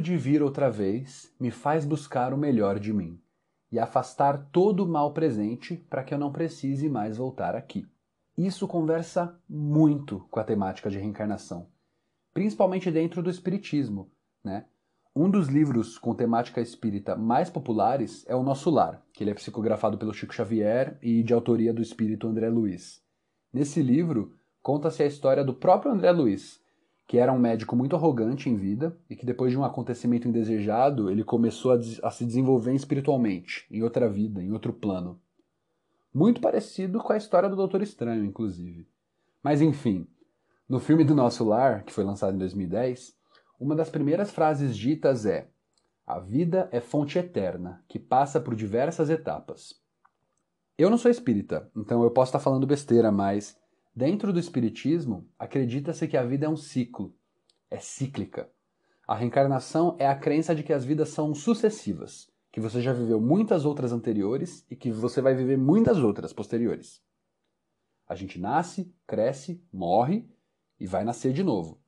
De 0.01 0.17
vir 0.17 0.41
outra 0.41 0.69
vez 0.69 1.33
me 1.39 1.51
faz 1.51 1.85
buscar 1.85 2.33
o 2.33 2.37
melhor 2.37 2.79
de 2.79 2.91
mim 2.91 3.21
e 3.71 3.79
afastar 3.79 4.49
todo 4.51 4.83
o 4.83 4.87
mal 4.87 5.13
presente 5.13 5.77
para 5.89 6.03
que 6.03 6.13
eu 6.13 6.17
não 6.17 6.31
precise 6.31 6.89
mais 6.89 7.17
voltar 7.17 7.55
aqui. 7.55 7.87
Isso 8.37 8.67
conversa 8.67 9.39
muito 9.47 10.27
com 10.31 10.39
a 10.39 10.43
temática 10.43 10.89
de 10.89 10.97
reencarnação, 10.97 11.69
principalmente 12.33 12.89
dentro 12.89 13.21
do 13.21 13.29
espiritismo, 13.29 14.11
né? 14.43 14.65
Um 15.13 15.29
dos 15.29 15.49
livros 15.49 15.97
com 15.97 16.15
temática 16.15 16.61
espírita 16.61 17.17
mais 17.17 17.49
populares 17.49 18.25
é 18.29 18.35
O 18.35 18.43
Nosso 18.43 18.69
Lar, 18.69 19.03
que 19.11 19.21
ele 19.21 19.31
é 19.31 19.33
psicografado 19.33 19.97
pelo 19.97 20.13
Chico 20.13 20.33
Xavier 20.33 20.97
e 21.01 21.21
de 21.21 21.33
autoria 21.33 21.73
do 21.73 21.81
espírito 21.81 22.27
André 22.27 22.47
Luiz. 22.47 23.03
Nesse 23.51 23.81
livro, 23.81 24.33
conta-se 24.61 25.03
a 25.03 25.05
história 25.05 25.43
do 25.43 25.53
próprio 25.53 25.91
André 25.91 26.11
Luiz, 26.11 26.61
que 27.12 27.17
era 27.17 27.34
um 27.34 27.38
médico 27.38 27.76
muito 27.76 27.93
arrogante 27.93 28.50
em 28.50 28.56
vida 28.56 28.97
e 29.10 29.17
que 29.17 29.26
depois 29.26 29.52
de 29.52 29.58
um 29.58 29.65
acontecimento 29.65 30.30
indesejado, 30.30 31.12
ele 31.12 31.26
começou 31.26 31.74
a, 31.74 31.76
a 32.04 32.10
se 32.10 32.26
desenvolver 32.26 32.74
espiritualmente, 32.74 33.67
em 33.69 33.84
outra 33.84 34.10
vida, 34.10 34.41
em 34.41 34.54
outro 34.54 34.71
plano. 34.71 35.19
Muito 36.13 36.39
parecido 36.39 37.00
com 37.00 37.12
a 37.12 37.17
história 37.17 37.50
do 37.50 37.56
Doutor 37.58 37.82
Estranho, 37.82 38.24
inclusive. 38.24 38.88
Mas 39.43 39.62
enfim, 39.62 40.08
no 40.69 40.80
filme 40.80 41.04
do 41.04 41.13
Nosso 41.13 41.43
Lar, 41.43 41.84
que 41.84 41.91
foi 41.91 42.06
lançado 42.06 42.34
em 42.34 42.38
2010, 42.38 43.13
uma 43.60 43.76
das 43.76 43.89
primeiras 43.89 44.32
frases 44.32 44.74
ditas 44.78 45.26
é: 45.26 45.50
A 46.08 46.17
vida 46.17 46.69
é 46.71 46.80
fonte 46.80 47.19
eterna, 47.19 47.84
que 47.89 48.00
passa 48.00 48.39
por 48.39 48.56
diversas 48.56 49.10
etapas. 49.10 49.76
Eu 50.78 50.89
não 50.89 50.97
sou 50.97 51.12
espírita, 51.12 51.70
então 51.76 52.03
eu 52.03 52.12
posso 52.12 52.30
estar 52.30 52.39
falando 52.39 52.66
besteira, 52.66 53.12
mas 53.12 53.59
dentro 53.95 54.31
do 54.31 54.39
espiritismo, 54.39 55.27
acredita-se 55.37 56.07
que 56.07 56.17
a 56.17 56.23
vida 56.23 56.45
é 56.45 56.49
um 56.49 56.57
ciclo, 56.57 57.15
é 57.69 57.79
cíclica. 57.79 58.49
A 59.07 59.15
reencarnação 59.15 59.95
é 59.99 60.07
a 60.07 60.15
crença 60.15 60.55
de 60.55 60.63
que 60.63 60.73
as 60.73 60.85
vidas 60.85 61.09
são 61.09 61.33
sucessivas, 61.33 62.31
que 62.51 62.59
você 62.59 62.81
já 62.81 62.93
viveu 62.93 63.19
muitas 63.19 63.65
outras 63.65 63.91
anteriores 63.91 64.65
e 64.69 64.75
que 64.75 64.91
você 64.91 65.21
vai 65.21 65.33
viver 65.33 65.57
muitas 65.57 65.97
outras 65.97 66.33
posteriores. 66.33 67.01
A 68.07 68.15
gente 68.15 68.39
nasce, 68.39 68.93
cresce, 69.07 69.63
morre 69.71 70.29
e 70.79 70.85
vai 70.85 71.03
nascer 71.03 71.33
de 71.33 71.43
novo. 71.43 71.81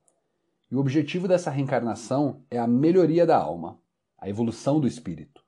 E 0.70 0.74
o 0.74 0.80
objetivo 0.80 1.28
dessa 1.28 1.50
reencarnação 1.50 2.44
é 2.50 2.58
a 2.58 2.66
melhoria 2.66 3.26
da 3.26 3.36
alma, 3.36 3.78
a 4.18 4.28
evolução 4.28 4.80
do 4.80 4.86
espírito. 4.86 5.44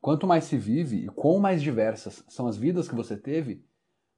Quanto 0.00 0.26
mais 0.26 0.44
se 0.44 0.56
vive 0.56 1.04
e 1.04 1.08
quão 1.08 1.38
mais 1.38 1.62
diversas 1.62 2.24
são 2.28 2.46
as 2.46 2.56
vidas 2.56 2.88
que 2.88 2.94
você 2.94 3.16
teve, 3.16 3.64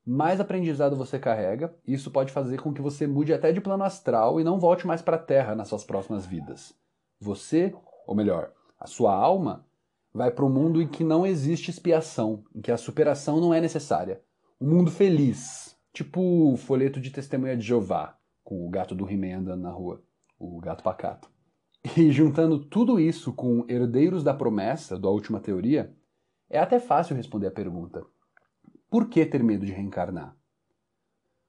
mais 0.07 0.39
aprendizado 0.39 0.95
você 0.95 1.19
carrega, 1.19 1.75
isso 1.85 2.13
pode 2.13 2.33
fazer 2.33 2.61
com 2.61 2.73
que 2.73 2.81
você 2.81 3.09
mude 3.09 3.35
até 3.35 3.51
de 3.51 3.61
plano 3.61 3.83
astral 3.83 4.41
e 4.41 4.45
não 4.45 4.61
volte 4.61 4.87
mais 4.87 5.03
para 5.03 5.17
a 5.17 5.21
Terra 5.21 5.57
nas 5.57 5.67
suas 5.67 5.83
próximas 5.83 6.25
vidas. 6.25 6.73
Você, 7.19 7.75
ou 8.07 8.15
melhor, 8.15 8.53
a 8.79 8.87
sua 8.87 9.13
alma, 9.13 9.67
vai 10.15 10.31
para 10.31 10.45
um 10.45 10.51
mundo 10.51 10.81
em 10.81 10.87
que 10.87 11.03
não 11.03 11.27
existe 11.27 11.71
expiação, 11.71 12.45
em 12.55 12.61
que 12.61 12.71
a 12.71 12.77
superação 12.77 13.41
não 13.41 13.53
é 13.53 13.61
necessária. 13.61 14.23
Um 14.61 14.71
mundo 14.71 14.93
feliz, 14.93 15.77
tipo 15.93 16.21
o 16.53 16.57
folheto 16.57 17.01
de 17.01 17.11
testemunha 17.11 17.57
de 17.57 17.67
Jeová, 17.67 18.17
com 18.45 18.65
o 18.65 18.71
gato 18.71 18.95
do 18.95 19.11
He-Man 19.11 19.39
andando 19.39 19.63
na 19.63 19.71
rua, 19.71 20.03
o 20.39 20.61
gato 20.61 20.85
pacato. 20.85 21.29
E 21.97 22.11
juntando 22.13 22.65
tudo 22.65 23.01
isso 23.01 23.33
com 23.33 23.65
Herdeiros 23.69 24.23
da 24.23 24.33
Promessa, 24.33 24.99
da 24.99 25.09
última 25.09 25.41
teoria, 25.41 25.95
é 26.49 26.59
até 26.59 26.79
fácil 26.79 27.17
responder 27.17 27.49
a 27.49 27.53
pergunta: 27.53 28.05
por 28.89 29.09
que 29.09 29.27
ter 29.27 29.43
medo 29.43 29.67
de 29.67 29.73
reencarnar? 29.73 30.37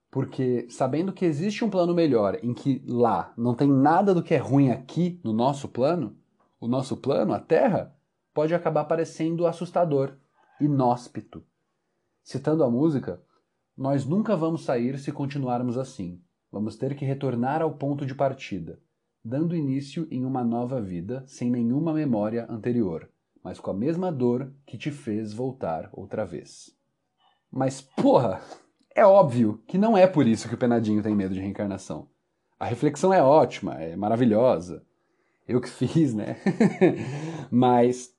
Porque 0.10 0.68
sabendo 0.70 1.14
que 1.14 1.26
existe 1.26 1.64
um 1.64 1.70
plano 1.70 1.94
melhor 1.94 2.40
em 2.44 2.54
que 2.54 2.82
lá 2.88 3.34
não 3.38 3.54
tem 3.54 3.70
nada 3.70 4.14
do 4.14 4.24
que 4.24 4.34
é 4.34 4.38
ruim 4.38 4.72
aqui 4.72 5.20
no 5.24 5.34
nosso 5.34 5.68
plano, 5.68 6.18
o 6.60 6.68
nosso 6.68 6.98
plano, 6.98 7.34
a 7.34 7.40
Terra, 7.40 7.96
pode 8.34 8.54
acabar 8.54 8.86
parecendo 8.86 9.46
assustador, 9.46 10.16
inóspito. 10.60 11.44
Citando 12.24 12.64
a 12.64 12.70
música, 12.70 13.22
nós 13.78 14.06
nunca 14.06 14.36
vamos 14.36 14.64
sair 14.64 14.98
se 14.98 15.12
continuarmos 15.12 15.78
assim. 15.78 16.22
Vamos 16.52 16.76
ter 16.76 16.96
que 16.96 17.06
retornar 17.06 17.62
ao 17.62 17.74
ponto 17.74 18.06
de 18.06 18.16
partida, 18.16 18.80
dando 19.24 19.56
início 19.56 20.08
em 20.10 20.26
uma 20.26 20.44
nova 20.44 20.82
vida 20.82 21.24
sem 21.28 21.52
nenhuma 21.52 21.94
memória 21.94 22.48
anterior, 22.50 23.10
mas 23.44 23.60
com 23.60 23.72
a 23.72 23.74
mesma 23.74 24.12
dor 24.12 24.52
que 24.66 24.78
te 24.78 24.90
fez 24.90 25.34
voltar 25.34 25.90
outra 25.92 26.26
vez. 26.26 26.77
Mas, 27.52 27.82
porra, 27.82 28.42
é 28.96 29.06
óbvio 29.06 29.62
que 29.68 29.78
não 29.78 29.98
é 29.98 30.08
por 30.08 30.28
isso 30.28 30.48
que 30.48 30.56
o 30.56 30.58
Penadinho 30.58 31.04
tem 31.04 31.16
medo 31.16 31.34
de 31.34 31.40
reencarnação. 31.40 32.08
A 32.60 32.66
reflexão 32.66 33.14
é 33.14 33.22
ótima, 33.22 33.76
é 33.76 33.96
maravilhosa. 33.96 34.84
Eu 35.48 35.62
que 35.62 35.70
fiz, 35.70 36.14
né? 36.14 36.38
Mas 37.52 38.12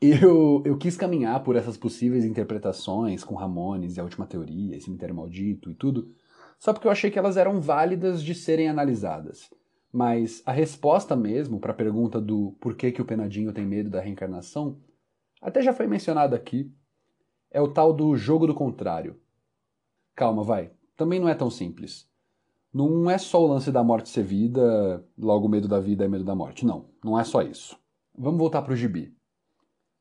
eu, 0.00 0.62
eu 0.64 0.76
quis 0.76 0.96
caminhar 0.96 1.42
por 1.42 1.56
essas 1.56 1.76
possíveis 1.76 2.24
interpretações 2.24 3.24
com 3.24 3.34
Ramones 3.34 3.96
e 3.96 4.00
a 4.00 4.02
última 4.02 4.26
teoria, 4.26 4.80
cemitério 4.80 5.14
maldito 5.14 5.70
e 5.70 5.74
tudo, 5.74 6.14
só 6.58 6.72
porque 6.72 6.86
eu 6.86 6.92
achei 6.92 7.10
que 7.10 7.18
elas 7.18 7.36
eram 7.36 7.60
válidas 7.60 8.22
de 8.22 8.34
serem 8.34 8.68
analisadas. 8.68 9.50
Mas 9.92 10.42
a 10.44 10.52
resposta 10.52 11.14
mesmo 11.16 11.60
para 11.60 11.72
a 11.72 11.76
pergunta 11.76 12.20
do 12.20 12.56
por 12.60 12.74
que, 12.74 12.92
que 12.92 13.00
o 13.00 13.04
Penadinho 13.04 13.52
tem 13.52 13.64
medo 13.64 13.88
da 13.88 14.00
reencarnação, 14.00 14.78
até 15.40 15.62
já 15.62 15.72
foi 15.72 15.86
mencionada 15.86 16.36
aqui, 16.36 16.70
é 17.56 17.60
o 17.62 17.66
tal 17.66 17.90
do 17.90 18.14
jogo 18.18 18.46
do 18.46 18.54
contrário. 18.54 19.18
Calma, 20.14 20.42
vai. 20.42 20.70
Também 20.94 21.18
não 21.18 21.26
é 21.26 21.34
tão 21.34 21.48
simples. 21.48 22.06
Não 22.70 23.10
é 23.10 23.16
só 23.16 23.42
o 23.42 23.46
lance 23.46 23.72
da 23.72 23.82
morte 23.82 24.10
ser 24.10 24.24
vida, 24.24 25.02
logo 25.16 25.48
medo 25.48 25.66
da 25.66 25.80
vida 25.80 26.04
é 26.04 26.08
medo 26.08 26.22
da 26.22 26.34
morte. 26.34 26.66
Não, 26.66 26.90
não 27.02 27.18
é 27.18 27.24
só 27.24 27.40
isso. 27.40 27.74
Vamos 28.14 28.38
voltar 28.38 28.60
para 28.60 28.74
o 28.74 28.76
gibi. 28.76 29.16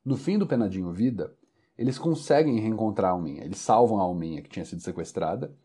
No 0.04 0.18
fim 0.18 0.38
do 0.38 0.46
Penadinho 0.46 0.92
Vida, 0.92 1.34
eles 1.78 1.98
conseguem 1.98 2.60
reencontrar 2.60 3.12
a 3.12 3.14
Alminha. 3.14 3.46
Eles 3.46 3.60
salvam 3.60 4.02
a 4.02 4.04
Alminha 4.04 4.42
que 4.42 4.50
tinha 4.50 4.66
sido 4.66 4.82
sequestrada. 4.82 5.56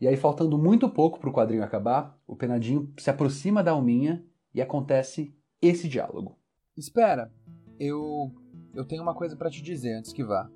E 0.00 0.06
aí, 0.06 0.16
faltando 0.16 0.56
muito 0.56 0.88
pouco 0.88 1.18
para 1.18 1.28
o 1.28 1.32
quadrinho 1.32 1.64
acabar, 1.64 2.16
o 2.24 2.36
Penadinho 2.36 2.94
se 2.98 3.10
aproxima 3.10 3.64
da 3.64 3.72
Alminha 3.72 4.24
e 4.54 4.62
acontece 4.62 5.34
esse 5.60 5.88
diálogo. 5.88 6.38
Espera, 6.76 7.32
eu 7.80 8.32
eu 8.72 8.84
tenho 8.84 9.02
uma 9.02 9.14
coisa 9.14 9.34
para 9.36 9.50
te 9.50 9.60
dizer 9.60 9.94
antes 9.94 10.12
que 10.12 10.22
vá. 10.22 10.48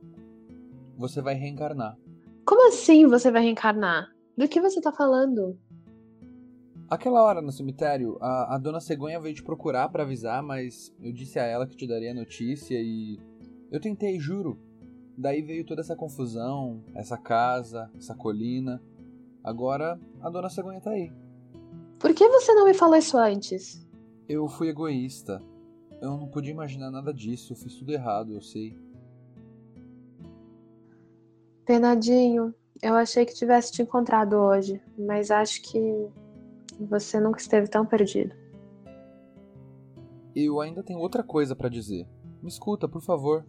Você 0.97 1.21
vai 1.21 1.35
reencarnar. 1.35 1.97
Como 2.45 2.69
assim 2.69 3.07
você 3.07 3.31
vai 3.31 3.43
reencarnar? 3.43 4.09
Do 4.37 4.49
que 4.49 4.61
você 4.61 4.81
tá 4.81 4.93
falando? 4.93 5.59
Aquela 6.89 7.23
hora 7.23 7.43
no 7.43 7.51
cemitério, 7.51 8.17
a, 8.21 8.55
a 8.55 8.59
dona 8.59 8.81
Cegonha 8.81 9.19
veio 9.19 9.35
te 9.35 9.43
procurar 9.43 9.89
para 9.89 10.05
avisar, 10.05 10.43
mas 10.43 10.95
eu 11.01 11.13
disse 11.13 11.39
a 11.39 11.43
ela 11.43 11.67
que 11.67 11.77
te 11.77 11.87
daria 11.87 12.13
a 12.13 12.15
notícia 12.15 12.79
e. 12.81 13.19
Eu 13.73 13.81
tentei, 13.81 14.19
juro. 14.21 14.59
Daí 15.19 15.43
veio 15.43 15.65
toda 15.65 15.81
essa 15.81 15.97
confusão, 15.97 16.85
essa 16.95 17.17
casa, 17.17 17.91
essa 17.97 18.15
colina. 18.15 18.81
Agora 19.43 19.99
a 20.21 20.31
dona 20.31 20.49
Cegonha 20.49 20.81
tá 20.81 20.91
aí. 20.91 21.13
Por 21.99 22.15
que 22.15 22.29
você 22.29 22.55
não 22.55 22.67
me 22.67 22.75
falou 22.75 22.97
isso 22.97 23.17
antes? 23.17 23.85
Eu 24.29 24.47
fui 24.47 24.69
egoísta. 24.69 25.43
Eu 26.01 26.11
não 26.11 26.29
podia 26.29 26.53
imaginar 26.53 26.91
nada 26.91 27.13
disso, 27.13 27.53
eu 27.53 27.57
fiz 27.57 27.75
tudo 27.75 27.93
errado, 27.93 28.33
eu 28.33 28.43
sei. 28.43 28.79
Penadinho, 31.67 32.55
eu 32.81 32.95
achei 32.95 33.27
que 33.27 33.35
tivesse 33.35 33.73
te 33.73 33.83
encontrado 33.83 34.37
hoje, 34.37 34.81
mas 34.97 35.33
acho 35.33 35.61
que 35.63 35.81
você 36.79 37.19
nunca 37.19 37.41
esteve 37.41 37.67
tão 37.67 37.85
perdido. 37.85 38.33
Eu 40.33 40.61
ainda 40.61 40.85
tenho 40.85 41.01
outra 41.01 41.25
coisa 41.25 41.57
para 41.57 41.69
dizer. 41.69 42.07
Me 42.41 42.49
escuta, 42.49 42.87
por 42.87 43.03
favor. 43.03 43.45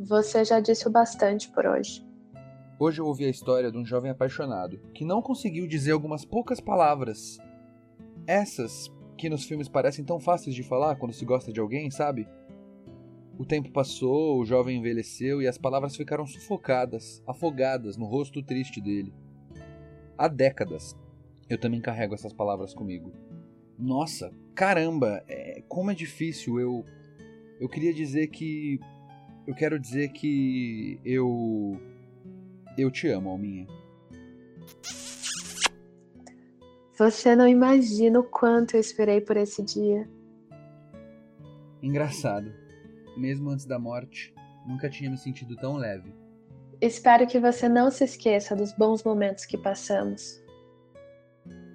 Você 0.00 0.44
já 0.44 0.58
disse 0.58 0.88
o 0.88 0.90
bastante 0.90 1.48
por 1.50 1.64
hoje. 1.64 2.04
Hoje 2.76 3.00
eu 3.00 3.06
ouvi 3.06 3.24
a 3.24 3.30
história 3.30 3.70
de 3.70 3.78
um 3.78 3.86
jovem 3.86 4.10
apaixonado 4.10 4.80
que 4.92 5.04
não 5.04 5.22
conseguiu 5.22 5.68
dizer 5.68 5.92
algumas 5.92 6.24
poucas 6.24 6.58
palavras. 6.58 7.38
Essas 8.26 8.90
que 9.16 9.28
nos 9.28 9.44
filmes 9.44 9.68
parecem 9.68 10.04
tão 10.04 10.18
fáceis 10.18 10.56
de 10.56 10.64
falar 10.64 10.96
quando 10.96 11.12
se 11.12 11.24
gosta 11.24 11.52
de 11.52 11.60
alguém, 11.60 11.88
sabe? 11.88 12.26
O 13.42 13.44
tempo 13.44 13.72
passou, 13.72 14.38
o 14.38 14.46
jovem 14.46 14.78
envelheceu 14.78 15.42
e 15.42 15.48
as 15.48 15.58
palavras 15.58 15.96
ficaram 15.96 16.24
sufocadas, 16.24 17.20
afogadas 17.26 17.96
no 17.96 18.04
rosto 18.06 18.40
triste 18.40 18.80
dele. 18.80 19.12
Há 20.16 20.28
décadas 20.28 20.96
eu 21.50 21.58
também 21.58 21.80
carrego 21.80 22.14
essas 22.14 22.32
palavras 22.32 22.72
comigo. 22.72 23.12
Nossa, 23.76 24.32
caramba, 24.54 25.24
é, 25.26 25.60
como 25.66 25.90
é 25.90 25.94
difícil. 25.94 26.60
Eu 26.60 26.84
eu 27.58 27.68
queria 27.68 27.92
dizer 27.92 28.28
que 28.28 28.78
eu 29.44 29.56
quero 29.56 29.76
dizer 29.76 30.12
que 30.12 31.00
eu 31.04 31.80
eu 32.78 32.92
te 32.92 33.08
amo, 33.08 33.28
Alminha. 33.28 33.66
Você 36.96 37.34
não 37.34 37.48
imagina 37.48 38.20
o 38.20 38.22
quanto 38.22 38.74
eu 38.76 38.80
esperei 38.80 39.20
por 39.20 39.36
esse 39.36 39.64
dia. 39.64 40.08
Engraçado. 41.82 42.61
Mesmo 43.16 43.50
antes 43.50 43.66
da 43.66 43.78
morte, 43.78 44.34
nunca 44.66 44.88
tinha 44.88 45.10
me 45.10 45.18
sentido 45.18 45.56
tão 45.56 45.76
leve. 45.76 46.12
Espero 46.80 47.26
que 47.26 47.38
você 47.38 47.68
não 47.68 47.90
se 47.90 48.04
esqueça 48.04 48.56
dos 48.56 48.72
bons 48.72 49.04
momentos 49.04 49.46
que 49.46 49.56
passamos. 49.56 50.42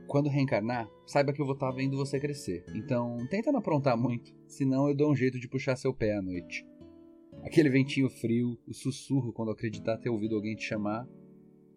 Quando 0.08 0.30
reencarnar, 0.30 0.90
saiba 1.06 1.32
que 1.32 1.42
eu 1.42 1.46
vou 1.46 1.54
estar 1.54 1.72
vendo 1.72 1.98
você 1.98 2.20
crescer. 2.20 2.66
Então, 2.76 3.18
tenta 3.30 3.52
não 3.52 3.60
aprontar 3.60 3.98
muito, 3.98 4.34
senão 4.48 4.88
eu 4.90 4.96
dou 4.96 5.12
um 5.12 5.16
jeito 5.16 5.40
de 5.40 5.48
puxar 5.48 5.76
seu 5.76 5.94
pé 5.94 6.16
à 6.16 6.22
noite. 6.22 6.66
Aquele 7.44 7.70
ventinho 7.70 8.10
frio, 8.10 8.58
o 8.68 8.74
sussurro 8.74 9.32
quando 9.32 9.52
acreditar 9.52 9.98
ter 9.98 10.10
ouvido 10.10 10.36
alguém 10.36 10.56
te 10.56 10.64
chamar, 10.64 11.08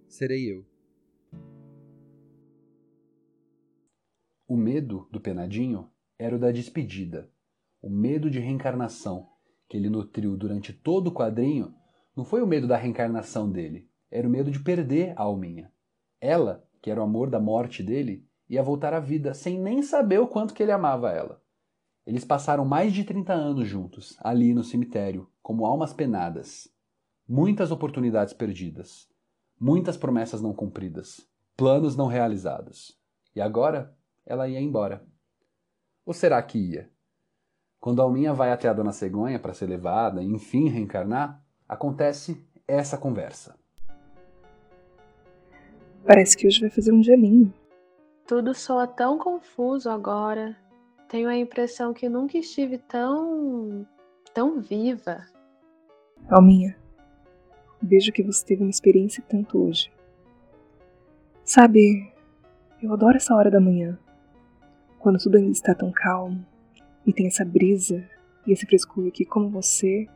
serei 0.08 0.52
eu. 0.52 0.66
O 4.48 4.56
medo 4.56 5.08
do 5.12 5.20
Penadinho 5.20 5.88
era 6.18 6.34
o 6.34 6.38
da 6.38 6.50
despedida. 6.50 7.30
O 7.80 7.88
medo 7.88 8.28
de 8.28 8.40
reencarnação 8.40 9.29
que 9.70 9.76
ele 9.76 9.88
nutriu 9.88 10.36
durante 10.36 10.72
todo 10.72 11.06
o 11.06 11.12
quadrinho 11.12 11.72
não 12.16 12.24
foi 12.24 12.42
o 12.42 12.46
medo 12.46 12.66
da 12.66 12.76
reencarnação 12.76 13.48
dele, 13.48 13.88
era 14.10 14.26
o 14.26 14.30
medo 14.30 14.50
de 14.50 14.58
perder 14.58 15.14
a 15.16 15.22
Alminha. 15.22 15.72
Ela, 16.20 16.68
que 16.82 16.90
era 16.90 17.00
o 17.00 17.04
amor 17.04 17.30
da 17.30 17.38
morte 17.38 17.80
dele, 17.80 18.28
ia 18.48 18.64
voltar 18.64 18.92
à 18.92 18.98
vida 18.98 19.32
sem 19.32 19.60
nem 19.60 19.80
saber 19.80 20.18
o 20.18 20.26
quanto 20.26 20.52
que 20.52 20.60
ele 20.60 20.72
amava 20.72 21.12
ela. 21.12 21.40
Eles 22.04 22.24
passaram 22.24 22.64
mais 22.64 22.92
de 22.92 23.04
30 23.04 23.32
anos 23.32 23.68
juntos, 23.68 24.16
ali 24.18 24.52
no 24.52 24.64
cemitério, 24.64 25.30
como 25.40 25.64
almas 25.64 25.92
penadas. 25.92 26.68
Muitas 27.28 27.70
oportunidades 27.70 28.34
perdidas, 28.34 29.08
muitas 29.58 29.96
promessas 29.96 30.42
não 30.42 30.52
cumpridas, 30.52 31.24
planos 31.56 31.94
não 31.94 32.08
realizados. 32.08 32.98
E 33.36 33.40
agora 33.40 33.96
ela 34.26 34.48
ia 34.48 34.60
embora. 34.60 35.06
Ou 36.04 36.12
será 36.12 36.42
que 36.42 36.58
ia? 36.58 36.90
Quando 37.80 38.02
a 38.02 38.04
Alminha 38.04 38.34
vai 38.34 38.52
até 38.52 38.68
a 38.68 38.74
Dona 38.74 38.92
Cegonha 38.92 39.38
para 39.38 39.54
ser 39.54 39.64
levada 39.64 40.22
e 40.22 40.26
enfim 40.26 40.68
reencarnar, 40.68 41.42
acontece 41.66 42.46
essa 42.68 42.98
conversa. 42.98 43.58
Parece 46.06 46.36
que 46.36 46.46
hoje 46.46 46.60
vai 46.60 46.68
fazer 46.68 46.92
um 46.92 47.00
dia 47.00 47.16
lindo. 47.16 47.52
Tudo 48.26 48.52
soa 48.52 48.86
tão 48.86 49.16
confuso 49.16 49.88
agora. 49.88 50.54
Tenho 51.08 51.26
a 51.26 51.36
impressão 51.36 51.94
que 51.94 52.06
nunca 52.06 52.36
estive 52.36 52.76
tão. 52.76 53.86
tão 54.34 54.60
viva. 54.60 55.24
Alminha, 56.28 56.76
vejo 57.82 58.12
que 58.12 58.22
você 58.22 58.44
teve 58.44 58.62
uma 58.62 58.70
experiência 58.70 59.24
tanto 59.26 59.58
hoje. 59.58 59.90
Sabe, 61.42 62.12
eu 62.82 62.92
adoro 62.92 63.16
essa 63.16 63.34
hora 63.34 63.50
da 63.50 63.58
manhã, 63.58 63.98
quando 64.98 65.18
tudo 65.18 65.38
ainda 65.38 65.50
está 65.50 65.74
tão 65.74 65.90
calmo 65.90 66.44
e 67.06 67.12
tem 67.12 67.26
essa 67.26 67.44
brisa 67.44 68.08
e 68.46 68.52
esse 68.52 68.66
frescor 68.66 69.10
que, 69.10 69.24
como 69.24 69.48
você, 69.48 70.06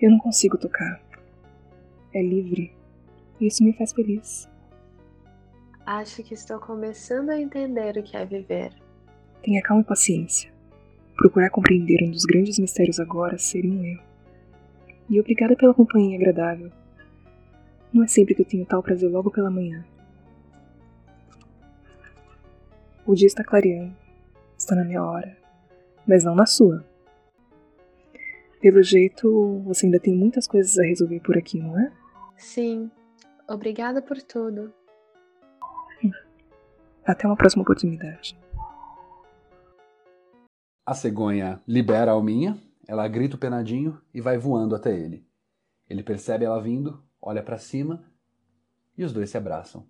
eu 0.00 0.10
não 0.10 0.18
consigo 0.18 0.58
tocar. 0.58 1.02
É 2.12 2.22
livre 2.22 2.72
e 3.40 3.46
isso 3.46 3.64
me 3.64 3.72
faz 3.72 3.92
feliz. 3.92 4.48
Acho 5.84 6.22
que 6.22 6.34
estou 6.34 6.58
começando 6.58 7.30
a 7.30 7.40
entender 7.40 7.98
o 7.98 8.02
que 8.02 8.16
é 8.16 8.24
viver. 8.24 8.72
Tenha 9.42 9.62
calma 9.62 9.82
e 9.82 9.84
paciência. 9.84 10.50
Procurar 11.16 11.50
compreender 11.50 12.02
um 12.02 12.10
dos 12.10 12.24
grandes 12.24 12.58
mistérios 12.58 12.98
agora 12.98 13.36
seria 13.38 13.70
um 13.70 13.84
erro. 13.84 14.02
E 15.08 15.20
obrigada 15.20 15.54
pela 15.54 15.74
companhia 15.74 16.16
agradável. 16.16 16.72
Não 17.92 18.02
é 18.02 18.06
sempre 18.06 18.34
que 18.34 18.42
eu 18.42 18.46
tenho 18.46 18.64
tal 18.64 18.82
prazer 18.82 19.10
logo 19.10 19.30
pela 19.30 19.50
manhã. 19.50 19.84
O 23.06 23.14
dia 23.14 23.26
está 23.26 23.44
clareando. 23.44 23.94
Está 24.56 24.74
na 24.74 24.84
minha 24.84 25.04
hora. 25.04 25.43
Mas 26.06 26.24
não 26.24 26.34
na 26.34 26.46
sua. 26.46 26.84
Pelo 28.60 28.82
jeito, 28.82 29.60
você 29.64 29.86
ainda 29.86 30.00
tem 30.00 30.14
muitas 30.14 30.46
coisas 30.46 30.78
a 30.78 30.82
resolver 30.82 31.20
por 31.20 31.36
aqui, 31.36 31.58
não 31.58 31.78
é? 31.78 31.92
Sim. 32.36 32.90
Obrigada 33.48 34.00
por 34.00 34.20
tudo. 34.22 34.72
Até 37.04 37.26
uma 37.26 37.36
próxima 37.36 37.62
oportunidade. 37.62 38.38
A 40.86 40.94
cegonha 40.94 41.60
libera 41.68 42.10
a 42.10 42.14
alminha, 42.14 42.58
ela 42.88 43.06
grita 43.06 43.36
o 43.36 43.38
penadinho 43.38 44.00
e 44.12 44.20
vai 44.20 44.38
voando 44.38 44.74
até 44.74 44.98
ele. 44.98 45.26
Ele 45.88 46.02
percebe 46.02 46.44
ela 46.44 46.62
vindo, 46.62 47.02
olha 47.20 47.42
para 47.42 47.58
cima 47.58 48.04
e 48.96 49.04
os 49.04 49.12
dois 49.12 49.28
se 49.28 49.36
abraçam. 49.36 49.86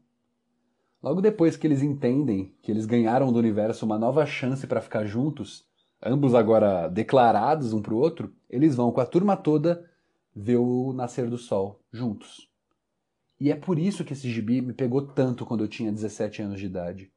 Logo 1.00 1.20
depois 1.20 1.56
que 1.56 1.66
eles 1.66 1.82
entendem 1.82 2.56
que 2.62 2.70
eles 2.70 2.86
ganharam 2.86 3.32
do 3.32 3.38
universo 3.38 3.84
uma 3.86 3.98
nova 3.98 4.26
chance 4.26 4.66
para 4.66 4.80
ficar 4.80 5.04
juntos, 5.04 5.68
ambos 6.05 6.34
agora 6.34 6.88
declarados 6.88 7.72
um 7.72 7.80
pro 7.80 7.96
outro, 7.96 8.32
eles 8.48 8.74
vão 8.76 8.92
com 8.92 9.00
a 9.00 9.07
turma 9.07 9.36
toda 9.36 9.88
ver 10.34 10.57
o 10.57 10.92
nascer 10.92 11.28
do 11.30 11.38
sol 11.38 11.80
juntos. 11.92 12.50
E 13.40 13.50
é 13.50 13.57
por 13.57 13.78
isso 13.78 14.05
que 14.05 14.12
esse 14.12 14.30
gibi 14.30 14.61
me 14.61 14.72
pegou 14.72 15.02
tanto 15.02 15.44
quando 15.44 15.64
eu 15.64 15.68
tinha 15.68 15.92
17 15.92 16.42
anos 16.42 16.61
de 16.61 16.66
idade. 16.66 17.12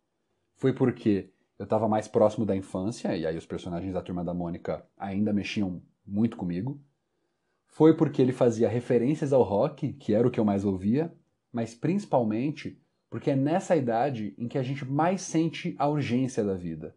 Foi 0.55 0.73
porque 0.73 1.29
eu 1.59 1.63
estava 1.63 1.87
mais 1.87 2.07
próximo 2.07 2.45
da 2.45 2.55
infância, 2.55 3.15
e 3.15 3.25
aí 3.25 3.37
os 3.37 3.45
personagens 3.45 3.93
da 3.93 4.01
Turma 4.01 4.23
da 4.23 4.33
Mônica 4.33 4.85
ainda 4.97 5.33
mexiam 5.33 5.81
muito 6.05 6.37
comigo. 6.37 6.79
Foi 7.67 7.95
porque 7.95 8.21
ele 8.21 8.31
fazia 8.31 8.69
referências 8.69 9.33
ao 9.33 9.43
rock, 9.43 9.93
que 9.93 10.13
era 10.13 10.27
o 10.27 10.31
que 10.31 10.39
eu 10.39 10.45
mais 10.45 10.65
ouvia, 10.65 11.13
mas 11.51 11.75
principalmente 11.75 12.79
porque 13.09 13.31
é 13.31 13.35
nessa 13.35 13.75
idade 13.75 14.35
em 14.37 14.47
que 14.47 14.57
a 14.57 14.63
gente 14.63 14.85
mais 14.85 15.21
sente 15.21 15.75
a 15.79 15.87
urgência 15.87 16.43
da 16.43 16.55
vida, 16.55 16.95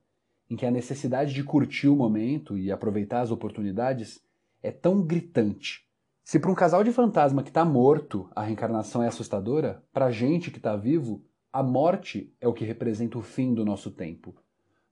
em 0.50 0.56
que 0.56 0.66
a 0.66 0.70
necessidade 0.70 1.32
de 1.32 1.44
curtir 1.44 1.88
o 1.88 1.94
momento 1.94 2.58
e 2.58 2.72
aproveitar 2.72 3.20
as 3.20 3.30
oportunidades 3.30 4.20
é 4.60 4.72
tão 4.72 5.00
gritante. 5.00 5.88
Se 6.24 6.38
para 6.38 6.50
um 6.50 6.54
casal 6.54 6.82
de 6.82 6.92
fantasma 6.92 7.42
que 7.42 7.50
está 7.50 7.64
morto 7.64 8.28
a 8.34 8.42
reencarnação 8.42 9.02
é 9.02 9.06
assustadora, 9.06 9.82
para 9.92 10.06
a 10.06 10.10
gente 10.10 10.50
que 10.50 10.58
está 10.58 10.76
vivo, 10.76 11.24
a 11.52 11.62
morte 11.62 12.34
é 12.40 12.48
o 12.48 12.52
que 12.52 12.64
representa 12.64 13.16
o 13.16 13.22
fim 13.22 13.54
do 13.54 13.64
nosso 13.64 13.90
tempo. 13.90 14.34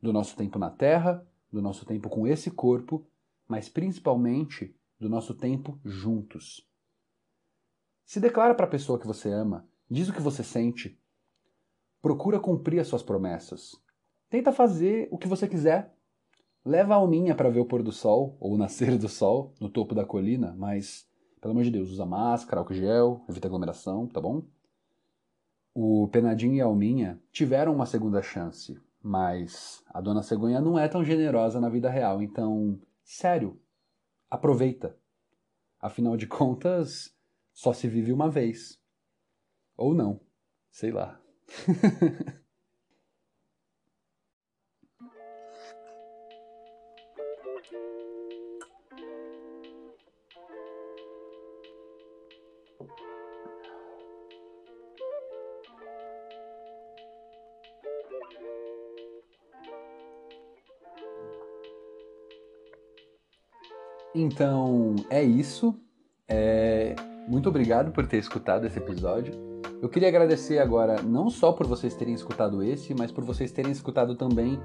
Do 0.01 0.13
nosso 0.13 0.37
tempo 0.37 0.59
na 0.59 0.71
Terra, 0.71 1.27
do 1.53 1.61
nosso 1.61 1.85
tempo 1.85 2.09
com 2.09 2.27
esse 2.27 2.51
corpo, 2.51 3.05
mas 3.47 3.69
principalmente 3.69 4.75
do 4.99 5.09
nosso 5.09 5.35
tempo 5.35 5.79
juntos. 5.85 6.67
Se 8.05 8.21
declara 8.21 8.55
para 8.55 8.67
a 8.67 8.71
pessoa 8.71 8.99
que 8.99 9.07
você 9.07 9.31
ama, 9.31 9.69
diz 9.91 10.09
o 10.09 10.13
que 10.13 10.23
você 10.23 10.43
sente, 10.43 11.01
procura 12.01 12.41
cumprir 12.41 12.81
as 12.81 12.87
suas 12.87 13.03
promessas. 13.03 13.73
Tenta 14.31 14.53
fazer 14.53 15.09
o 15.11 15.17
que 15.17 15.27
você 15.27 15.49
quiser. 15.49 15.95
Leva 16.65 16.95
a 16.95 16.97
alminha 16.99 17.35
para 17.35 17.49
ver 17.49 17.61
o 17.61 17.65
pôr 17.65 17.83
do 17.83 17.93
sol 17.93 18.37
ou 18.39 18.55
o 18.55 18.59
nascer 18.59 18.99
do 18.99 19.09
sol 19.09 19.55
no 19.59 19.71
topo 19.71 19.95
da 19.95 20.05
colina, 20.05 20.55
mas, 20.59 21.09
pelo 21.41 21.53
amor 21.53 21.65
de 21.65 21.71
Deus, 21.71 21.91
usa 21.91 22.05
máscara, 22.05 22.61
álcool 22.61 22.75
gel, 22.75 23.25
evita 23.29 23.49
aglomeração, 23.49 24.07
tá 24.07 24.21
bom? 24.21 24.43
O 25.75 26.09
Penadinho 26.09 26.55
e 26.55 26.61
a 26.61 26.67
Alminha 26.67 27.23
tiveram 27.33 27.75
uma 27.75 27.87
segunda 27.87 28.21
chance, 28.21 28.79
mas 29.03 29.83
a 29.89 30.01
dona 30.01 30.23
Cegonha 30.23 30.61
não 30.61 30.79
é 30.79 30.89
tão 30.89 31.03
generosa 31.03 31.61
na 31.61 31.69
vida 31.71 31.89
real, 31.89 32.21
então, 32.21 32.79
sério, 33.03 33.59
aproveita. 34.29 34.95
Afinal 35.81 36.17
de 36.17 36.27
contas, 36.27 37.15
só 37.55 37.73
se 37.73 37.89
vive 37.89 38.13
uma 38.13 38.29
vez. 38.29 38.79
Ou 39.77 39.95
não, 39.95 40.21
sei 40.71 40.91
lá. 40.91 41.19
Então 64.21 64.97
é 65.09 65.23
isso. 65.23 65.75
É... 66.27 66.97
Muito 67.29 67.49
obrigado 67.49 67.93
por 67.93 68.07
ter 68.07 68.19
escutado 68.19 68.67
esse 68.67 68.79
episódio. 68.79 69.33
Eu 69.81 69.89
queria 69.89 70.09
agradecer 70.09 70.59
agora 70.59 71.01
não 71.03 71.31
só 71.31 71.53
por 71.53 71.67
vocês 71.67 71.95
terem 71.95 72.15
escutado 72.15 72.63
esse, 72.63 72.95
mas 72.95 73.13
por 73.13 73.23
vocês 73.23 73.53
terem 73.53 73.71
escutado 73.71 74.17
também 74.17 74.59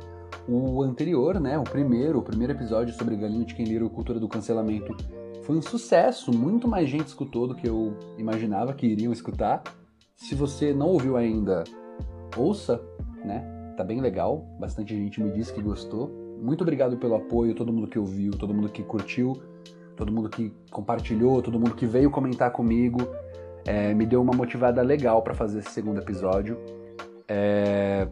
o 0.47 0.81
anterior, 0.81 1.39
né? 1.39 1.57
O 1.59 1.63
primeiro, 1.63 2.17
o 2.17 2.23
primeiro 2.23 2.53
episódio 2.53 2.95
sobre 2.95 3.15
Galinho 3.15 3.45
de 3.45 3.53
Quem 3.53 3.65
Lira 3.65 3.87
Cultura 3.89 4.19
do 4.19 4.27
Cancelamento. 4.27 4.95
Foi 5.43 5.55
um 5.55 5.61
sucesso, 5.61 6.35
muito 6.35 6.67
mais 6.67 6.89
gente 6.89 7.07
escutou 7.07 7.47
do 7.47 7.53
que 7.53 7.67
eu 7.67 7.95
imaginava 8.17 8.73
que 8.73 8.87
iriam 8.87 9.13
escutar. 9.13 9.61
Se 10.15 10.33
você 10.33 10.73
não 10.73 10.87
ouviu 10.87 11.15
ainda, 11.15 11.63
ouça, 12.35 12.81
né? 13.23 13.45
Tá 13.77 13.83
bem 13.83 14.01
legal, 14.01 14.47
bastante 14.59 14.95
gente 14.95 15.21
me 15.21 15.31
disse 15.31 15.53
que 15.53 15.61
gostou. 15.61 16.22
Muito 16.41 16.61
obrigado 16.61 16.97
pelo 16.97 17.15
apoio, 17.15 17.55
todo 17.55 17.71
mundo 17.71 17.87
que 17.87 17.97
ouviu, 17.97 18.31
todo 18.31 18.53
mundo 18.53 18.69
que 18.69 18.83
curtiu, 18.83 19.33
todo 19.95 20.11
mundo 20.11 20.29
que 20.29 20.53
compartilhou, 20.69 21.41
todo 21.41 21.59
mundo 21.59 21.75
que 21.75 21.85
veio 21.85 22.11
comentar 22.11 22.51
comigo. 22.51 22.99
É, 23.65 23.93
me 23.93 24.05
deu 24.05 24.21
uma 24.21 24.33
motivada 24.33 24.81
legal 24.81 25.21
para 25.21 25.33
fazer 25.33 25.59
esse 25.59 25.71
segundo 25.71 25.99
episódio. 25.99 26.57
É... 27.27 28.07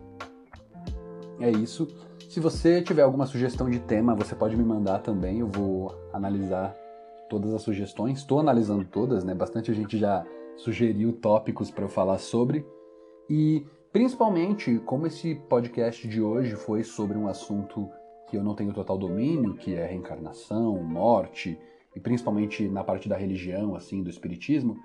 é 1.40 1.50
isso. 1.52 1.88
Se 2.30 2.40
você 2.40 2.82
tiver 2.82 3.02
alguma 3.02 3.26
sugestão 3.26 3.70
de 3.70 3.80
tema, 3.80 4.16
você 4.16 4.34
pode 4.34 4.56
me 4.56 4.64
mandar 4.64 5.00
também. 5.00 5.40
Eu 5.40 5.48
vou 5.48 5.94
analisar 6.14 6.74
todas 7.30 7.54
as 7.54 7.62
sugestões. 7.62 8.20
Estou 8.20 8.40
analisando 8.40 8.86
todas, 8.86 9.24
né? 9.26 9.34
Bastante 9.34 9.74
gente 9.74 9.98
já 9.98 10.26
sugeriu 10.56 11.12
tópicos 11.14 11.70
para 11.70 11.84
eu 11.84 11.90
falar 11.90 12.20
sobre. 12.20 12.66
E 13.30 13.66
principalmente, 13.92 14.80
como 14.86 15.08
esse 15.08 15.36
podcast 15.36 16.08
de 16.08 16.22
hoje 16.22 16.56
foi 16.56 16.84
sobre 16.84 17.18
um 17.18 17.28
assunto 17.28 17.90
que 18.32 18.38
eu 18.38 18.44
não 18.44 18.56
tenho 18.56 18.74
total 18.74 18.98
domínio, 18.98 19.56
que 19.56 19.76
é 19.76 19.86
reencarnação, 19.86 20.82
morte, 20.82 21.60
e 21.94 22.00
principalmente 22.00 22.66
na 22.70 22.82
parte 22.82 23.10
da 23.10 23.18
religião, 23.18 23.76
assim, 23.76 24.02
do 24.02 24.10
espiritismo. 24.10 24.78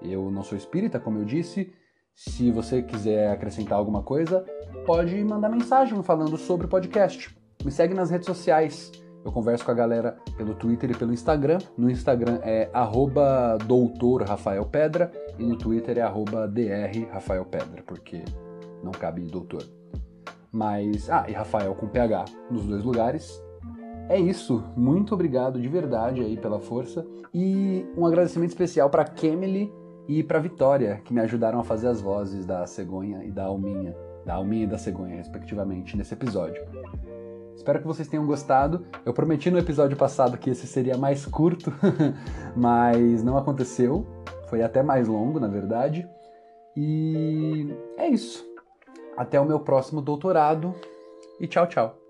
Eu 0.00 0.30
não 0.30 0.42
sou 0.42 0.56
espírita, 0.56 0.98
como 0.98 1.18
eu 1.18 1.24
disse. 1.26 1.70
Se 2.14 2.50
você 2.50 2.82
quiser 2.82 3.30
acrescentar 3.30 3.76
alguma 3.76 4.02
coisa, 4.02 4.42
pode 4.86 5.22
mandar 5.22 5.50
mensagem 5.50 6.02
falando 6.02 6.38
sobre 6.38 6.64
o 6.64 6.68
podcast. 6.68 7.36
Me 7.62 7.70
segue 7.70 7.92
nas 7.92 8.08
redes 8.08 8.26
sociais. 8.26 8.90
Eu 9.22 9.30
converso 9.30 9.66
com 9.66 9.70
a 9.70 9.74
galera 9.74 10.16
pelo 10.38 10.54
Twitter 10.54 10.90
e 10.90 10.96
pelo 10.96 11.12
Instagram. 11.12 11.58
No 11.76 11.90
Instagram 11.90 12.40
é 12.42 12.70
arroba 12.72 13.58
doutor 13.66 14.22
Rafael 14.22 14.64
Pedra 14.64 15.12
e 15.38 15.44
no 15.44 15.58
Twitter 15.58 15.98
é 15.98 16.02
arroba 16.02 16.48
dr 16.48 17.10
Rafael 17.10 17.44
Pedra, 17.44 17.82
porque 17.86 18.24
não 18.82 18.92
cabe 18.92 19.22
doutor. 19.26 19.83
Mas. 20.54 21.10
Ah, 21.10 21.26
e 21.28 21.32
Rafael 21.32 21.74
com 21.74 21.88
PH 21.88 22.26
nos 22.48 22.64
dois 22.64 22.84
lugares. 22.84 23.42
É 24.08 24.18
isso. 24.18 24.62
Muito 24.76 25.12
obrigado 25.12 25.60
de 25.60 25.68
verdade 25.68 26.20
aí 26.20 26.36
pela 26.36 26.60
força. 26.60 27.04
E 27.34 27.84
um 27.96 28.06
agradecimento 28.06 28.50
especial 28.50 28.88
para 28.88 29.04
Kemily 29.04 29.72
e 30.06 30.22
para 30.22 30.38
Vitória, 30.38 31.00
que 31.04 31.12
me 31.12 31.20
ajudaram 31.20 31.58
a 31.58 31.64
fazer 31.64 31.88
as 31.88 32.00
vozes 32.00 32.46
da 32.46 32.64
cegonha 32.66 33.24
e 33.24 33.32
da 33.32 33.44
alminha. 33.44 33.96
Da 34.24 34.34
alminha 34.34 34.64
e 34.64 34.66
da 34.68 34.78
cegonha, 34.78 35.16
respectivamente, 35.16 35.96
nesse 35.96 36.14
episódio. 36.14 36.62
Espero 37.56 37.80
que 37.80 37.86
vocês 37.86 38.06
tenham 38.06 38.24
gostado. 38.24 38.86
Eu 39.04 39.12
prometi 39.12 39.50
no 39.50 39.58
episódio 39.58 39.96
passado 39.96 40.38
que 40.38 40.50
esse 40.50 40.66
seria 40.66 40.96
mais 40.96 41.26
curto, 41.26 41.72
mas 42.54 43.24
não 43.24 43.36
aconteceu. 43.36 44.06
Foi 44.48 44.62
até 44.62 44.82
mais 44.82 45.08
longo, 45.08 45.40
na 45.40 45.48
verdade. 45.48 46.08
E 46.76 47.74
é 47.96 48.08
isso. 48.08 48.44
Até 49.16 49.40
o 49.40 49.44
meu 49.44 49.60
próximo 49.60 50.00
doutorado 50.00 50.74
e 51.38 51.46
tchau, 51.46 51.66
tchau. 51.66 52.03